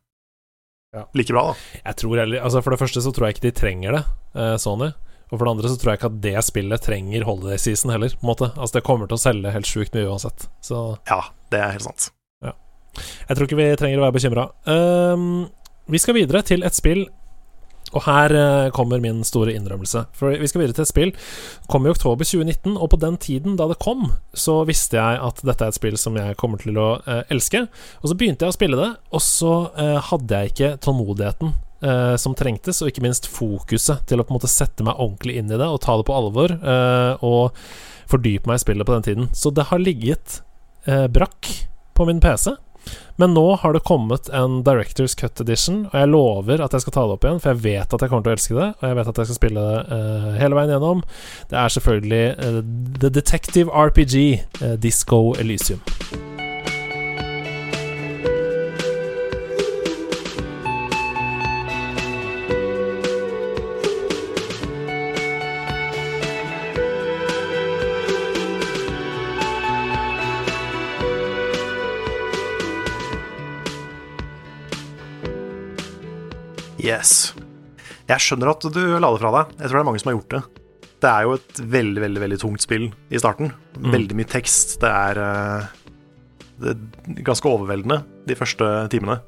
Ja. 0.96 1.04
like 1.14 1.34
bra, 1.34 1.50
da. 1.52 1.56
Jeg 1.92 1.96
tror 2.00 2.18
heller 2.22 2.40
Altså 2.40 2.62
For 2.64 2.72
det 2.72 2.80
første 2.80 3.02
så 3.04 3.12
tror 3.12 3.28
jeg 3.28 3.36
ikke 3.36 3.48
de 3.50 3.52
trenger 3.60 3.92
det, 3.98 4.04
eh, 4.40 4.56
Sony. 4.64 4.94
Og 5.32 5.38
for 5.40 5.46
det 5.46 5.54
andre 5.56 5.72
så 5.72 5.80
tror 5.82 5.92
jeg 5.94 6.00
ikke 6.02 6.12
at 6.12 6.22
det 6.24 6.36
spillet 6.46 6.86
trenger 6.86 7.26
holiday 7.28 7.58
season 7.62 7.94
heller. 7.94 8.14
På 8.14 8.28
en 8.28 8.32
måte 8.34 8.52
Altså 8.54 8.78
Det 8.78 8.86
kommer 8.86 9.10
til 9.10 9.18
å 9.18 9.24
selge 9.24 9.54
helt 9.56 9.70
sjukt 9.70 9.98
mye 9.98 10.08
uansett. 10.10 10.48
Så 10.62 10.86
Ja, 11.10 11.22
det 11.52 11.62
er 11.62 11.76
helt 11.78 11.90
sant. 11.90 12.12
jeg 12.46 13.36
tror 13.36 13.48
ikke 13.48 13.60
vi 13.60 13.76
trenger 13.76 14.00
å 14.00 14.06
være 14.08 14.16
bekymra. 14.16 14.50
vi 15.88 16.00
skal 16.00 16.16
videre 16.16 16.42
til 16.42 16.64
et 16.64 16.74
spill, 16.74 17.06
og 17.94 18.04
her 18.04 18.34
eh, 18.36 18.70
kommer 18.76 19.00
min 19.00 19.24
store 19.24 19.54
innrømmelse. 19.56 20.06
For 20.18 20.36
vi 20.36 20.48
skal 20.50 20.64
videre 20.64 20.76
til 20.78 20.86
et 20.86 20.92
spill 20.92 21.12
kom 21.72 21.86
i 21.86 21.92
oktober 21.94 22.26
2019, 22.26 22.78
og 22.78 22.90
på 22.92 23.00
den 23.02 23.18
tiden 23.22 23.58
da 23.60 23.68
det 23.72 23.80
kom, 23.84 24.10
så 24.34 24.64
visste 24.68 24.98
jeg 25.00 25.22
at 25.22 25.44
dette 25.46 25.68
er 25.68 25.74
et 25.74 25.78
spill 25.78 26.00
som 26.02 26.18
jeg 26.20 26.38
kommer 26.42 26.62
til 26.62 26.80
å 26.82 26.90
eh, 27.06 27.24
elske. 27.34 27.66
Og 28.02 28.12
så 28.12 28.18
begynte 28.18 28.46
jeg 28.48 28.56
å 28.56 28.58
spille 28.58 28.80
det, 28.80 28.92
og 29.12 29.24
så 29.24 29.54
eh, 29.78 30.00
hadde 30.10 30.42
jeg 30.42 30.56
ikke 30.56 30.74
tålmodigheten 30.84 31.56
eh, 31.82 32.16
som 32.22 32.36
trengtes, 32.38 32.82
og 32.82 32.92
ikke 32.92 33.04
minst 33.06 33.30
fokuset 33.32 34.06
til 34.10 34.22
å 34.22 34.26
på 34.26 34.34
en 34.34 34.40
måte 34.40 34.52
sette 34.52 34.86
meg 34.86 35.00
ordentlig 35.00 35.40
inn 35.40 35.52
i 35.52 35.60
det 35.60 35.68
og 35.68 35.82
ta 35.84 35.98
det 36.00 36.08
på 36.08 36.18
alvor, 36.18 36.56
eh, 36.56 37.26
og 37.26 37.56
fordype 38.12 38.50
meg 38.50 38.60
i 38.60 38.66
spillet 38.66 38.88
på 38.88 38.98
den 38.98 39.08
tiden. 39.08 39.32
Så 39.34 39.52
det 39.56 39.70
har 39.72 39.82
ligget 39.82 40.42
eh, 40.86 41.08
brakk 41.12 41.52
på 41.96 42.08
min 42.10 42.22
PC. 42.24 42.56
Men 43.16 43.34
nå 43.34 43.56
har 43.56 43.74
det 43.74 43.80
kommet 43.88 44.30
en 44.30 44.64
Directors 44.64 45.16
Cut 45.16 45.42
Edition, 45.42 45.86
og 45.86 45.96
jeg 45.98 46.12
lover 46.12 46.62
at 46.62 46.76
jeg 46.76 46.84
skal 46.84 46.94
ta 46.94 47.06
det 47.08 47.16
opp 47.16 47.26
igjen, 47.26 47.42
for 47.42 47.54
jeg 47.54 47.64
vet 47.64 47.96
at 47.96 48.06
jeg 48.06 48.12
kommer 48.12 48.28
til 48.28 48.34
å 48.34 48.38
elske 48.38 48.58
det, 48.60 48.70
og 48.76 48.88
jeg 48.90 49.00
vet 49.00 49.12
at 49.12 49.22
jeg 49.22 49.30
skal 49.32 49.40
spille 49.40 49.66
det 49.66 49.82
uh, 49.90 50.32
hele 50.38 50.60
veien 50.60 50.76
gjennom. 50.76 51.04
Det 51.50 51.62
er 51.64 51.76
selvfølgelig 51.80 52.24
uh, 52.38 52.64
The 53.02 53.14
Detective 53.22 53.86
RPG, 53.88 54.26
uh, 54.62 54.74
Disco 54.84 55.22
Elysium. 55.40 55.82
Yes. 76.86 77.34
Jeg 78.06 78.22
skjønner 78.22 78.52
at 78.54 78.66
du 78.76 78.82
la 79.02 79.10
det 79.10 79.22
fra 79.22 79.32
deg. 79.34 79.56
Jeg 79.58 79.70
tror 79.72 79.78
det 79.80 79.82
er 79.82 79.88
mange 79.90 80.02
som 80.04 80.12
har 80.12 80.18
gjort 80.20 80.36
det. 80.36 80.44
det 81.06 81.10
er 81.12 81.26
jo 81.28 81.34
et 81.38 81.60
veldig, 81.76 82.02
veldig 82.02 82.22
veldig 82.24 82.38
tungt 82.42 82.64
spill 82.64 82.86
i 83.14 83.20
starten. 83.22 83.52
Mm. 83.78 83.90
Veldig 83.94 84.16
mye 84.18 84.30
tekst. 84.32 84.78
Det 84.82 84.90
er, 84.90 85.20
eh, 85.22 85.66
det 86.62 86.72
er 86.76 87.24
ganske 87.28 87.50
overveldende 87.50 88.00
de 88.30 88.38
første 88.40 88.70
timene, 88.94 89.20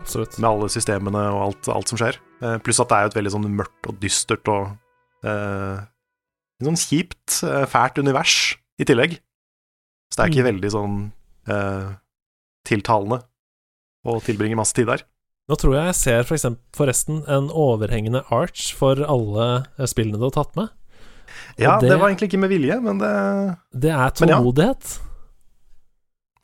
Absolutt. 0.00 0.38
med 0.40 0.48
alle 0.50 0.68
systemene 0.72 1.22
og 1.32 1.40
alt, 1.46 1.68
alt 1.72 1.88
som 1.92 2.00
skjer. 2.00 2.18
Eh, 2.42 2.58
Pluss 2.64 2.80
at 2.82 2.88
det 2.90 2.96
er 2.98 3.06
jo 3.06 3.12
et 3.12 3.18
veldig 3.20 3.32
sånn 3.36 3.48
mørkt 3.56 3.88
og 3.88 4.00
dystert 4.02 4.48
og 4.52 4.74
eh, 5.24 5.84
sånn 6.64 6.76
kjipt, 6.80 7.38
eh, 7.48 7.64
fælt 7.70 8.00
univers 8.02 8.56
i 8.80 8.84
tillegg. 8.84 9.18
Så 10.12 10.16
det 10.18 10.24
er 10.26 10.32
ikke 10.34 10.44
Mm. 10.44 10.52
veldig 10.52 10.70
sånn 10.74 10.98
eh, 11.48 11.88
tiltalende 12.66 13.22
å 14.04 14.20
tilbringe 14.24 14.56
masse 14.56 14.74
tid 14.76 14.86
der. 14.88 15.02
Nå 15.48 15.58
tror 15.60 15.74
jeg 15.76 15.84
jeg 15.90 15.96
ser 15.98 16.22
for 16.24 16.38
eksempel, 16.38 16.62
forresten 16.72 17.18
en 17.28 17.50
overhengende 17.52 18.22
arch 18.32 18.70
for 18.78 18.96
alle 19.04 19.48
eh, 19.78 19.84
spillene 19.90 20.16
du 20.16 20.24
har 20.30 20.36
tatt 20.38 20.54
med. 20.56 20.70
Ja, 21.60 21.76
det, 21.80 21.90
det- 21.90 21.98
var 22.00 22.08
egentlig 22.08 22.30
ikke 22.30 22.40
med 22.40 22.50
vilje, 22.54 22.80
men 22.80 22.98
det 23.02 23.12
Det 23.84 23.90
er 23.92 24.10
tålmodighet. 24.16 24.98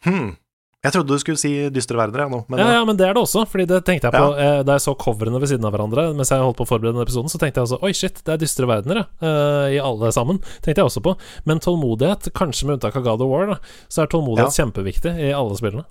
ja. 0.05 0.11
hmm. 0.13 0.37
Jeg 0.81 0.95
trodde 0.95 1.13
du 1.13 1.19
skulle 1.21 1.37
si 1.37 1.51
dystre 1.69 1.93
verdener, 1.99 2.23
jeg 2.25 2.31
nå. 2.33 2.39
Men 2.49 2.59
Ja, 2.63 2.69
ja, 2.79 2.85
men 2.89 2.97
det 2.97 3.05
er 3.05 3.13
det 3.13 3.21
også. 3.21 3.43
Fordi 3.47 3.67
det 3.69 3.83
tenkte 3.85 4.09
jeg 4.09 4.15
på 4.17 4.29
Ja. 4.39 4.61
eh, 4.61 4.63
Da 4.65 4.73
jeg 4.79 4.81
så 4.81 4.95
coverene 4.97 5.39
ved 5.39 5.49
siden 5.51 5.65
av 5.69 5.75
hverandre 5.75 6.15
mens 6.17 6.31
jeg 6.33 6.41
holdt 6.41 6.57
på 6.57 6.65
å 6.65 6.71
forberede 6.71 6.95
denne 6.97 7.05
episoden, 7.05 7.29
så 7.29 7.37
tenkte 7.39 7.61
jeg 7.61 7.67
også 7.69 7.83
Oi, 7.85 7.93
shit, 7.93 8.23
det 8.25 8.33
er 8.33 8.39
dystre 8.41 8.65
verdener, 8.67 8.97
ja. 8.97 9.05
eh, 9.21 9.77
I 9.77 9.79
alle 9.85 10.09
sammen. 10.11 10.41
Tenkte 10.65 10.81
jeg 10.81 10.89
også 10.89 11.03
på. 11.05 11.19
Men 11.45 11.61
tålmodighet, 11.61 12.33
kanskje 12.33 12.65
med 12.65 12.79
unntak 12.81 12.97
av 12.97 13.05
God 13.05 13.21
of 13.21 13.29
War, 13.29 13.47
da, 13.47 13.57
så 13.93 14.03
er 14.03 14.07
tålmodighet 14.09 14.57
kjempeviktig 14.57 15.13
i 15.21 15.33
alle 15.37 15.57
spillene. 15.61 15.85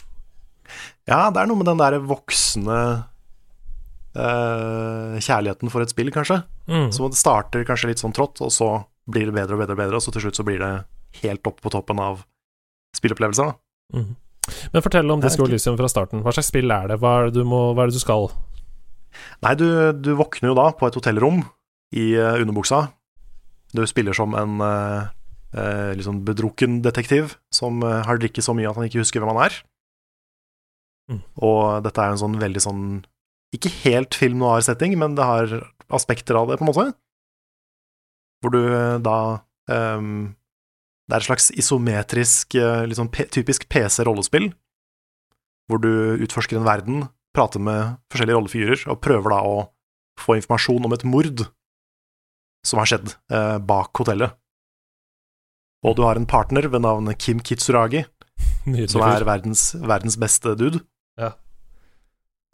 Ja, 1.09 1.27
det 1.33 1.41
er 1.41 1.49
noe 1.49 1.59
med 1.59 1.69
den 1.69 1.81
der 1.81 1.97
voksne 2.03 2.79
uh, 4.17 5.17
kjærligheten 5.19 5.71
for 5.73 5.83
et 5.83 5.93
spill, 5.93 6.11
kanskje. 6.13 6.41
Mm. 6.69 6.89
Så 6.95 7.09
det 7.09 7.19
starter 7.19 7.65
kanskje 7.67 7.91
litt 7.91 8.01
sånn 8.03 8.15
trått, 8.15 8.41
og 8.45 8.53
så 8.53 8.71
blir 9.09 9.29
det 9.29 9.35
bedre 9.35 9.57
og 9.57 9.63
bedre 9.63 9.75
og 9.75 9.81
bedre, 9.81 9.99
og 9.99 10.05
så 10.05 10.13
til 10.13 10.27
slutt 10.27 10.39
så 10.39 10.45
blir 10.47 10.61
det 10.61 10.73
helt 11.23 11.47
opp 11.49 11.61
på 11.63 11.71
toppen 11.73 12.01
av 12.03 12.23
spillopplevelsen. 12.97 13.53
Mhm. 13.95 14.17
Men 14.73 14.81
fortell 14.81 15.11
om 15.13 15.21
Disco. 15.21 15.45
Elysium 15.45 15.75
fra 15.77 15.89
starten. 15.91 16.23
Hva 16.25 16.31
slags 16.33 16.47
spill 16.49 16.71
er 16.73 16.87
det? 16.89 16.95
Hva 17.01 17.09
er 17.19 17.27
det 17.27 17.37
du, 17.37 17.43
må, 17.45 17.69
hva 17.77 17.83
er 17.83 17.91
det 17.91 17.99
du 17.99 18.01
skal? 18.01 18.31
Nei, 19.45 19.53
du, 19.59 19.67
du 19.93 20.15
våkner 20.17 20.49
jo 20.49 20.55
da 20.57 20.71
på 20.73 20.87
et 20.87 20.97
hotellrom 20.97 21.43
i 21.93 22.15
uh, 22.17 22.39
underbuksa. 22.39 22.87
Du 23.77 23.83
spiller 23.85 24.17
som 24.17 24.33
en 24.37 24.57
uh, 24.63 25.93
liksom 25.97 26.23
bedrukken 26.25 26.79
detektiv 26.85 27.35
som 27.53 27.81
har 27.81 28.21
drikket 28.21 28.45
så 28.45 28.55
mye 28.57 28.69
at 28.69 28.77
han 28.77 28.89
ikke 28.89 29.03
husker 29.03 29.21
hvem 29.21 29.35
han 29.35 29.43
er. 29.49 29.59
Mm. 31.09 31.21
Og 31.41 31.83
dette 31.85 32.01
er 32.01 32.11
jo 32.11 32.17
en 32.17 32.23
sånn 32.23 32.39
veldig 32.41 32.61
sånn 32.61 32.81
Ikke 33.55 33.71
helt 33.81 34.13
film 34.13 34.43
noir-setting, 34.43 34.93
men 35.01 35.15
det 35.17 35.25
har 35.25 35.53
aspekter 35.89 36.37
av 36.37 36.51
det, 36.51 36.59
på 36.59 36.67
en 36.67 36.69
måte. 36.69 36.89
Hvor 38.43 38.53
du 38.53 38.61
eh, 38.61 38.99
da 39.01 39.41
um, 39.73 40.35
Det 41.09 41.15
er 41.15 41.23
et 41.23 41.27
slags 41.27 41.49
isometrisk, 41.57 42.53
eh, 42.59 42.83
litt 42.85 42.99
sånn 42.99 43.09
typisk 43.09 43.65
PC-rollespill, 43.73 44.51
hvor 45.69 45.81
du 45.81 46.21
utforsker 46.21 46.59
en 46.59 46.67
verden, 46.67 47.07
prater 47.33 47.61
med 47.61 47.97
forskjellige 48.13 48.37
rollefigurer, 48.37 48.83
og 48.93 49.01
prøver 49.01 49.33
da 49.33 49.39
å 49.45 49.55
få 50.21 50.37
informasjon 50.37 50.85
om 50.85 50.93
et 50.93 51.07
mord 51.07 51.43
som 52.67 52.81
har 52.81 52.91
skjedd 52.91 53.15
eh, 53.33 53.57
bak 53.57 53.97
hotellet. 53.97 54.37
Og 55.87 55.95
du 55.97 56.03
har 56.05 56.19
en 56.19 56.29
partner 56.29 56.67
ved 56.69 56.83
navn 56.83 57.09
Kim 57.17 57.41
Kitsuragi, 57.41 58.03
Nydelig 58.67 58.91
som 58.91 59.03
er 59.07 59.25
verdens, 59.27 59.71
verdens 59.79 60.17
beste 60.19 60.53
dude. 60.59 60.83
Ja. 61.19 61.33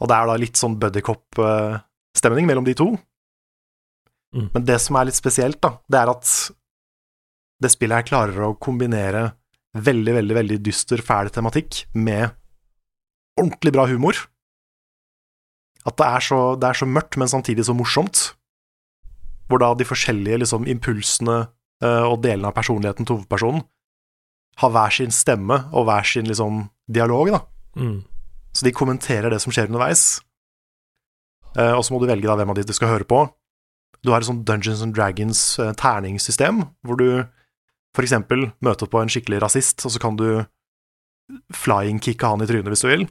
Og 0.02 0.10
det 0.10 0.16
er 0.16 0.28
da 0.28 0.36
litt 0.40 0.60
sånn 0.60 0.76
buddycop-stemning 0.80 2.48
mellom 2.48 2.66
de 2.66 2.74
to. 2.76 2.90
Mm. 4.36 4.50
Men 4.52 4.66
det 4.68 4.78
som 4.84 4.98
er 4.98 5.08
litt 5.08 5.18
spesielt, 5.18 5.60
da, 5.64 5.76
det 5.88 6.00
er 6.02 6.12
at 6.12 6.32
det 7.62 7.72
spillet 7.72 8.02
her 8.02 8.08
klarer 8.08 8.48
å 8.50 8.56
kombinere 8.60 9.30
veldig, 9.76 10.16
veldig, 10.18 10.36
veldig 10.36 10.58
dyster, 10.64 11.00
fæl 11.04 11.30
tematikk 11.32 11.84
med 11.96 12.34
ordentlig 13.40 13.72
bra 13.76 13.86
humor. 13.88 14.18
At 15.86 15.96
det 16.00 16.08
er 16.08 16.24
så, 16.24 16.40
det 16.60 16.68
er 16.68 16.80
så 16.80 16.88
mørkt, 16.88 17.16
men 17.20 17.30
samtidig 17.30 17.66
så 17.68 17.76
morsomt. 17.76 18.32
Hvor 19.46 19.62
da 19.62 19.70
de 19.78 19.86
forskjellige 19.86 20.42
liksom, 20.42 20.66
impulsene 20.68 21.44
uh, 21.46 22.04
og 22.08 22.20
delene 22.24 22.50
av 22.50 22.56
personligheten 22.56 23.06
til 23.06 23.20
hovedpersonen 23.20 23.64
har 24.56 24.72
hver 24.72 24.94
sin 24.96 25.12
stemme 25.12 25.58
og 25.76 25.84
hver 25.86 26.06
sin 26.08 26.28
liksom, 26.28 26.64
dialog, 26.88 27.30
da. 27.34 27.40
Mm. 27.76 27.98
Så 28.56 28.64
de 28.64 28.72
kommenterer 28.72 29.28
det 29.32 29.42
som 29.44 29.52
skjer 29.52 29.68
underveis. 29.68 30.22
Eh, 31.56 31.72
og 31.72 31.84
så 31.84 31.92
må 31.92 32.00
du 32.00 32.08
velge 32.08 32.28
da 32.28 32.36
hvem 32.38 32.52
av 32.52 32.58
de 32.58 32.64
du 32.68 32.74
skal 32.76 32.94
høre 32.94 33.08
på. 33.08 33.26
Du 34.04 34.12
har 34.12 34.22
et 34.22 34.28
sånt 34.28 34.46
Dungeons 34.48 34.82
and 34.84 34.96
Dragons 34.96 35.40
eh, 35.60 35.74
terningssystem, 35.76 36.64
hvor 36.86 37.00
du 37.00 37.08
eksempel 37.96 38.50
møter 38.60 38.88
på 38.92 39.00
en 39.00 39.08
skikkelig 39.08 39.40
rasist, 39.40 39.80
og 39.88 39.94
så 39.94 40.00
kan 40.02 40.18
du 40.20 40.44
flying-kicke 41.56 42.28
han 42.28 42.44
i 42.44 42.48
trynet 42.48 42.68
hvis 42.68 42.84
du 42.84 42.90
vil. 42.90 43.06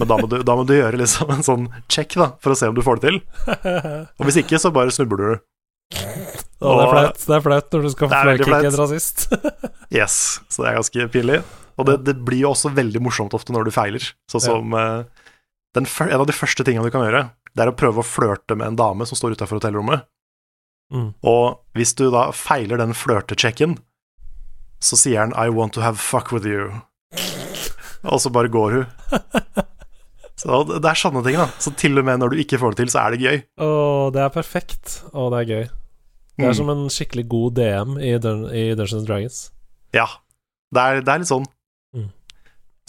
Men 0.00 0.10
da 0.10 0.18
må 0.20 0.28
du, 0.30 0.36
da 0.46 0.56
må 0.56 0.66
du 0.68 0.74
gjøre 0.76 1.00
liksom 1.00 1.32
en 1.32 1.44
sånn 1.44 1.64
check, 1.92 2.14
da, 2.20 2.34
for 2.40 2.52
å 2.52 2.58
se 2.58 2.68
om 2.68 2.76
du 2.76 2.82
får 2.84 3.00
det 3.00 3.08
til. 3.08 3.18
Og 4.20 4.28
hvis 4.28 4.40
ikke, 4.44 4.60
så 4.60 4.72
bare 4.72 4.92
snubler 4.94 5.24
du. 5.24 5.48
Og 6.60 6.76
det 6.76 6.84
er 6.84 6.92
flaut. 6.92 7.24
Er 7.24 7.64
når 7.74 7.84
du 7.86 7.90
skal 7.94 8.12
flykicke 8.12 8.60
en 8.68 8.78
rasist. 8.80 9.26
Yes, 9.90 10.38
så 10.52 10.62
det 10.62 10.70
er 10.70 10.76
ganske 10.78 11.08
pinlig. 11.10 11.40
Og 11.80 11.88
det, 11.88 11.96
det 12.06 12.14
blir 12.26 12.42
jo 12.44 12.52
også 12.52 12.70
veldig 12.76 13.00
morsomt 13.02 13.34
ofte 13.36 13.54
når 13.56 13.68
du 13.68 13.72
feiler. 13.74 14.04
Sånn 14.30 14.44
som 14.44 14.74
eh, 14.76 15.02
den, 15.76 15.86
En 16.06 16.20
av 16.20 16.26
de 16.28 16.36
første 16.36 16.64
tingene 16.66 16.86
du 16.86 16.92
kan 16.94 17.04
gjøre, 17.06 17.24
det 17.54 17.64
er 17.64 17.70
å 17.72 17.76
prøve 17.78 18.02
å 18.02 18.06
flørte 18.06 18.56
med 18.58 18.72
en 18.72 18.78
dame 18.78 19.06
som 19.08 19.18
står 19.18 19.34
utafor 19.38 19.58
hotellrommet. 19.60 20.04
Mm. 20.94 21.12
Og 21.26 21.60
hvis 21.78 21.94
du 21.98 22.08
da 22.10 22.28
feiler 22.34 22.80
den 22.80 22.94
flørtechecken, 22.98 23.76
så 24.82 24.96
sier 24.96 25.20
han 25.22 25.34
'I 25.36 25.50
want 25.54 25.74
to 25.76 25.82
have 25.84 25.98
fuck 26.00 26.32
with 26.32 26.46
you'. 26.48 26.80
Og 28.04 28.20
så 28.22 28.30
bare 28.32 28.48
går 28.48 28.70
hun. 28.78 28.86
Så 30.40 30.62
det 30.80 30.88
er 30.88 30.96
sånne 30.96 31.20
ting, 31.20 31.36
da. 31.36 31.50
Så 31.60 31.68
til 31.76 32.00
og 32.00 32.06
med 32.08 32.16
når 32.22 32.32
du 32.32 32.38
ikke 32.40 32.56
får 32.56 32.72
det 32.72 32.78
til, 32.80 32.88
så 32.94 33.02
er 33.02 33.12
det 33.12 33.20
gøy. 33.20 33.38
Å, 33.60 33.66
det 34.14 34.22
er 34.24 34.30
perfekt. 34.32 35.02
Å, 35.12 35.26
det 35.34 35.42
er 35.42 35.50
gøy. 35.50 35.64
Det 36.40 36.46
er 36.46 36.54
Mm. 36.54 36.56
som 36.56 36.70
en 36.72 36.86
skikkelig 36.88 37.26
god 37.28 37.54
DM 37.58 37.98
i, 38.00 38.14
Dun 38.16 38.46
i 38.48 38.62
Dungeons 38.72 39.02
and 39.02 39.06
Dragons. 39.10 39.40
Ja. 39.92 40.06
Det 40.72 40.80
er, 40.80 41.02
det 41.04 41.12
er 41.12 41.18
litt 41.20 41.28
sånn. 41.28 41.44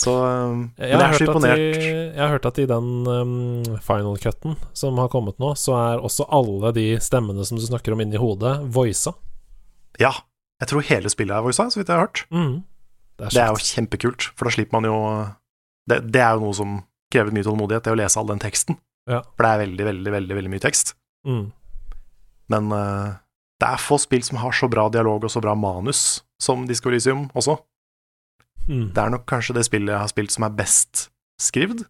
Så 0.02 0.14
um, 0.18 0.64
Men 0.78 0.88
Jeg 0.88 0.98
jeg 0.98 1.28
har, 1.30 1.46
er 1.48 1.62
i, 1.62 1.92
jeg 2.16 2.22
har 2.22 2.32
hørt 2.34 2.48
at 2.50 2.60
i 2.62 2.68
den 2.70 2.90
um, 3.08 3.78
final 3.86 4.18
cutten 4.22 4.58
som 4.78 4.98
har 5.02 5.12
kommet 5.14 5.38
nå, 5.42 5.54
så 5.60 5.76
er 5.78 6.04
også 6.04 6.26
alle 6.34 6.74
de 6.78 6.88
stemmene 7.04 7.46
som 7.48 7.60
du 7.60 7.66
snakker 7.68 7.94
om 7.96 8.02
inni 8.04 8.20
hodet, 8.22 8.58
voisa. 8.74 9.14
Ja. 10.02 10.14
Jeg 10.62 10.70
tror 10.70 10.86
hele 10.86 11.10
spillet 11.10 11.34
er 11.34 11.46
voisa, 11.46 11.68
så 11.74 11.80
vidt 11.80 11.90
jeg 11.90 11.98
har 11.98 12.06
hørt. 12.06 12.24
Mm. 12.30 12.62
Det 13.18 13.28
er, 13.28 13.34
Det 13.34 13.42
er 13.44 13.54
jo 13.54 13.70
kjempekult, 13.72 14.30
for 14.38 14.48
da 14.50 14.54
slipper 14.56 14.78
man 14.78 14.90
jo 14.90 14.98
det, 15.90 15.98
det 16.14 16.22
er 16.22 16.38
jo 16.38 16.46
noe 16.46 16.58
som 16.58 16.78
krever 17.12 17.34
mye 17.36 17.46
tålmodighet, 17.46 17.86
det 17.88 17.96
å 17.96 18.00
lese 18.00 18.20
all 18.22 18.30
den 18.30 18.42
teksten. 18.42 18.78
Ja. 19.10 19.24
For 19.36 19.46
det 19.46 19.52
er 19.52 19.64
veldig, 19.66 19.88
veldig, 19.90 20.14
veldig, 20.18 20.38
veldig 20.38 20.54
mye 20.54 20.64
tekst. 20.64 20.96
mm. 21.28 21.50
Men 22.52 22.66
uh, 22.76 23.14
det 23.62 23.68
er 23.70 23.80
få 23.80 23.96
spill 24.02 24.24
som 24.26 24.40
har 24.42 24.52
så 24.58 24.68
bra 24.68 24.88
dialog 24.92 25.24
og 25.24 25.32
så 25.32 25.40
bra 25.44 25.54
manus 25.56 26.22
som 26.42 26.66
Disco 26.68 26.90
Elysium 26.90 27.28
også. 27.38 27.56
Mm. 28.68 28.92
Det 28.94 29.02
er 29.02 29.14
nok 29.14 29.26
kanskje 29.30 29.56
det 29.58 29.66
spillet 29.68 29.94
jeg 29.94 30.04
har 30.04 30.12
spilt 30.12 30.34
som 30.34 30.46
er 30.48 30.56
best 30.56 31.08
skrevet. 31.42 31.84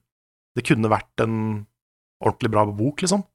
Det 0.56 0.66
kunne 0.68 0.92
vært 0.92 1.24
en 1.24 1.36
ordentlig 2.22 2.52
bra 2.54 2.66
bok, 2.70 3.04
liksom. 3.04 3.26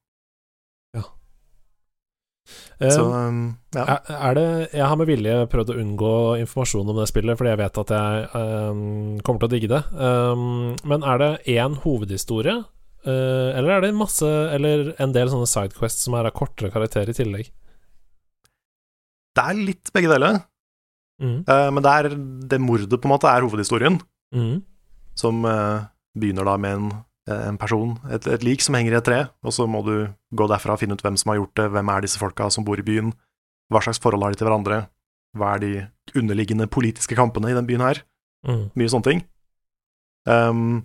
Så 2.79 3.03
Um, 3.03 3.13
um, 3.13 3.59
ja. 3.75 3.99
Er 4.07 4.35
det 4.35 4.69
Jeg 4.73 4.87
har 4.87 4.97
med 5.01 5.09
vilje 5.09 5.35
prøvd 5.51 5.73
å 5.73 5.79
unngå 5.83 6.15
informasjon 6.45 6.93
om 6.93 7.01
det 7.01 7.09
spillet, 7.11 7.39
fordi 7.39 7.53
jeg 7.53 7.61
vet 7.63 7.81
at 7.83 7.93
jeg 7.97 8.27
um, 8.37 9.19
kommer 9.27 9.43
til 9.43 9.49
å 9.49 9.55
digge 9.55 9.71
det. 9.73 9.83
Um, 9.99 10.75
men 10.87 11.03
er 11.03 11.23
det 11.23 11.31
én 11.57 11.79
hovedhistorie, 11.83 12.61
uh, 13.09 13.49
eller 13.57 13.73
er 13.77 13.87
det 13.87 13.93
masse 13.99 14.27
Eller 14.27 14.93
en 15.03 15.15
del 15.17 15.33
sånne 15.33 15.49
sidequests 15.51 16.07
som 16.07 16.15
er 16.19 16.29
av 16.29 16.37
kortere 16.39 16.71
karakter 16.75 17.11
i 17.11 17.17
tillegg? 17.17 17.51
Det 19.37 19.45
er 19.45 19.65
litt 19.67 19.91
begge 19.97 20.13
deler, 20.13 20.39
Mm. 21.23 21.45
eh, 21.49 21.69
men 21.73 21.83
det 21.83 21.93
er 21.93 22.09
det 22.53 22.61
mordet, 22.61 22.91
på 23.01 23.09
en 23.09 23.15
måte, 23.15 23.29
er 23.31 23.45
hovedhistorien. 23.47 24.01
Mm. 24.35 24.63
Som 25.17 25.45
eh, 25.49 25.87
begynner 26.19 26.45
da 26.45 26.57
med 26.61 26.75
en, 26.77 26.91
eh, 27.31 27.45
en 27.49 27.57
person, 27.61 27.95
et, 28.13 28.27
et 28.27 28.45
lik 28.45 28.61
som 28.61 28.75
henger 28.77 28.93
i 28.93 28.99
et 29.01 29.05
tre, 29.05 29.21
og 29.43 29.53
så 29.57 29.67
må 29.67 29.81
du 29.87 30.09
gå 30.37 30.49
derfra 30.51 30.75
og 30.77 30.83
finne 30.83 30.93
ut 30.99 31.03
hvem 31.05 31.17
som 31.17 31.33
har 31.33 31.41
gjort 31.41 31.55
det, 31.57 31.71
hvem 31.73 31.89
er 31.95 32.05
disse 32.05 32.21
folka 32.21 32.51
som 32.53 32.65
bor 32.65 32.79
i 32.79 32.85
byen, 32.85 33.15
hva 33.73 33.81
slags 33.83 33.99
forhold 34.03 34.23
har 34.23 34.35
de 34.35 34.41
til 34.43 34.47
hverandre, 34.49 34.83
hva 35.37 35.55
er 35.57 35.63
de 35.65 35.73
underliggende 36.21 36.69
politiske 36.69 37.17
kampene 37.17 37.51
i 37.51 37.57
den 37.57 37.67
byen 37.69 37.81
her, 37.87 38.03
Mm. 38.47 38.69
mye 38.79 38.91
sånne 38.93 39.03
ting. 39.09 39.21
Um, 40.29 40.85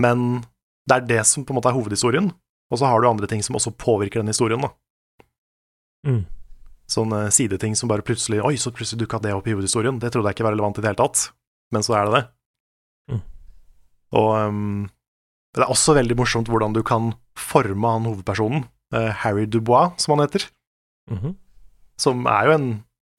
men 0.00 0.42
det 0.84 0.96
er 0.96 1.06
det 1.08 1.20
som 1.26 1.46
på 1.46 1.54
en 1.54 1.56
måte 1.56 1.70
er 1.70 1.76
hovedhistorien, 1.78 2.26
og 2.70 2.78
så 2.80 2.90
har 2.90 3.00
du 3.00 3.08
andre 3.08 3.28
ting 3.30 3.40
som 3.44 3.56
også 3.56 3.72
påvirker 3.80 4.20
den 4.20 4.28
historien, 4.28 4.60
da. 4.60 4.68
Mm. 6.04 6.26
Sånne 6.90 7.26
sideting 7.32 7.76
som 7.78 7.88
bare 7.88 8.04
plutselig 8.04 8.42
Oi, 8.44 8.56
så 8.60 8.72
plutselig 8.74 9.04
dukka 9.04 9.22
det 9.24 9.32
opp 9.32 9.46
i 9.48 9.54
hovedhistorien. 9.54 10.00
Det 10.02 10.10
trodde 10.12 10.30
jeg 10.30 10.38
ikke 10.38 10.48
var 10.48 10.56
relevant 10.56 10.78
i 10.78 10.84
det 10.84 10.90
hele 10.92 11.00
tatt, 11.00 11.30
men 11.72 11.86
så 11.86 11.96
er 11.96 12.08
det 12.08 12.16
det. 12.18 12.24
Mm. 13.14 13.22
Og 14.20 14.30
um, 14.36 14.82
det 15.54 15.64
er 15.64 15.72
også 15.72 15.94
veldig 15.96 16.18
morsomt 16.18 16.50
hvordan 16.50 16.74
du 16.76 16.82
kan 16.86 17.14
forme 17.38 17.94
han 17.96 18.08
hovedpersonen, 18.10 18.66
uh, 18.94 19.10
Harry 19.24 19.46
Dubois, 19.46 19.96
som 20.02 20.16
han 20.16 20.26
heter. 20.26 20.50
Mhm. 21.12 21.34
som 22.00 22.24
er 22.24 22.46
jo 22.48 22.52
en 22.54 22.68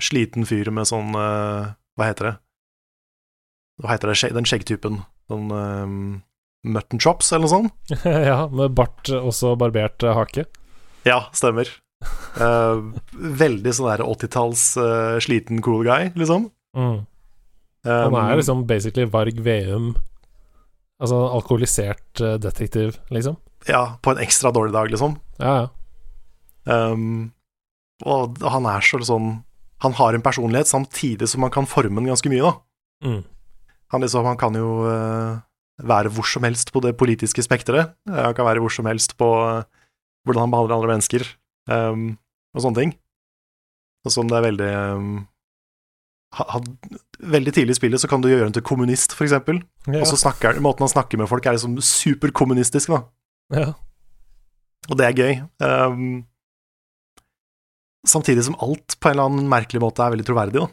sliten 0.02 0.42
fyr 0.50 0.72
med 0.74 0.88
sånn 0.90 1.14
uh, 1.14 1.78
Hva 1.96 2.08
heter 2.10 2.28
det? 2.28 2.32
Hva 3.78 3.92
heter 3.92 4.10
det, 4.10 4.32
den 4.34 4.48
skjeggtypen? 4.50 4.98
Sånn 5.30 5.52
um, 5.54 6.00
mutton 6.66 7.00
chops, 7.00 7.32
eller 7.32 7.46
noe 7.46 7.54
sånt? 7.54 7.96
ja, 8.30 8.46
med 8.50 8.74
bart, 8.78 9.10
også 9.10 9.54
barbert 9.60 10.04
eh, 10.04 10.16
hake. 10.18 10.46
Ja, 11.06 11.26
stemmer. 11.36 11.70
Eh, 12.36 12.80
veldig 13.14 13.72
sånn 13.76 13.88
der 13.88 14.04
80-talls 14.04 14.64
uh, 14.76 15.16
sliten 15.24 15.62
cool 15.64 15.86
guy, 15.88 16.12
liksom. 16.20 16.50
Mm. 16.78 17.04
Han 17.86 18.16
Um, 18.16 18.16
er 18.18 18.40
liksom 18.40 18.64
basically 18.66 19.06
Varg 19.06 19.38
Veum 19.46 19.92
Altså 20.98 21.20
alkoholisert 21.36 22.18
uh, 22.18 22.34
detektiv, 22.42 22.96
liksom. 23.14 23.36
Ja, 23.70 24.00
på 24.02 24.14
en 24.16 24.22
ekstra 24.24 24.50
dårlig 24.56 24.74
dag, 24.74 24.90
liksom. 24.90 25.20
Ja, 25.38 25.54
ja. 25.62 25.68
Um, 26.66 27.30
og 28.02 28.42
han 28.42 28.66
er 28.66 28.82
så 28.82 28.98
sånn 29.06 29.28
Han 29.86 29.94
har 30.00 30.16
en 30.18 30.24
personlighet 30.26 30.66
samtidig 30.66 31.28
som 31.30 31.46
han 31.46 31.54
kan 31.54 31.68
forme 31.70 32.00
den 32.02 32.10
ganske 32.10 32.32
mye, 32.32 32.42
da. 32.42 32.54
Mm. 33.06 33.22
Han, 33.94 34.02
liksom, 34.02 34.26
han 34.26 34.40
kan 34.40 34.56
jo 34.58 34.70
uh, 34.88 35.38
være 35.84 36.10
hvor 36.16 36.26
som 36.28 36.46
helst 36.48 36.72
på 36.74 36.82
det 36.82 36.96
politiske 36.98 37.44
spekteret. 37.44 37.94
Eh, 38.10 38.22
Han 38.24 38.34
kan 38.34 38.48
være 38.48 38.64
hvor 38.64 38.74
som 38.74 38.88
helst 38.90 39.18
på 39.20 39.28
uh, 39.28 39.68
hvordan 40.26 40.48
han 40.48 40.54
behandler 40.54 40.78
andre 40.80 40.94
mennesker, 40.96 41.28
um, 41.72 42.18
og 42.56 42.62
sånne 42.64 42.82
ting. 42.84 42.94
Og 44.06 44.14
som 44.14 44.28
det 44.30 44.38
er 44.38 44.46
veldig 44.46 44.70
um, 45.00 45.10
ha- 46.38 46.50
ha- 46.56 46.64
Veldig 47.26 47.54
tidlig 47.56 47.74
i 47.74 47.80
spillet 47.80 48.02
så 48.04 48.10
kan 48.12 48.22
du 48.22 48.28
gjøre 48.28 48.44
han 48.50 48.54
til 48.54 48.62
kommunist, 48.68 49.14
for 49.16 49.24
eksempel. 49.26 49.62
Ja. 49.88 50.02
Og 50.04 50.08
så 50.12 50.18
snakker 50.20 50.58
måten 50.62 50.84
han 50.84 50.92
snakker 50.92 51.18
med 51.22 51.30
folk 51.32 51.46
er 51.48 51.56
liksom 51.56 51.78
superkommunistisk, 51.82 52.92
da. 52.92 53.04
ja. 53.56 53.70
Og 54.92 55.00
det 55.00 55.06
er 55.08 55.16
gøy. 55.18 55.38
Um, 55.66 56.26
samtidig 58.06 58.44
som 58.46 58.58
alt 58.62 58.98
på 59.02 59.10
en 59.10 59.16
eller 59.16 59.30
annen 59.32 59.48
merkelig 59.50 59.82
måte 59.82 60.04
er 60.06 60.12
veldig 60.14 60.26
troverdig, 60.28 60.62
da. 60.62 60.68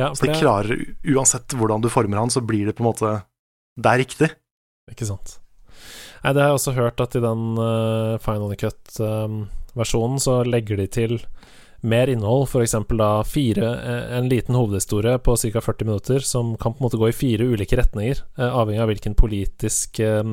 ja, 0.00 0.08
Så 0.16 0.24
de 0.26 0.32
det 0.32 0.40
klarer, 0.40 0.80
uansett 1.14 1.54
hvordan 1.54 1.84
du 1.84 1.90
former 1.92 2.18
han, 2.24 2.32
så 2.34 2.42
blir 2.42 2.66
det 2.66 2.74
på 2.78 2.82
en 2.82 2.88
måte 2.90 3.12
Det 3.78 3.92
er 3.92 4.00
riktig. 4.02 4.30
Ikke 4.90 5.06
sant. 5.06 5.36
Nei, 6.24 6.32
det 6.34 6.42
har 6.42 6.48
jeg 6.50 6.58
også 6.58 6.74
hørt 6.74 7.00
at 7.04 7.14
i 7.14 7.22
den 7.22 7.44
uh, 7.60 8.16
Final 8.24 8.50
Cut-versjonen 9.78 10.18
så 10.20 10.42
legger 10.44 10.76
de 10.76 10.86
til 10.90 11.18
mer 11.86 12.10
innhold, 12.10 12.48
f.eks. 12.48 12.74
da 12.98 13.22
fire 13.22 13.66
eh, 13.78 14.16
En 14.18 14.28
liten 14.28 14.56
hovedhistorie 14.58 15.18
på 15.22 15.36
ca. 15.36 15.60
40 15.60 15.86
minutter 15.86 16.18
som 16.18 16.56
kan 16.56 16.74
på 16.74 16.82
en 16.82 16.86
måte 16.88 16.98
gå 16.98 17.08
i 17.08 17.14
fire 17.14 17.46
ulike 17.46 17.76
retninger, 17.78 18.24
eh, 18.38 18.50
avhengig 18.50 18.82
av 18.82 18.90
hvilken 18.90 19.14
politisk 19.14 20.00
eh, 20.00 20.24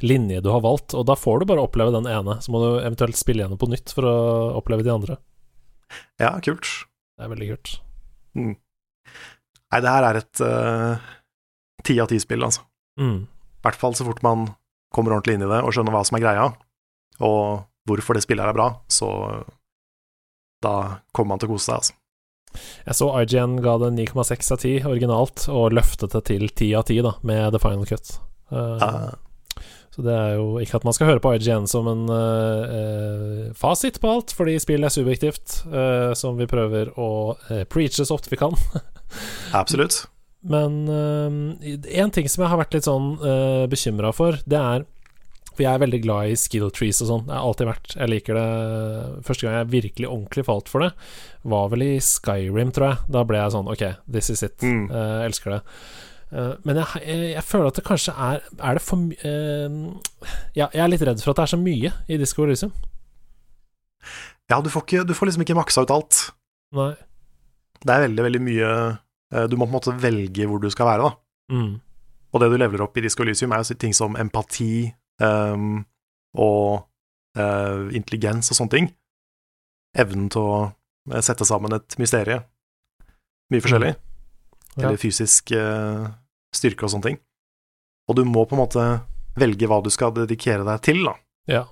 linje 0.00 0.40
du 0.40 0.48
har 0.48 0.64
valgt. 0.64 0.94
Og 0.96 1.04
da 1.06 1.16
får 1.16 1.40
du 1.40 1.48
bare 1.52 1.66
oppleve 1.66 1.92
den 1.92 2.08
ene, 2.08 2.38
så 2.40 2.52
må 2.52 2.62
du 2.62 2.68
eventuelt 2.80 3.16
spille 3.20 3.44
gjennom 3.44 3.60
på 3.60 3.68
nytt 3.68 3.92
for 3.92 4.08
å 4.08 4.16
oppleve 4.62 4.86
de 4.86 4.94
andre. 4.94 5.18
Ja, 6.16 6.32
kult. 6.40 6.64
Det 7.16 7.28
er 7.28 7.34
veldig 7.34 7.52
kult. 7.52 7.76
Nei, 8.36 9.80
det 9.82 9.92
her 9.92 10.08
er 10.08 10.22
et 10.22 10.40
ti 11.84 12.00
av 12.00 12.08
ti-spill, 12.08 12.44
altså. 12.44 12.64
Mm. 13.00 13.26
I 13.28 13.66
hvert 13.68 13.80
fall 13.80 13.96
så 13.98 14.06
fort 14.08 14.24
man 14.24 14.48
kommer 14.94 15.12
ordentlig 15.12 15.36
inn 15.36 15.44
i 15.44 15.50
det 15.50 15.60
og 15.60 15.74
skjønner 15.74 15.92
hva 15.92 16.04
som 16.08 16.16
er 16.16 16.24
greia, 16.24 16.50
og 17.20 17.66
hvorfor 17.86 18.18
det 18.18 18.24
spillet 18.26 18.46
er 18.46 18.56
bra, 18.56 18.70
så 18.90 19.10
da 20.64 20.76
kommer 21.14 21.34
man 21.34 21.42
til 21.42 21.50
å 21.50 21.56
kose 21.56 21.70
seg, 21.70 21.80
altså. 21.80 22.00
Jeg 22.86 22.96
så 22.96 23.10
IGN 23.20 23.58
ga 23.60 23.74
det 23.82 23.92
9,6 23.98 24.52
av 24.54 24.62
10 24.62 24.88
originalt, 24.88 25.44
og 25.52 25.74
løftet 25.76 26.14
det 26.16 26.22
til 26.30 26.48
10 26.48 26.72
av 26.78 26.86
10 26.88 27.02
da, 27.04 27.14
med 27.26 27.52
The 27.52 27.60
Final 27.60 27.88
Cut. 27.88 28.16
Uh, 28.52 29.12
Eh, 29.56 29.62
Så 29.96 30.02
det 30.04 30.12
er 30.12 30.34
jo 30.36 30.58
ikke 30.60 30.76
at 30.76 30.84
man 30.84 30.92
skal 30.92 31.08
høre 31.08 31.22
på 31.24 31.30
IGN 31.38 31.64
som 31.70 31.86
en 31.88 32.02
uh, 32.12 33.46
fasit 33.56 33.96
på 34.02 34.10
alt, 34.12 34.34
fordi 34.36 34.58
spill 34.60 34.84
er 34.84 34.92
subjektivt, 34.92 35.62
uh, 35.72 36.12
som 36.12 36.36
vi 36.36 36.44
prøver 36.50 36.90
å 37.00 37.32
preache 37.72 38.04
så 38.04 38.18
ofte 38.18 38.28
vi 38.28 38.36
kan. 38.36 38.52
absolutt. 39.60 40.02
Men 40.44 40.84
én 40.84 42.12
ting 42.12 42.28
som 42.28 42.44
jeg 42.44 42.52
har 42.52 42.60
vært 42.60 42.76
litt 42.76 42.86
sånn 42.86 43.14
uh, 43.24 43.64
bekymra 43.72 44.12
for, 44.12 44.36
det 44.44 44.60
er 44.60 44.84
For 45.56 45.64
jeg 45.64 45.72
er 45.72 45.80
veldig 45.80 46.00
glad 46.04 46.30
i 46.30 46.36
skill 46.36 46.66
trees 46.74 46.98
og 47.00 47.08
sånn. 47.08 47.22
Jeg 47.30 47.32
har 47.32 47.46
alltid 47.48 47.68
vært. 47.70 47.94
Jeg 47.96 48.12
liker 48.12 48.36
det 48.36 48.48
Første 49.24 49.46
gang 49.46 49.54
jeg 49.56 49.70
virkelig 49.72 50.08
ordentlig 50.10 50.44
falt 50.44 50.68
for 50.68 50.84
det, 50.84 50.90
var 51.48 51.70
vel 51.72 51.84
i 51.86 51.92
Skyrim, 52.04 52.74
tror 52.76 52.90
jeg. 52.90 52.98
Da 53.16 53.22
ble 53.24 53.40
jeg 53.40 53.54
sånn 53.54 53.70
OK, 53.72 53.84
this 54.04 54.28
is 54.34 54.44
it. 54.44 54.58
Mm. 54.60 54.90
Uh, 54.92 55.22
elsker 55.24 55.56
det. 55.56 55.62
Uh, 56.28 56.52
men 56.68 56.82
jeg, 56.82 57.00
jeg, 57.06 57.30
jeg 57.32 57.46
føler 57.46 57.70
at 57.70 57.78
det 57.78 57.84
kanskje 57.86 58.12
er 58.18 58.40
Er 58.58 58.74
det 58.74 58.80
for 58.82 58.98
mye 58.98 59.30
Ja, 60.58 60.66
jeg 60.74 60.80
er 60.82 60.88
litt 60.90 61.04
redd 61.06 61.22
for 61.22 61.30
at 61.30 61.38
det 61.38 61.44
er 61.44 61.52
så 61.52 61.58
mye 61.60 61.92
i 62.10 62.18
Disco 62.20 62.44
Elysium. 62.44 62.74
Ja, 64.50 64.60
du 64.60 64.68
får, 64.70 64.84
ikke, 64.84 65.06
du 65.06 65.14
får 65.16 65.30
liksom 65.30 65.46
ikke 65.46 65.56
maksa 65.58 65.86
ut 65.86 65.94
alt. 65.94 66.20
Nei. 66.76 66.92
Det 67.80 67.94
er 67.94 68.04
veldig, 68.08 68.22
veldig 68.28 68.42
mye 68.42 68.68
Du 69.50 69.56
må 69.56 69.64
på 69.64 69.72
en 69.72 69.78
måte 69.78 69.96
velge 70.02 70.46
hvor 70.50 70.60
du 70.60 70.68
skal 70.70 70.90
være, 70.90 71.08
da. 71.08 71.56
Mm. 71.56 71.72
Og 72.34 72.42
det 72.42 72.52
du 72.52 72.58
leveler 72.60 72.84
opp 72.84 72.98
i 72.98 73.06
Disco 73.06 73.24
Elysium, 73.24 73.54
er 73.54 73.64
jo 73.64 73.78
ting 73.80 73.94
som 73.96 74.18
empati 74.20 74.90
ehm, 75.22 75.84
og 76.36 76.86
uh, 77.38 77.86
intelligens 77.96 78.50
og 78.52 78.58
sånne 78.58 78.74
ting. 78.74 78.88
Evnen 79.96 80.28
til 80.32 80.44
å 80.44 80.56
eh, 81.12 81.22
sette 81.24 81.46
sammen 81.48 81.72
et 81.72 81.96
mysterie. 82.00 82.42
Mye 83.52 83.64
forskjellig. 83.64 83.94
Ja. 84.76 84.82
Eller 84.82 85.00
fysisk 85.00 85.54
uh, 85.56 86.08
styrke 86.54 86.84
og 86.84 86.92
sånne 86.92 87.10
ting. 87.10 87.20
Og 88.10 88.18
du 88.18 88.26
må 88.28 88.44
på 88.44 88.56
en 88.56 88.62
måte 88.64 88.84
velge 89.40 89.68
hva 89.70 89.80
du 89.84 89.88
skal 89.92 90.12
dedikere 90.16 90.66
deg 90.66 90.82
til, 90.84 91.02
da. 91.06 91.16
Ja. 91.48 91.62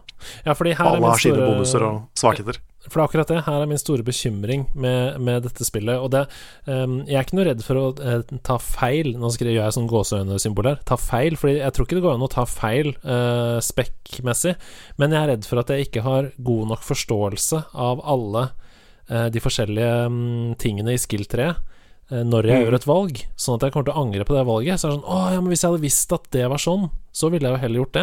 ja, 0.47 0.55
fordi 0.57 0.75
her 0.79 0.87
er 0.87 0.97
Alle 0.97 1.13
har 1.13 1.21
sine 1.21 1.43
bonuser 1.43 1.85
og 1.87 2.01
svakheter. 2.19 2.61
For 2.85 2.99
det 2.99 3.01
er 3.01 3.07
akkurat 3.09 3.31
det. 3.33 3.39
Her 3.47 3.63
er 3.65 3.69
min 3.71 3.81
store 3.81 4.05
bekymring 4.05 4.67
med, 4.77 5.19
med 5.25 5.43
dette 5.47 5.65
spillet. 5.65 5.97
Og 6.05 6.11
det 6.13 6.27
um, 6.69 6.99
Jeg 7.09 7.17
er 7.17 7.25
ikke 7.25 7.39
noe 7.39 7.47
redd 7.49 7.63
for 7.65 7.81
å 7.81 7.85
uh, 7.97 8.35
ta 8.45 8.59
feil. 8.61 9.15
Nå 9.17 9.31
skriver 9.33 9.57
jeg 9.63 9.77
sånn 9.77 9.89
gåseøynesymbol 9.89 10.69
her. 10.69 10.83
Ta 10.85 10.99
feil, 11.01 11.39
Fordi 11.41 11.57
jeg 11.63 11.73
tror 11.77 11.89
ikke 11.89 11.97
det 11.99 12.05
går 12.05 12.19
an 12.19 12.27
å 12.27 12.31
ta 12.35 12.45
feil 12.51 12.93
uh, 13.07 13.57
spekkmessig. 13.65 14.55
Men 15.01 15.17
jeg 15.17 15.23
er 15.23 15.33
redd 15.33 15.49
for 15.49 15.63
at 15.63 15.73
jeg 15.73 15.89
ikke 15.89 16.05
har 16.05 16.29
god 16.45 16.75
nok 16.75 16.85
forståelse 16.85 17.63
av 17.89 18.03
alle 18.05 18.45
uh, 18.53 19.29
de 19.33 19.41
forskjellige 19.43 19.95
um, 20.11 20.53
tingene 20.61 20.93
i 20.97 21.01
skill-treet 21.01 21.71
når 22.13 22.45
jeg 22.45 22.59
Mm. 22.61 22.63
gjør 22.67 22.75
et 22.77 22.85
valg, 22.85 23.21
sånn 23.41 23.55
at 23.57 23.63
jeg 23.65 23.73
kommer 23.73 23.87
til 23.89 23.95
å 23.97 24.03
angre 24.05 24.25
på 24.29 24.35
det 24.37 24.43
valget. 24.45 24.77
Så 24.77 24.87
er 24.87 24.91
det 24.93 24.99
sånn 24.99 25.07
Å 25.09 25.21
ja, 25.33 25.39
men 25.41 25.49
hvis 25.49 25.63
jeg 25.65 25.71
hadde 25.73 25.83
visst 25.87 26.13
at 26.13 26.27
det 26.37 26.43
var 26.53 26.61
sånn, 26.61 26.83
så 27.17 27.31
ville 27.33 27.49
jeg 27.49 27.57
jo 27.57 27.61
heller 27.63 27.81
gjort 27.81 27.95
det. 27.97 28.03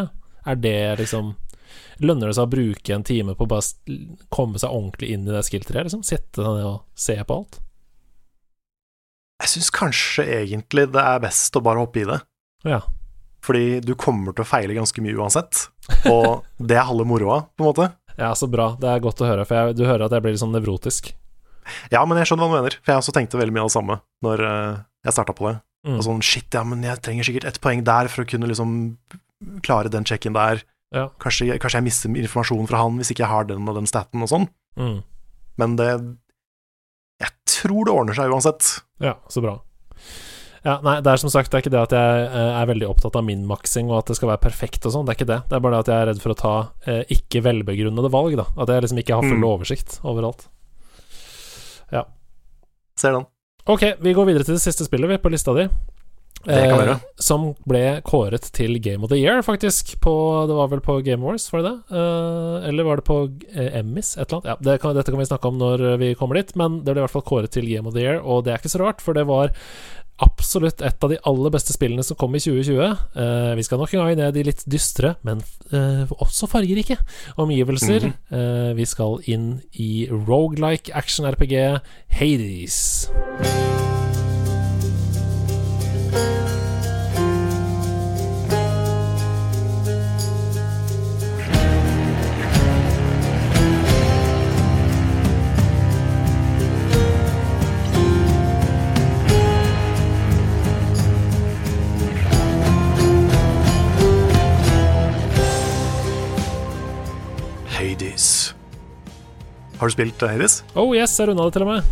Er 0.49 0.57
det 0.57 0.73
liksom 1.03 1.27
Lønner 2.01 2.31
det 2.31 2.37
seg 2.37 2.47
å 2.47 2.51
bruke 2.51 2.95
en 2.95 3.05
time 3.07 3.35
på 3.37 3.45
å 3.45 3.51
bare 3.51 3.97
komme 4.33 4.61
seg 4.61 4.73
ordentlig 4.73 5.11
inn 5.13 5.27
i 5.27 5.35
det 5.35 5.43
skill-treet? 5.47 5.87
Liksom? 5.87 6.05
Sette 6.07 6.41
seg 6.41 6.57
ned 6.57 6.67
og 6.67 6.81
se 6.97 7.17
på 7.21 7.37
alt? 7.41 7.61
Jeg 9.41 9.53
syns 9.55 9.71
kanskje 9.73 10.25
egentlig 10.41 10.87
det 10.93 11.01
er 11.01 11.23
best 11.23 11.55
å 11.57 11.63
bare 11.65 11.81
hoppe 11.81 12.03
i 12.03 12.09
det. 12.09 12.19
Ja. 12.67 12.83
Fordi 13.41 13.79
du 13.81 13.95
kommer 13.97 14.35
til 14.35 14.45
å 14.45 14.49
feile 14.49 14.77
ganske 14.77 15.01
mye 15.01 15.17
uansett. 15.17 15.65
Og 16.11 16.45
det 16.69 16.77
er 16.77 16.85
halve 16.89 17.07
moroa, 17.09 17.41
på 17.57 17.65
en 17.65 17.71
måte. 17.71 17.89
ja, 18.17 18.35
så 18.37 18.49
bra. 18.51 18.75
Det 18.81 18.89
er 18.91 19.01
godt 19.01 19.23
å 19.23 19.29
høre, 19.29 19.47
for 19.49 19.57
jeg, 19.57 19.79
du 19.79 19.87
hører 19.87 20.05
at 20.05 20.13
jeg 20.15 20.25
blir 20.25 20.35
litt 20.35 20.43
sånn 20.43 20.53
nevrotisk. 20.53 21.13
Ja, 21.93 22.03
men 22.05 22.19
jeg 22.19 22.29
skjønner 22.29 22.45
hva 22.45 22.53
du 22.53 22.59
mener, 22.59 22.77
for 22.81 22.93
jeg 22.93 23.01
også 23.01 23.13
tenkte 23.15 23.39
veldig 23.39 23.55
mye 23.55 23.65
av 23.65 23.69
det 23.69 23.75
samme 23.77 23.97
når 24.25 24.45
eh, 24.47 24.79
jeg 25.07 25.15
starta 25.17 25.35
på 25.37 25.47
det. 25.49 25.55
Mm. 25.87 25.97
Og 25.97 26.05
sånn, 26.05 26.23
shit, 26.25 26.47
ja, 26.53 26.61
men 26.67 26.85
jeg 26.85 27.01
trenger 27.05 27.27
sikkert 27.27 27.47
ett 27.49 27.61
poeng 27.63 27.81
der 27.85 28.09
for 28.11 28.23
å 28.23 28.29
kunne 28.29 28.49
liksom 28.49 28.73
klare 29.65 29.89
den 29.93 30.05
checken 30.05 30.37
der. 30.37 30.61
Ja. 30.91 31.05
Kanskje, 31.23 31.55
kanskje 31.61 31.79
jeg 31.79 31.87
mister 31.87 32.09
informasjon 32.19 32.67
fra 32.67 32.81
han 32.83 32.97
hvis 32.99 33.11
ikke 33.13 33.23
jeg 33.23 33.31
har 33.31 33.45
den 33.47 33.67
og 33.69 33.77
den 33.79 33.87
staten 33.87 34.21
og 34.25 34.29
sånn. 34.31 34.49
Mm. 34.79 34.99
Men 35.61 35.75
det 35.79 35.89
Jeg 37.21 37.31
tror 37.45 37.85
det 37.85 37.93
ordner 37.93 38.17
seg 38.17 38.31
uansett. 38.33 38.81
Ja, 38.99 39.15
så 39.29 39.41
bra. 39.43 39.59
Ja, 40.63 40.75
nei, 40.85 40.99
det 41.01 41.09
er 41.09 41.17
som 41.17 41.29
sagt 41.33 41.49
Det 41.49 41.57
er 41.57 41.63
ikke 41.63 41.71
det 41.73 41.79
at 41.81 41.93
jeg 41.95 42.25
eh, 42.27 42.51
er 42.61 42.67
veldig 42.69 42.85
opptatt 42.89 43.15
av 43.17 43.23
min-maksing 43.25 43.87
og 43.89 43.97
at 44.03 44.11
det 44.11 44.15
skal 44.19 44.29
være 44.29 44.43
perfekt 44.43 44.85
og 44.85 44.93
sånn. 44.93 45.05
Det 45.07 45.13
er 45.15 45.19
ikke 45.19 45.29
det. 45.31 45.39
Det 45.49 45.57
er 45.57 45.63
bare 45.65 45.73
det 45.77 45.83
at 45.85 45.91
jeg 45.93 46.01
er 46.03 46.09
redd 46.11 46.21
for 46.21 46.33
å 46.35 46.37
ta 46.37 46.53
eh, 46.85 47.01
ikke 47.17 47.41
velbegrunnede 47.45 48.11
valg, 48.13 48.35
da. 48.37 48.45
At 48.61 48.69
jeg 48.69 48.83
liksom 48.85 49.01
ikke 49.01 49.15
har 49.17 49.25
full 49.25 49.39
Mm. 49.41 49.47
oversikt 49.49 49.99
overalt. 50.05 50.47
Ja. 51.91 52.03
Ser 52.97 53.13
den. 53.17 53.25
Ok, 53.69 53.87
vi 54.01 54.13
går 54.13 54.25
videre 54.29 54.43
til 54.45 54.55
det 54.57 54.61
siste 54.63 54.85
spillet 54.85 55.09
vi 55.09 55.17
på 55.21 55.31
lista 55.33 55.53
di. 55.57 55.67
Gjøre. 56.45 56.97
som 57.21 57.51
ble 57.69 58.01
kåret 58.07 58.49
til 58.55 58.79
Game 58.81 59.05
of 59.05 59.11
the 59.13 59.19
Year, 59.19 59.41
faktisk. 59.45 59.93
På, 60.01 60.13
det 60.49 60.57
var 60.57 60.71
vel 60.73 60.83
på 60.83 60.99
Game 61.05 61.25
Wars, 61.25 61.47
var 61.53 61.61
det 61.61 61.71
det? 61.71 62.01
Eh, 62.01 62.69
eller 62.69 62.87
var 62.87 63.01
det 63.01 63.07
på 63.07 63.21
eh, 63.53 63.79
Emmys? 63.79 64.15
Et 64.17 64.25
eller 64.25 64.41
annet. 64.41 64.51
Ja, 64.51 64.57
det 64.71 64.81
kan, 64.81 64.95
dette 64.97 65.13
kan 65.13 65.21
vi 65.21 65.29
snakke 65.29 65.47
om 65.51 65.61
når 65.61 65.85
vi 66.01 66.13
kommer 66.19 66.39
dit, 66.39 66.55
men 66.59 66.81
det 66.81 66.93
ble 66.93 67.01
i 67.01 67.05
hvert 67.05 67.17
fall 67.17 67.27
kåret 67.27 67.53
til 67.53 67.67
Game 67.69 67.87
of 67.89 67.97
the 67.97 68.05
Year, 68.05 68.21
og 68.23 68.45
det 68.45 68.55
er 68.55 68.61
ikke 68.61 68.73
så 68.73 68.83
rart, 68.83 69.01
for 69.03 69.17
det 69.17 69.27
var 69.29 69.53
absolutt 70.21 70.81
et 70.85 71.03
av 71.03 71.11
de 71.11 71.17
aller 71.27 71.53
beste 71.53 71.73
spillene 71.73 72.05
som 72.05 72.17
kom 72.19 72.35
i 72.37 72.41
2020. 72.43 72.81
Eh, 73.23 73.51
vi 73.57 73.65
skal 73.65 73.81
nok 73.81 73.95
en 73.95 74.03
gang 74.03 74.19
ned 74.19 74.37
i 74.37 74.45
litt 74.51 74.63
dystre, 74.69 75.15
men 75.27 75.41
eh, 75.73 76.13
også 76.21 76.49
fargerike 76.51 76.99
omgivelser. 77.41 78.11
Mhm. 78.11 78.37
Eh, 78.37 78.71
vi 78.77 78.87
skal 78.89 79.19
inn 79.31 79.51
i 79.73 79.91
rogelike 80.11 80.93
action-RPG 80.97 81.57
Hades. 82.21 82.79
Hades. 108.01 108.55
Har 109.77 109.89
du 109.89 109.93
spilt 109.93 110.23
eh, 110.25 110.33
Hades? 110.33 110.61
Oh 110.73 110.95
yes, 110.95 111.13
jeg 111.19 111.29
runda 111.29 111.45
det 111.45 111.53
til 111.53 111.65
og 111.67 111.69
med. 111.69 111.89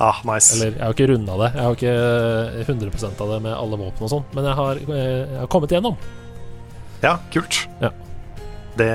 Ah, 0.00 0.22
nice. 0.24 0.54
Eller, 0.56 0.72
jeg 0.72 0.80
har 0.80 0.94
ikke 0.96 1.08
runda 1.10 1.34
det. 1.42 1.48
Jeg 1.52 1.66
har 1.66 1.76
ikke 1.76 2.86
100% 2.88 3.20
av 3.20 3.32
det 3.34 3.38
med 3.44 3.52
alle 3.52 3.78
våpen 3.82 4.06
og 4.06 4.12
sånn, 4.14 4.24
men 4.32 4.48
jeg 4.48 4.56
har, 4.56 4.80
jeg 4.88 5.42
har 5.42 5.50
kommet 5.52 5.74
igjennom. 5.74 5.98
Ja, 7.04 7.18
kult. 7.34 7.60
Ja. 7.82 7.92
Det, 8.80 8.88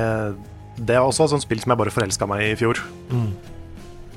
det 0.81 0.97
er 0.97 1.05
også 1.05 1.27
et 1.27 1.35
sånt 1.35 1.45
spill 1.45 1.61
som 1.61 1.75
jeg 1.75 1.81
bare 1.83 1.93
forelska 1.93 2.29
meg 2.33 2.47
i 2.47 2.49
i 2.55 2.57
fjor. 2.57 2.81
Mm. 3.13 3.29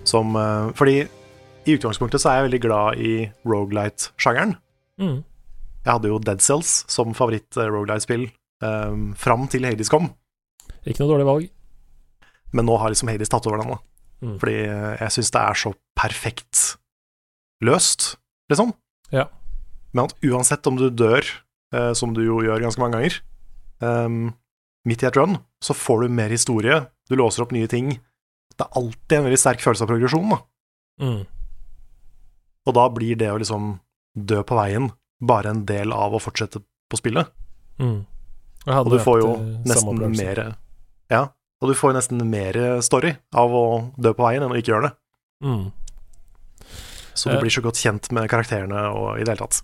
Som 0.08 0.32
eh, 0.40 0.72
Fordi 0.80 0.96
i 1.04 1.76
utgangspunktet 1.76 2.24
så 2.24 2.32
er 2.32 2.40
jeg 2.40 2.48
veldig 2.48 2.64
glad 2.64 3.04
i 3.04 3.14
rogelight-sjangeren. 3.44 4.56
Mm. 4.96 5.20
Jeg 5.84 5.92
hadde 5.92 6.08
jo 6.08 6.24
Dead 6.24 6.40
Cells 6.40 6.72
som 6.88 7.12
favoritt-rogelight-spill 7.16 8.30
um, 8.64 9.10
fram 9.12 9.44
til 9.52 9.68
Hades 9.68 9.92
kom. 9.92 10.14
Ikke 10.88 11.04
noe 11.04 11.12
dårlig 11.12 11.28
valg. 11.28 11.50
Men 12.56 12.66
nå 12.66 12.76
har 12.80 12.92
liksom 12.92 13.10
Hades 13.12 13.30
tatt 13.32 13.46
over 13.48 13.62
den, 13.62 13.74
da. 13.74 13.78
Mm. 14.20 14.36
Fordi 14.40 14.56
eh, 14.66 14.94
jeg 15.00 15.16
syns 15.16 15.32
det 15.34 15.42
er 15.42 15.60
så 15.62 15.72
perfekt 15.98 16.62
løst, 17.64 18.14
liksom. 18.52 18.74
Ja. 19.14 19.26
Men 19.94 20.08
at 20.08 20.14
uansett 20.24 20.66
om 20.70 20.78
du 20.78 20.88
dør, 20.90 21.24
eh, 21.74 21.92
som 21.98 22.14
du 22.16 22.22
jo 22.24 22.40
gjør 22.44 22.62
ganske 22.64 22.82
mange 22.82 22.98
ganger, 22.98 23.18
ehm, 23.84 24.22
midt 24.88 25.04
i 25.04 25.08
et 25.08 25.18
run, 25.18 25.38
så 25.62 25.76
får 25.76 26.04
du 26.04 26.14
mer 26.20 26.32
historie, 26.32 26.78
du 27.10 27.16
låser 27.18 27.44
opp 27.44 27.52
nye 27.52 27.68
ting. 27.68 27.92
Det 28.56 28.66
er 28.66 28.78
alltid 28.80 29.18
en 29.18 29.28
veldig 29.28 29.40
sterk 29.40 29.64
følelse 29.64 29.86
av 29.86 29.92
progresjon, 29.92 30.32
da. 30.34 30.40
Mm. 31.00 31.20
Og 32.68 32.76
da 32.76 32.86
blir 32.92 33.18
det 33.18 33.30
å 33.32 33.40
liksom 33.40 33.74
dø 34.14 34.42
på 34.44 34.56
veien 34.58 34.90
bare 35.20 35.52
en 35.52 35.64
del 35.68 35.92
av 35.92 36.14
å 36.16 36.20
fortsette 36.22 36.60
på 36.60 36.98
spillet. 37.00 37.28
Mm. 37.80 38.04
Og 38.68 38.90
du 38.92 38.98
får 39.00 39.22
jo 39.22 39.28
nesten 39.64 40.02
mer 40.12 40.40
Ja, 41.10 41.22
og 41.60 41.68
du 41.70 41.76
får 41.76 41.92
nesten 41.96 42.22
mer 42.30 42.56
story 42.84 43.14
av 43.36 43.52
å 43.52 43.64
dø 44.00 44.14
på 44.16 44.24
veien 44.26 44.42
enn 44.46 44.52
å 44.54 44.58
ikke 44.58 44.72
gjøre 44.72 44.88
det. 44.88 44.94
Mm. 45.44 45.66
Så 47.14 47.28
du 47.30 47.36
Eh. 47.36 47.40
blir 47.42 47.52
så 47.52 47.60
godt 47.64 47.76
kjent 47.80 48.10
med 48.16 48.28
karakterene 48.32 48.86
og 48.96 49.18
i 49.20 49.24
det 49.24 49.34
hele 49.34 49.44
tatt. 49.44 49.62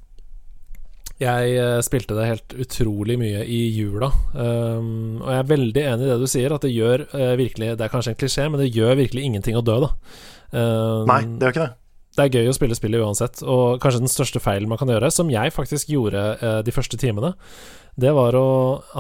Jeg 1.16 1.54
eh, 1.56 1.80
spilte 1.80 2.12
det 2.12 2.26
helt 2.28 2.54
utrolig 2.60 3.16
mye 3.16 3.40
i 3.48 3.60
jula, 3.72 4.10
um, 4.34 5.22
og 5.22 5.30
jeg 5.32 5.38
er 5.38 5.48
veldig 5.48 5.84
enig 5.94 6.04
i 6.04 6.10
det 6.10 6.18
du 6.20 6.26
sier, 6.28 6.52
at 6.52 6.60
det 6.66 6.74
gjør 6.74 7.06
uh, 7.14 7.32
virkelig 7.40 7.70
Det 7.78 7.86
er 7.86 7.88
kanskje 7.88 8.12
en 8.12 8.18
klisjé, 8.20 8.44
men 8.50 8.60
det 8.60 8.74
gjør 8.74 8.98
virkelig 9.00 9.24
ingenting 9.24 9.56
å 9.56 9.64
dø, 9.64 9.78
da. 9.86 9.88
Um, 10.52 11.08
Nei, 11.08 11.22
det 11.24 11.46
gjør 11.48 11.54
ikke 11.54 11.64
det. 11.64 11.74
Det 12.16 12.24
er 12.24 12.38
gøy 12.40 12.48
å 12.50 12.54
spille 12.56 12.76
spillet 12.78 13.02
uansett, 13.04 13.42
og 13.44 13.78
kanskje 13.82 14.00
den 14.04 14.10
største 14.12 14.40
feilen 14.40 14.68
man 14.70 14.78
kan 14.80 14.88
gjøre, 14.88 15.10
som 15.12 15.28
jeg 15.32 15.52
faktisk 15.52 15.90
gjorde 15.92 16.22
eh, 16.40 16.60
de 16.64 16.72
første 16.72 16.96
timene, 17.00 17.34
det 17.96 18.10
var 18.12 18.36
å 18.36 18.48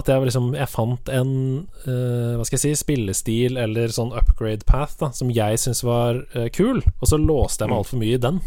At 0.00 0.08
jeg 0.08 0.22
liksom 0.24 0.54
Jeg 0.56 0.70
fant 0.72 1.10
en 1.12 1.32
eh, 1.84 2.30
Hva 2.38 2.46
skal 2.48 2.56
jeg 2.56 2.62
si 2.62 2.78
Spillestil 2.80 3.58
eller 3.60 3.92
sånn 3.92 4.14
upgrade 4.16 4.64
path 4.64 4.94
da 5.02 5.10
som 5.12 5.28
jeg 5.28 5.58
syntes 5.60 5.82
var 5.84 6.22
eh, 6.32 6.46
kul, 6.48 6.80
og 6.80 7.04
så 7.10 7.18
låste 7.20 7.64
jeg 7.66 7.68
meg 7.68 7.76
Mm. 7.76 7.82
altfor 7.82 8.00
mye 8.00 8.14
i 8.16 8.22
den. 8.24 8.40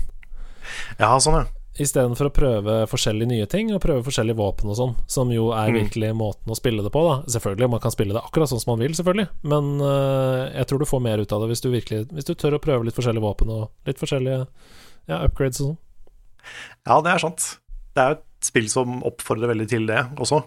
Ja, 0.98 1.12
sånn, 1.22 1.38
ja. 1.44 1.46
Istedenfor 1.80 2.28
å 2.28 2.34
prøve 2.36 2.74
forskjellige 2.92 3.30
nye 3.32 3.46
ting, 3.48 3.70
og 3.74 3.80
prøve 3.82 4.04
forskjellige 4.04 4.36
våpen 4.36 4.68
og 4.70 4.76
sånn, 4.76 4.96
som 5.08 5.30
jo 5.32 5.52
er 5.56 5.70
Mm. 5.72 5.78
virkelig 5.80 6.10
måten 6.16 6.52
å 6.52 6.58
spille 6.58 6.84
det 6.84 6.92
på, 6.92 7.02
da. 7.08 7.24
Selvfølgelig, 7.32 7.70
man 7.72 7.80
kan 7.80 7.92
spille 7.92 8.14
det 8.14 8.22
akkurat 8.24 8.50
sånn 8.52 8.60
som 8.60 8.74
man 8.78 8.80
vil, 8.84 8.92
selvfølgelig, 8.98 9.30
men 9.44 9.80
uh, 9.82 10.52
jeg 10.52 10.68
tror 10.68 10.80
du 10.80 10.86
får 10.86 11.02
mer 11.02 11.18
ut 11.24 11.32
av 11.32 11.42
det 11.42 11.50
hvis 11.54 11.62
du 11.64 11.70
virkelig 11.72 12.08
Hvis 12.12 12.26
du 12.28 12.34
tør 12.36 12.58
å 12.58 12.60
prøve 12.60 12.84
litt 12.84 12.96
forskjellige 13.00 13.24
våpen 13.24 13.50
og 13.50 13.70
litt 13.88 13.98
forskjellige 13.98 14.48
ja, 15.08 15.24
upgrades 15.26 15.62
og 15.62 15.68
sånn. 15.72 15.78
Ja, 16.88 17.00
det 17.02 17.12
er 17.14 17.20
sant. 17.20 17.60
Det 17.96 18.02
er 18.04 18.10
jo 18.10 18.18
et 18.20 18.46
spill 18.46 18.68
som 18.70 19.02
oppfordrer 19.04 19.48
veldig 19.56 19.68
til 19.70 19.86
det 19.88 20.04
også. 20.20 20.44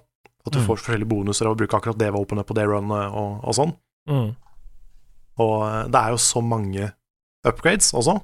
At 0.46 0.52
du 0.52 0.58
Mm. 0.58 0.66
får 0.66 0.76
forskjellige 0.82 1.08
bonuser 1.08 1.46
av 1.46 1.54
å 1.54 1.58
bruke 1.58 1.76
akkurat 1.78 1.98
det 1.98 2.12
våpenet 2.12 2.44
på 2.46 2.54
det 2.54 2.66
runnet 2.66 3.12
og, 3.14 3.40
og 3.44 3.54
sånn. 3.54 3.72
Mm. 4.08 4.34
Og 5.38 5.56
eh, 5.68 5.88
det 5.88 6.00
er 6.00 6.10
jo 6.10 6.20
så 6.20 6.42
mange 6.44 6.92
upgrades 7.46 7.92
også, 7.94 8.20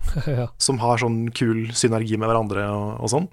ja. 0.40 0.48
som 0.60 0.80
har 0.82 1.02
sånn 1.02 1.28
kul 1.36 1.68
synergi 1.76 2.18
med 2.18 2.30
hverandre 2.30 2.66
og, 2.72 2.88
og 3.04 3.12
sånn. 3.12 3.28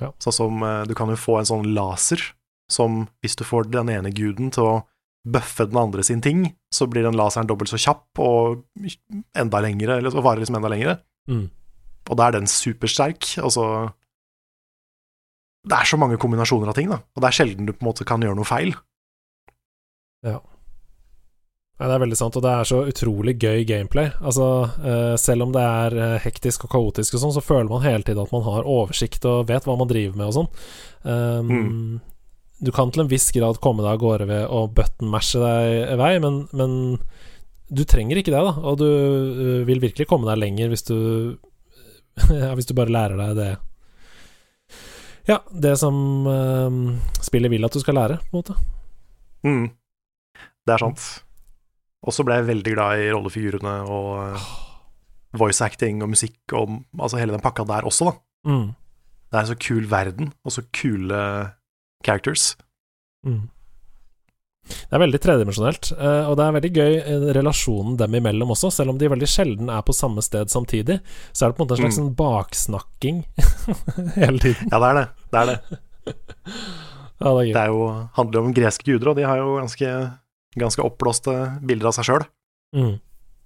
Ja. 0.00 0.12
Sånn 0.22 0.36
som 0.36 0.62
eh, 0.64 0.84
du 0.88 0.94
kan 0.98 1.12
jo 1.12 1.18
få 1.20 1.40
en 1.40 1.48
sånn 1.48 1.72
laser 1.76 2.22
som 2.72 3.06
hvis 3.20 3.36
du 3.36 3.44
får 3.44 3.68
den 3.72 3.90
ene 3.92 4.12
guden 4.14 4.52
til 4.54 4.68
å 4.68 4.76
bøffe 5.28 5.68
den 5.70 5.78
andre 5.78 6.02
sin 6.06 6.22
ting, 6.24 6.46
så 6.72 6.88
blir 6.90 7.04
den 7.06 7.18
laseren 7.18 7.46
dobbelt 7.46 7.70
så 7.70 7.78
kjapp 7.78 8.18
og 8.22 8.64
enda 9.38 9.60
lengre, 9.62 10.00
eller 10.00 10.14
og 10.14 10.24
varer 10.24 10.42
liksom 10.42 10.58
enda 10.58 10.70
lengre. 10.72 10.96
Mm. 11.30 11.44
Og 12.10 12.18
da 12.18 12.26
er 12.26 12.38
den 12.38 12.48
supersterk. 12.50 13.36
Altså 13.38 13.92
Det 15.62 15.76
er 15.76 15.86
så 15.86 15.98
mange 16.00 16.18
kombinasjoner 16.18 16.72
av 16.72 16.74
ting, 16.74 16.88
da. 16.90 16.98
Og 17.14 17.22
det 17.22 17.28
er 17.28 17.36
sjelden 17.36 17.68
du 17.68 17.72
på 17.74 17.84
en 17.84 17.90
måte 17.92 18.06
kan 18.08 18.24
gjøre 18.24 18.34
noe 18.34 18.48
feil. 18.48 18.74
Nei, 21.80 21.88
det 21.88 21.94
er 21.96 22.02
veldig 22.04 22.16
sant, 22.18 22.36
og 22.38 22.44
det 22.44 22.50
er 22.52 22.68
så 22.68 22.78
utrolig 22.86 23.32
gøy 23.42 23.64
gameplay. 23.66 24.12
Altså, 24.20 24.46
eh, 24.84 25.14
selv 25.18 25.46
om 25.48 25.54
det 25.54 25.62
er 25.64 25.96
eh, 25.98 26.18
hektisk 26.22 26.66
og 26.68 26.74
kaotisk 26.76 27.16
og 27.16 27.22
sånn, 27.24 27.34
så 27.34 27.42
føler 27.42 27.70
man 27.70 27.82
hele 27.82 28.06
tiden 28.06 28.22
at 28.22 28.34
man 28.34 28.44
har 28.46 28.68
oversikt 28.68 29.24
og 29.26 29.48
vet 29.48 29.66
hva 29.66 29.74
man 29.80 29.90
driver 29.90 30.18
med 30.20 30.30
og 30.30 30.36
sånn. 30.36 30.50
Um, 31.02 31.52
Mm. 31.52 32.00
Du 32.62 32.70
kan 32.70 32.92
til 32.94 33.02
en 33.02 33.08
viss 33.10 33.26
grad 33.34 33.58
komme 33.58 33.82
deg 33.82 33.96
av 33.96 33.98
gårde 33.98 34.26
ved 34.28 34.44
å 34.46 34.68
button-mashe 34.70 35.40
deg 35.42 35.72
i 35.90 35.96
vei, 35.98 36.12
men, 36.22 36.36
men 36.54 36.76
du 37.74 37.82
trenger 37.88 38.20
ikke 38.20 38.30
det, 38.30 38.38
da. 38.38 38.52
Og 38.62 38.78
du 38.78 38.86
eh, 38.86 39.64
vil 39.66 39.82
virkelig 39.82 40.06
komme 40.06 40.28
deg 40.30 40.38
lenger 40.38 40.70
hvis 40.70 40.86
du 40.86 40.96
ja, 42.28 42.52
Hvis 42.54 42.68
du 42.68 42.74
bare 42.76 42.92
lærer 42.92 43.16
deg 43.18 43.34
det 43.40 43.50
Ja, 45.26 45.40
det 45.50 45.74
som 45.80 45.96
eh, 46.28 46.78
spillet 47.24 47.50
vil 47.50 47.66
at 47.66 47.74
du 47.74 47.80
skal 47.82 47.98
lære, 47.98 48.20
på 48.28 48.36
en 48.36 48.42
måte. 48.44 48.56
Mm. 49.42 49.66
Det 50.62 50.76
er 50.76 50.82
sant. 50.84 51.08
Og 52.02 52.12
så 52.16 52.24
ble 52.26 52.40
jeg 52.40 52.48
veldig 52.50 52.74
glad 52.74 52.98
i 53.04 53.10
rollefigurene 53.14 53.74
og 53.86 54.10
eh, 54.24 54.46
voice 55.38 55.62
acting 55.64 56.02
og 56.02 56.10
musikk 56.12 56.54
og 56.58 56.78
altså 56.98 57.20
hele 57.20 57.32
den 57.36 57.44
pakka 57.44 57.64
der 57.68 57.86
også, 57.88 58.10
da. 58.10 58.16
Mm. 58.50 58.68
Det 59.32 59.38
er 59.38 59.44
en 59.46 59.50
så 59.52 59.58
kul 59.62 59.86
verden, 59.88 60.32
og 60.44 60.52
så 60.52 60.64
kule 60.76 61.20
characters. 62.04 62.56
Mm. 63.24 63.44
Det 64.62 64.94
er 64.94 65.00
veldig 65.02 65.18
tredimensjonelt, 65.22 65.88
eh, 65.96 66.26
og 66.30 66.36
det 66.38 66.44
er 66.44 66.56
veldig 66.58 66.70
gøy 66.76 66.92
eh, 67.00 67.24
relasjonen 67.38 67.96
dem 67.98 68.14
imellom 68.18 68.52
også. 68.54 68.70
Selv 68.74 68.92
om 68.92 68.98
de 69.00 69.08
veldig 69.10 69.26
sjelden 69.30 69.70
er 69.74 69.82
på 69.86 69.94
samme 69.96 70.22
sted 70.22 70.52
samtidig, 70.52 71.00
så 71.34 71.46
er 71.46 71.50
det 71.50 71.56
på 71.58 71.64
en 71.64 71.66
måte 71.66 71.78
en 71.78 71.82
slags 71.82 71.98
Mm. 71.98 72.02
sånn 72.02 72.14
baksnakking 72.18 73.22
hele 74.20 74.38
tiden. 74.42 74.70
Ja, 74.70 74.78
det 74.82 74.90
er 74.90 74.98
det. 75.00 75.06
Det 75.32 75.42
er 75.42 75.50
det. 75.52 75.58
Ja, 77.22 77.30
det 77.38 77.42
er. 77.42 77.52
Det 77.54 77.60
er 77.62 77.68
jo, 77.70 77.82
handler 78.16 78.34
jo 78.40 78.40
om 78.48 78.54
greske 78.56 78.82
guder, 78.88 79.12
og 79.12 79.18
de 79.18 79.22
har 79.22 79.36
jo 79.38 79.52
ganske, 79.60 79.90
ganske 80.58 80.82
oppblåste 80.84 81.34
bilder 81.64 81.86
av 81.92 81.96
seg 81.98 82.04
sjøl, 82.10 82.26
Mm. 82.76 83.00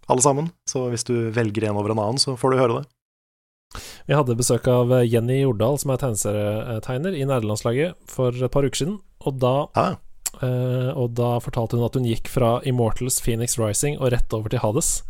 alle 0.08 0.22
sammen. 0.22 0.50
Så 0.68 0.88
hvis 0.90 1.04
du 1.04 1.30
velger 1.34 1.68
en 1.68 1.76
over 1.76 1.90
en 1.90 1.98
annen, 1.98 2.18
så 2.18 2.36
får 2.38 2.50
du 2.52 2.56
høre 2.58 2.80
det. 2.80 2.86
Vi 4.06 4.14
hadde 4.14 4.36
besøk 4.38 4.66
av 4.70 4.92
eh, 4.92 5.06
Jenny 5.10 5.40
Jordal, 5.42 5.78
som 5.78 5.90
er 5.90 5.98
tegneserietegner 5.98 7.16
i 7.18 7.24
nederlandslaget, 7.26 7.96
for 8.08 8.30
et 8.30 8.50
par 8.54 8.62
uker 8.62 8.76
siden, 8.84 8.98
og 9.26 9.38
da 9.42 9.54
Ja, 9.76 9.94
Eh, 10.42 10.90
og 10.92 11.14
da 11.16 11.38
fortalte 11.40 11.78
hun 11.78 11.84
at 11.86 11.94
hun 11.96 12.04
gikk 12.04 12.26
fra 12.28 12.60
Immortals 12.68 13.22
Phoenix 13.24 13.54
Rising 13.56 13.94
og 13.96 14.10
rett 14.12 14.34
over 14.36 14.50
til 14.52 14.58
Hades. 14.60 15.02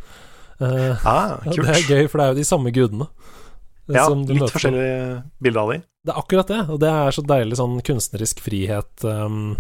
Eh, 0.61 1.03
ah, 1.05 1.41
det 1.45 1.65
er 1.67 1.83
gøy, 1.89 2.05
for 2.09 2.21
det 2.21 2.27
er 2.27 2.31
jo 2.31 2.39
de 2.39 2.45
samme 2.47 2.71
gudene. 2.71 3.09
eh, 3.91 3.97
Ja, 3.97 4.05
litt 4.09 4.53
forskjellige 4.55 5.25
bilder 5.43 5.61
av 5.65 5.73
dem. 5.73 5.83
Det 6.07 6.15
er 6.15 6.21
akkurat 6.23 6.47
det, 6.53 6.61
og 6.71 6.79
det 6.79 6.93
er 6.93 7.11
så 7.17 7.25
deilig 7.27 7.59
sånn 7.59 7.75
kunstnerisk 7.83 8.39
frihet 8.45 9.03
um, 9.03 9.57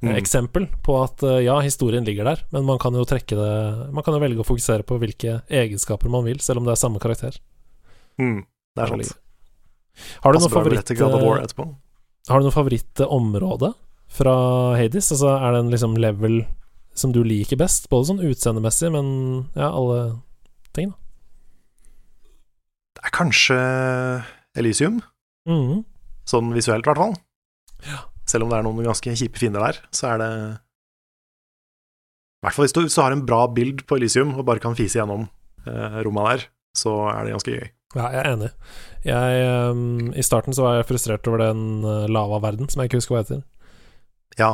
Mm. 0.00 0.14
eksempel 0.16 0.64
på 0.80 0.94
at 1.02 1.22
uh, 1.28 1.42
ja, 1.44 1.58
historien 1.60 2.06
ligger 2.06 2.24
der, 2.24 2.38
men 2.54 2.64
man 2.64 2.78
kan 2.80 2.94
jo 2.96 3.02
trekke 3.04 3.36
det 3.36 3.92
Man 3.92 4.00
kan 4.06 4.14
jo 4.16 4.20
velge 4.22 4.40
å 4.40 4.46
fokusere 4.48 4.86
på 4.88 4.96
hvilke 4.96 5.42
egenskaper 5.52 6.08
man 6.08 6.24
vil, 6.24 6.38
selv 6.40 6.62
om 6.62 6.64
det 6.64 6.72
er 6.72 6.80
samme 6.80 7.02
karakter. 7.02 7.36
Mm, 8.16 8.46
det 8.76 8.84
er 8.84 8.94
sant. 8.94 9.18
Har 10.24 10.32
du 10.32 10.40
noe 10.40 10.48
favoritt 10.52 10.90
eh. 10.94 11.74
Har 12.30 12.40
du 12.40 12.46
noe 12.46 12.54
favorittområde 12.54 13.74
fra 14.08 14.34
Hades? 14.78 15.10
Altså, 15.12 15.34
er 15.36 15.52
det 15.52 15.60
en 15.66 15.70
liksom 15.74 15.96
level 16.00 16.40
som 16.96 17.12
du 17.12 17.20
liker 17.24 17.60
best, 17.60 17.88
både 17.92 18.08
sånn 18.10 18.24
utseendemessig, 18.24 18.90
men 18.92 19.06
ja, 19.54 19.68
alle 19.70 20.00
ting, 20.76 20.90
da? 20.90 20.96
Det 22.96 23.04
er 23.08 23.14
kanskje 23.16 23.58
Elysium, 24.58 25.00
Mm. 25.48 25.84
sånn 26.28 26.52
visuelt 26.52 26.84
i 26.84 26.90
hvert 26.90 27.00
fall. 27.00 27.14
Ja. 27.86 28.02
Selv 28.30 28.46
om 28.46 28.52
det 28.52 28.60
er 28.60 28.66
noen 28.66 28.86
ganske 28.86 29.16
kjipe 29.18 29.40
fiender 29.40 29.64
der, 29.64 29.80
så 29.96 30.12
er 30.12 30.22
det 30.22 30.30
I 32.38 32.46
hvert 32.46 32.56
fall 32.56 32.68
hvis 32.68 32.76
du, 32.76 32.84
har 33.02 33.16
en 33.16 33.26
bra 33.26 33.42
bild 33.50 33.84
på 33.90 33.98
Elysium 33.98 34.36
og 34.36 34.46
bare 34.48 34.62
kan 34.62 34.78
fise 34.78 35.00
gjennom 35.00 35.26
eh, 35.66 36.00
romma 36.06 36.30
der, 36.30 36.46
så 36.78 36.94
er 37.10 37.26
det 37.26 37.34
ganske 37.34 37.56
gøy. 37.58 37.68
Ja, 37.96 38.06
jeg 38.14 38.20
er 38.20 38.28
enig. 38.36 38.48
Jeg, 39.02 39.46
um, 39.72 40.10
I 40.14 40.22
starten 40.22 40.54
så 40.54 40.62
var 40.62 40.76
jeg 40.78 40.86
frustrert 40.92 41.26
over 41.26 41.42
den 41.42 41.62
uh, 41.82 42.06
lavaverden, 42.06 42.68
som 42.70 42.82
jeg 42.82 42.90
ikke 42.90 43.00
husker 43.00 43.16
hva 43.16 43.22
heter. 43.24 43.40
Ja. 44.38 44.50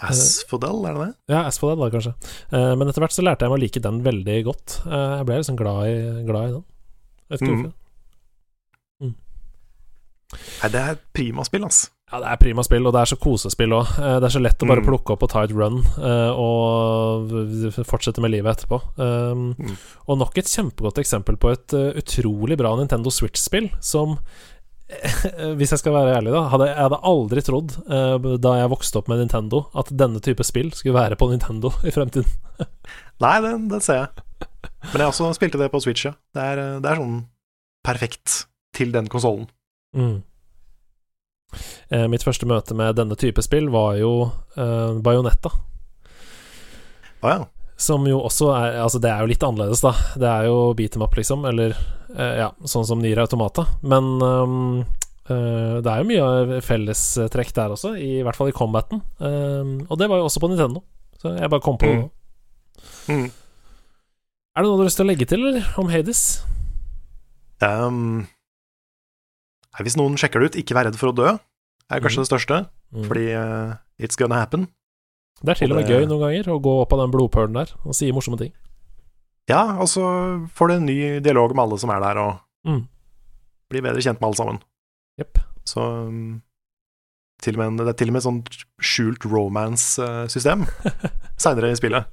Asphodel, 0.00 0.84
er 0.86 0.94
det 0.94 1.08
det? 1.08 1.34
Ja, 1.34 1.42
Asphodel, 1.48 1.82
da, 1.82 1.90
kanskje. 1.92 2.14
Uh, 2.54 2.76
men 2.78 2.86
etter 2.86 3.02
hvert 3.02 3.16
så 3.16 3.24
lærte 3.26 3.44
jeg 3.44 3.52
meg 3.52 3.58
å 3.58 3.64
like 3.64 3.82
den 3.84 4.00
veldig 4.06 4.38
godt. 4.46 4.78
Uh, 4.86 5.18
jeg 5.18 5.26
ble 5.28 5.40
liksom 5.42 5.58
glad 5.58 5.80
i, 5.90 5.96
glad 6.28 6.46
i 6.46 6.54
den. 6.54 6.66
Vet 7.26 7.42
ikke 7.42 7.50
mm. 7.50 7.56
hvorfor. 7.56 7.74
Mm. 9.02 9.16
Nei, 10.38 10.70
det 10.70 10.84
er 10.84 10.94
et 10.94 11.04
prima 11.18 11.48
spill, 11.48 11.66
altså. 11.66 11.90
Ja, 12.10 12.18
det 12.18 12.26
er 12.32 12.38
prima 12.42 12.62
spill, 12.66 12.86
og 12.88 12.92
det 12.96 13.00
er 13.04 13.10
så 13.12 13.16
kosespill 13.22 13.70
òg. 13.76 13.90
Det 13.96 14.26
er 14.26 14.32
så 14.34 14.40
lett 14.42 14.62
å 14.64 14.66
bare 14.66 14.82
Mm. 14.82 14.86
plukke 14.88 15.12
opp 15.14 15.22
og 15.22 15.30
ta 15.30 15.44
et 15.46 15.52
run 15.54 15.76
eh, 15.78 16.30
og 16.34 17.84
fortsette 17.86 18.20
med 18.20 18.32
livet 18.32 18.56
etterpå. 18.58 18.80
Um, 18.98 19.54
Mm. 19.54 19.76
Og 20.08 20.18
nok 20.18 20.38
et 20.38 20.50
kjempegodt 20.50 20.98
eksempel 20.98 21.36
på 21.38 21.52
et 21.52 21.72
eh, 21.78 21.92
utrolig 22.02 22.56
bra 22.58 22.74
Nintendo 22.76 23.10
Switch-spill 23.14 23.70
som 23.80 24.16
hvis 25.54 25.70
jeg 25.70 25.78
skal 25.78 25.92
være 25.94 26.16
ærlig, 26.18 26.32
da 26.34 26.48
hadde, 26.50 26.66
Jeg 26.66 26.82
hadde 26.82 26.98
aldri 27.06 27.42
trodd, 27.46 27.76
eh, 27.86 28.36
da 28.42 28.54
jeg 28.58 28.70
vokste 28.72 28.98
opp 28.98 29.06
med 29.12 29.20
Nintendo, 29.22 29.60
at 29.78 29.86
denne 29.94 30.18
type 30.18 30.42
spill 30.42 30.72
skulle 30.74 30.96
være 30.98 31.14
på 31.16 31.28
Nintendo 31.30 31.70
i 31.86 31.92
fremtiden. 31.94 32.26
Nei, 33.22 33.36
den, 33.44 33.68
den 33.70 33.80
ser 33.80 34.00
jeg. 34.00 34.08
Men 34.90 35.04
jeg 35.04 35.12
også 35.12 35.30
spilte 35.38 35.58
det 35.62 35.70
på 35.70 35.78
Switch, 35.84 36.08
ja. 36.08 36.16
Det 36.34 36.42
er, 36.42 36.80
det 36.82 36.90
er 36.90 36.98
sånn 36.98 37.20
perfekt 37.86 38.46
til 38.74 38.90
den 38.90 39.06
konsollen. 39.12 39.46
Mm. 39.94 40.22
Eh, 41.90 42.06
mitt 42.12 42.22
første 42.26 42.46
møte 42.46 42.74
med 42.78 42.94
denne 42.98 43.16
type 43.18 43.42
spill 43.42 43.68
var 43.72 43.96
jo 43.98 44.12
eh, 44.56 44.92
Bajonetta. 45.02 45.50
Å 47.22 47.32
ja. 47.34 47.40
Som 47.80 48.04
jo 48.08 48.18
også 48.20 48.50
er 48.52 48.74
Altså, 48.82 49.00
det 49.00 49.08
er 49.10 49.22
jo 49.24 49.30
litt 49.30 49.44
annerledes, 49.44 49.80
da. 49.84 49.92
Det 50.20 50.28
er 50.28 50.48
jo 50.50 50.56
beat 50.76 50.96
em 50.98 51.04
up, 51.06 51.14
liksom. 51.16 51.44
Eller 51.48 51.74
eh, 52.16 52.34
ja, 52.42 52.50
sånn 52.68 52.86
som 52.88 53.00
Nier 53.00 53.20
Automata. 53.22 53.64
Men 53.82 54.10
um, 54.20 54.56
eh, 55.26 55.80
det 55.80 55.88
er 55.90 56.02
jo 56.02 56.08
mye 56.10 56.60
fellestrekk 56.66 57.52
der 57.56 57.74
også, 57.76 57.94
i 57.96 58.20
hvert 58.26 58.36
fall 58.38 58.52
i 58.52 58.56
combaten. 58.56 59.00
Um, 59.18 59.78
og 59.88 59.96
det 60.00 60.10
var 60.12 60.20
jo 60.20 60.28
også 60.28 60.42
på 60.44 60.50
Nintendo. 60.52 60.84
Så 61.20 61.34
jeg 61.36 61.52
bare 61.52 61.64
kom 61.64 61.80
på 61.80 61.88
det 61.88 61.98
Mm. 62.00 62.06
nå. 62.06 62.10
Mm. 63.10 63.26
Er 64.56 64.62
det 64.62 64.68
noe 64.68 64.76
du 64.76 64.82
har 64.82 64.88
lyst 64.88 64.96
til 65.00 65.04
å 65.06 65.10
legge 65.10 65.26
til, 65.28 65.42
eller? 65.48 65.66
Om 65.80 65.88
Hades? 65.92 66.20
Um, 67.60 68.26
nei, 69.74 69.84
hvis 69.86 69.96
noen 70.00 70.16
sjekker 70.20 70.40
det 70.42 70.50
ut, 70.52 70.58
ikke 70.62 70.76
vær 70.76 70.88
redd 70.88 70.98
for 71.00 71.12
å 71.12 71.16
dø, 71.16 71.32
er 71.90 72.02
kanskje 72.02 72.20
mm. 72.20 72.24
det 72.24 72.30
største. 72.30 72.58
Mm. 72.94 73.04
Fordi 73.06 73.26
uh, 73.38 73.74
it's 74.02 74.18
gonna 74.18 74.40
happen. 74.42 74.68
Det 75.40 75.54
er 75.54 75.60
til 75.62 75.72
og 75.72 75.78
med 75.80 75.86
det- 75.88 75.96
gøy 75.96 76.08
noen 76.10 76.24
ganger 76.26 76.50
å 76.52 76.58
gå 76.62 76.72
opp 76.82 76.92
av 76.96 77.04
den 77.04 77.12
blodpølen 77.14 77.54
der 77.56 77.70
og 77.84 77.94
si 77.96 78.10
morsomme 78.12 78.38
ting. 78.40 78.52
Ja, 79.50 79.62
og 79.82 79.88
så 79.90 80.04
får 80.54 80.68
du 80.68 80.74
en 80.76 80.86
ny 80.86 80.98
dialog 81.24 81.54
med 81.56 81.64
alle 81.64 81.78
som 81.82 81.90
er 81.90 82.00
der, 82.04 82.18
og 82.18 82.40
Mm. 82.66 82.82
blir 83.70 83.82
bedre 83.82 84.02
kjent 84.04 84.20
med 84.20 84.28
alle 84.28 84.36
sammen. 84.36 84.58
Yep. 85.18 85.38
Så 85.64 85.80
med 87.56 87.66
en, 87.66 87.76
det 87.78 87.88
er 87.88 87.96
til 87.96 88.10
og 88.10 88.12
med 88.12 88.20
et 88.20 88.26
sånt 88.26 88.50
skjult 88.84 89.24
romance-system 89.24 90.66
seinere 91.40 91.70
i 91.72 91.78
spillet. 91.78 92.04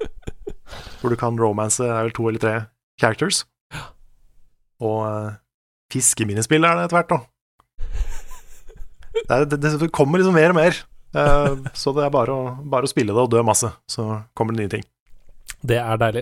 Hvor 1.02 1.12
du 1.12 1.18
kan 1.20 1.38
romance 1.40 1.84
er 1.84 2.04
vel 2.08 2.14
to 2.16 2.30
eller 2.30 2.40
tre 2.40 2.54
characters. 3.00 3.42
Og 4.80 5.02
uh, 5.04 5.36
fiskeminispill 5.92 6.64
er 6.64 6.78
det 6.80 6.86
etter 6.88 6.98
hvert, 7.02 7.12
da. 7.12 7.20
Det, 9.28 9.58
det, 9.58 9.74
det 9.82 9.92
kommer 9.96 10.22
liksom 10.22 10.38
mer 10.38 10.54
og 10.54 10.60
mer. 10.60 10.84
Eh, 11.18 11.56
så 11.74 11.94
det 11.96 12.06
er 12.06 12.14
bare 12.14 12.36
å, 12.36 12.54
bare 12.68 12.88
å 12.88 12.92
spille 12.92 13.16
det 13.16 13.26
og 13.26 13.32
dø 13.34 13.44
masse, 13.46 13.72
så 13.90 14.22
kommer 14.38 14.56
det 14.56 14.66
nye 14.66 14.76
ting. 14.78 14.88
Det 15.68 15.80
er 15.82 15.98
deilig. 15.98 16.22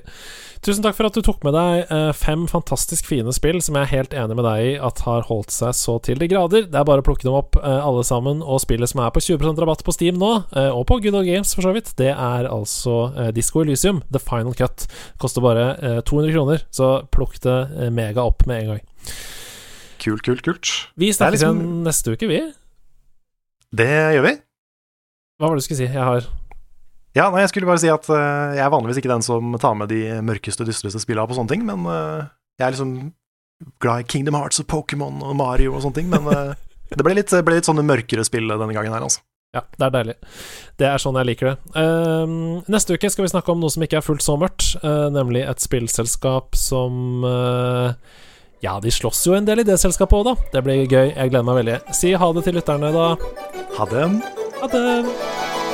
Tusen 0.64 0.86
takk 0.86 0.95
for 0.95 1.10
at 1.10 1.18
du 1.18 1.20
tok 1.26 1.41
med 1.43 1.53
deg 1.58 1.89
eh, 1.91 2.12
fem 2.16 2.45
fantastisk 2.47 3.10
fine 3.10 3.34
spill 3.36 3.58
som 3.62 3.76
jeg 3.76 3.84
er 3.84 3.91
helt 3.91 4.14
enig 4.16 4.38
med 4.38 4.45
deg 4.47 4.62
i 4.64 4.72
at 4.80 5.01
har 5.03 5.26
holdt 5.28 5.51
seg 5.51 5.76
så 5.76 5.97
til 6.06 6.22
de 6.22 6.30
grader. 6.32 6.70
Det 6.72 6.80
er 6.80 6.88
bare 6.88 7.03
å 7.03 7.06
plukke 7.06 7.28
dem 7.28 7.36
opp 7.36 7.58
eh, 7.60 7.82
alle 7.84 8.06
sammen, 8.08 8.39
og 8.45 8.62
spillet 8.64 8.89
som 8.93 9.03
er 9.03 9.12
på 9.14 9.22
20% 9.26 9.60
rabatt 9.62 9.84
på 9.86 9.93
Steam 9.97 10.22
nå, 10.22 10.32
og 10.56 10.84
på 10.88 11.01
Good 11.03 11.18
Old 11.20 11.28
Games 11.28 11.51
for 11.58 11.68
så 11.68 11.76
vidt, 11.76 11.91
det 11.99 12.14
er 12.14 12.47
altså 12.47 13.10
Disco 13.36 13.66
Elysium, 13.66 13.99
The 14.14 14.24
Final 14.24 14.56
Cut. 14.58 14.88
Koster 15.22 15.43
bare 15.43 15.68
eh, 15.84 15.99
200 16.08 16.32
kroner, 16.38 16.64
så 16.74 16.93
plukk 17.14 17.41
det 17.43 17.60
mega 17.93 18.24
opp 18.24 18.47
med 18.49 18.62
en 18.64 18.72
gang. 18.76 18.86
Kult, 20.06 20.24
kult, 20.26 20.45
kult. 20.45 20.72
Vi 20.95 21.12
snakkes 21.14 21.43
liksom- 21.43 21.84
neste 21.86 22.16
uke, 22.16 22.30
vi. 22.32 22.39
Det 23.76 23.91
gjør 24.15 24.23
vi. 24.23 24.34
Hva 25.36 25.49
var 25.49 25.57
det 25.57 25.63
du 25.63 25.67
skulle 25.67 25.82
si? 25.82 25.91
Jeg 25.91 26.07
har 26.07 26.28
Ja, 27.15 27.28
nei, 27.32 27.43
jeg 27.43 27.51
skulle 27.51 27.67
bare 27.67 27.82
si 27.82 27.91
at 27.91 28.07
uh, 28.11 28.55
jeg 28.55 28.63
er 28.63 28.71
vanligvis 28.71 29.01
ikke 29.01 29.11
den 29.11 29.26
som 29.26 29.55
tar 29.59 29.76
med 29.80 29.91
de 29.91 30.01
mørkeste, 30.23 30.67
dystreste 30.67 31.01
spillene 31.03 31.28
på 31.28 31.38
sånne 31.38 31.51
ting, 31.51 31.63
men 31.67 31.88
uh, 31.88 32.28
jeg 32.59 32.67
er 32.67 32.76
liksom 32.76 32.95
glad 33.84 34.03
i 34.03 34.09
Kingdom 34.11 34.36
Hearts 34.36 34.59
og 34.63 34.67
Pokémon 34.71 35.23
og 35.23 35.36
Mario 35.39 35.76
og 35.76 35.84
sånne 35.84 35.99
ting, 35.99 36.11
men 36.11 36.28
uh, 36.28 36.51
det 36.91 37.03
ble 37.03 37.15
litt, 37.17 37.32
ble 37.47 37.57
litt 37.57 37.67
sånne 37.67 37.86
mørkere 37.88 38.26
spill 38.28 38.51
denne 38.51 38.76
gangen 38.76 38.95
her, 38.95 39.07
altså. 39.07 39.23
Ja, 39.55 39.61
det 39.78 39.86
er 39.86 39.93
deilig. 39.93 40.15
Det 40.76 40.88
er 40.89 40.99
sånn 40.99 41.15
jeg 41.15 41.30
liker 41.30 41.53
det. 41.53 41.55
Uh, 41.76 42.61
neste 42.71 42.95
uke 42.95 43.11
skal 43.11 43.23
vi 43.23 43.32
snakke 43.32 43.53
om 43.53 43.63
noe 43.63 43.71
som 43.71 43.84
ikke 43.86 44.01
er 44.01 44.05
fullt 44.05 44.23
så 44.26 44.36
mørkt, 44.39 44.73
uh, 44.84 45.07
nemlig 45.15 45.45
et 45.47 45.63
spillselskap 45.63 46.59
som 46.59 47.23
eh, 47.28 47.95
Ja, 48.66 48.80
de 48.82 48.89
slåss 48.91 49.28
jo 49.28 49.36
en 49.38 49.45
del 49.45 49.61
i 49.61 49.68
det 49.68 49.76
selskapet 49.78 50.18
òg, 50.18 50.26
da. 50.26 50.34
Det 50.55 50.63
blir 50.66 50.88
gøy. 50.89 51.11
Jeg 51.13 51.30
gleder 51.30 51.45
meg 51.45 51.59
veldig. 51.59 51.78
Si 51.93 52.16
ha 52.18 52.32
det 52.34 52.47
til 52.47 52.57
lytterne, 52.57 52.89
da. 52.95 53.11
Ha 53.78 53.86
det. 53.93 54.09
Ha 54.63 54.72
det. 54.74 55.64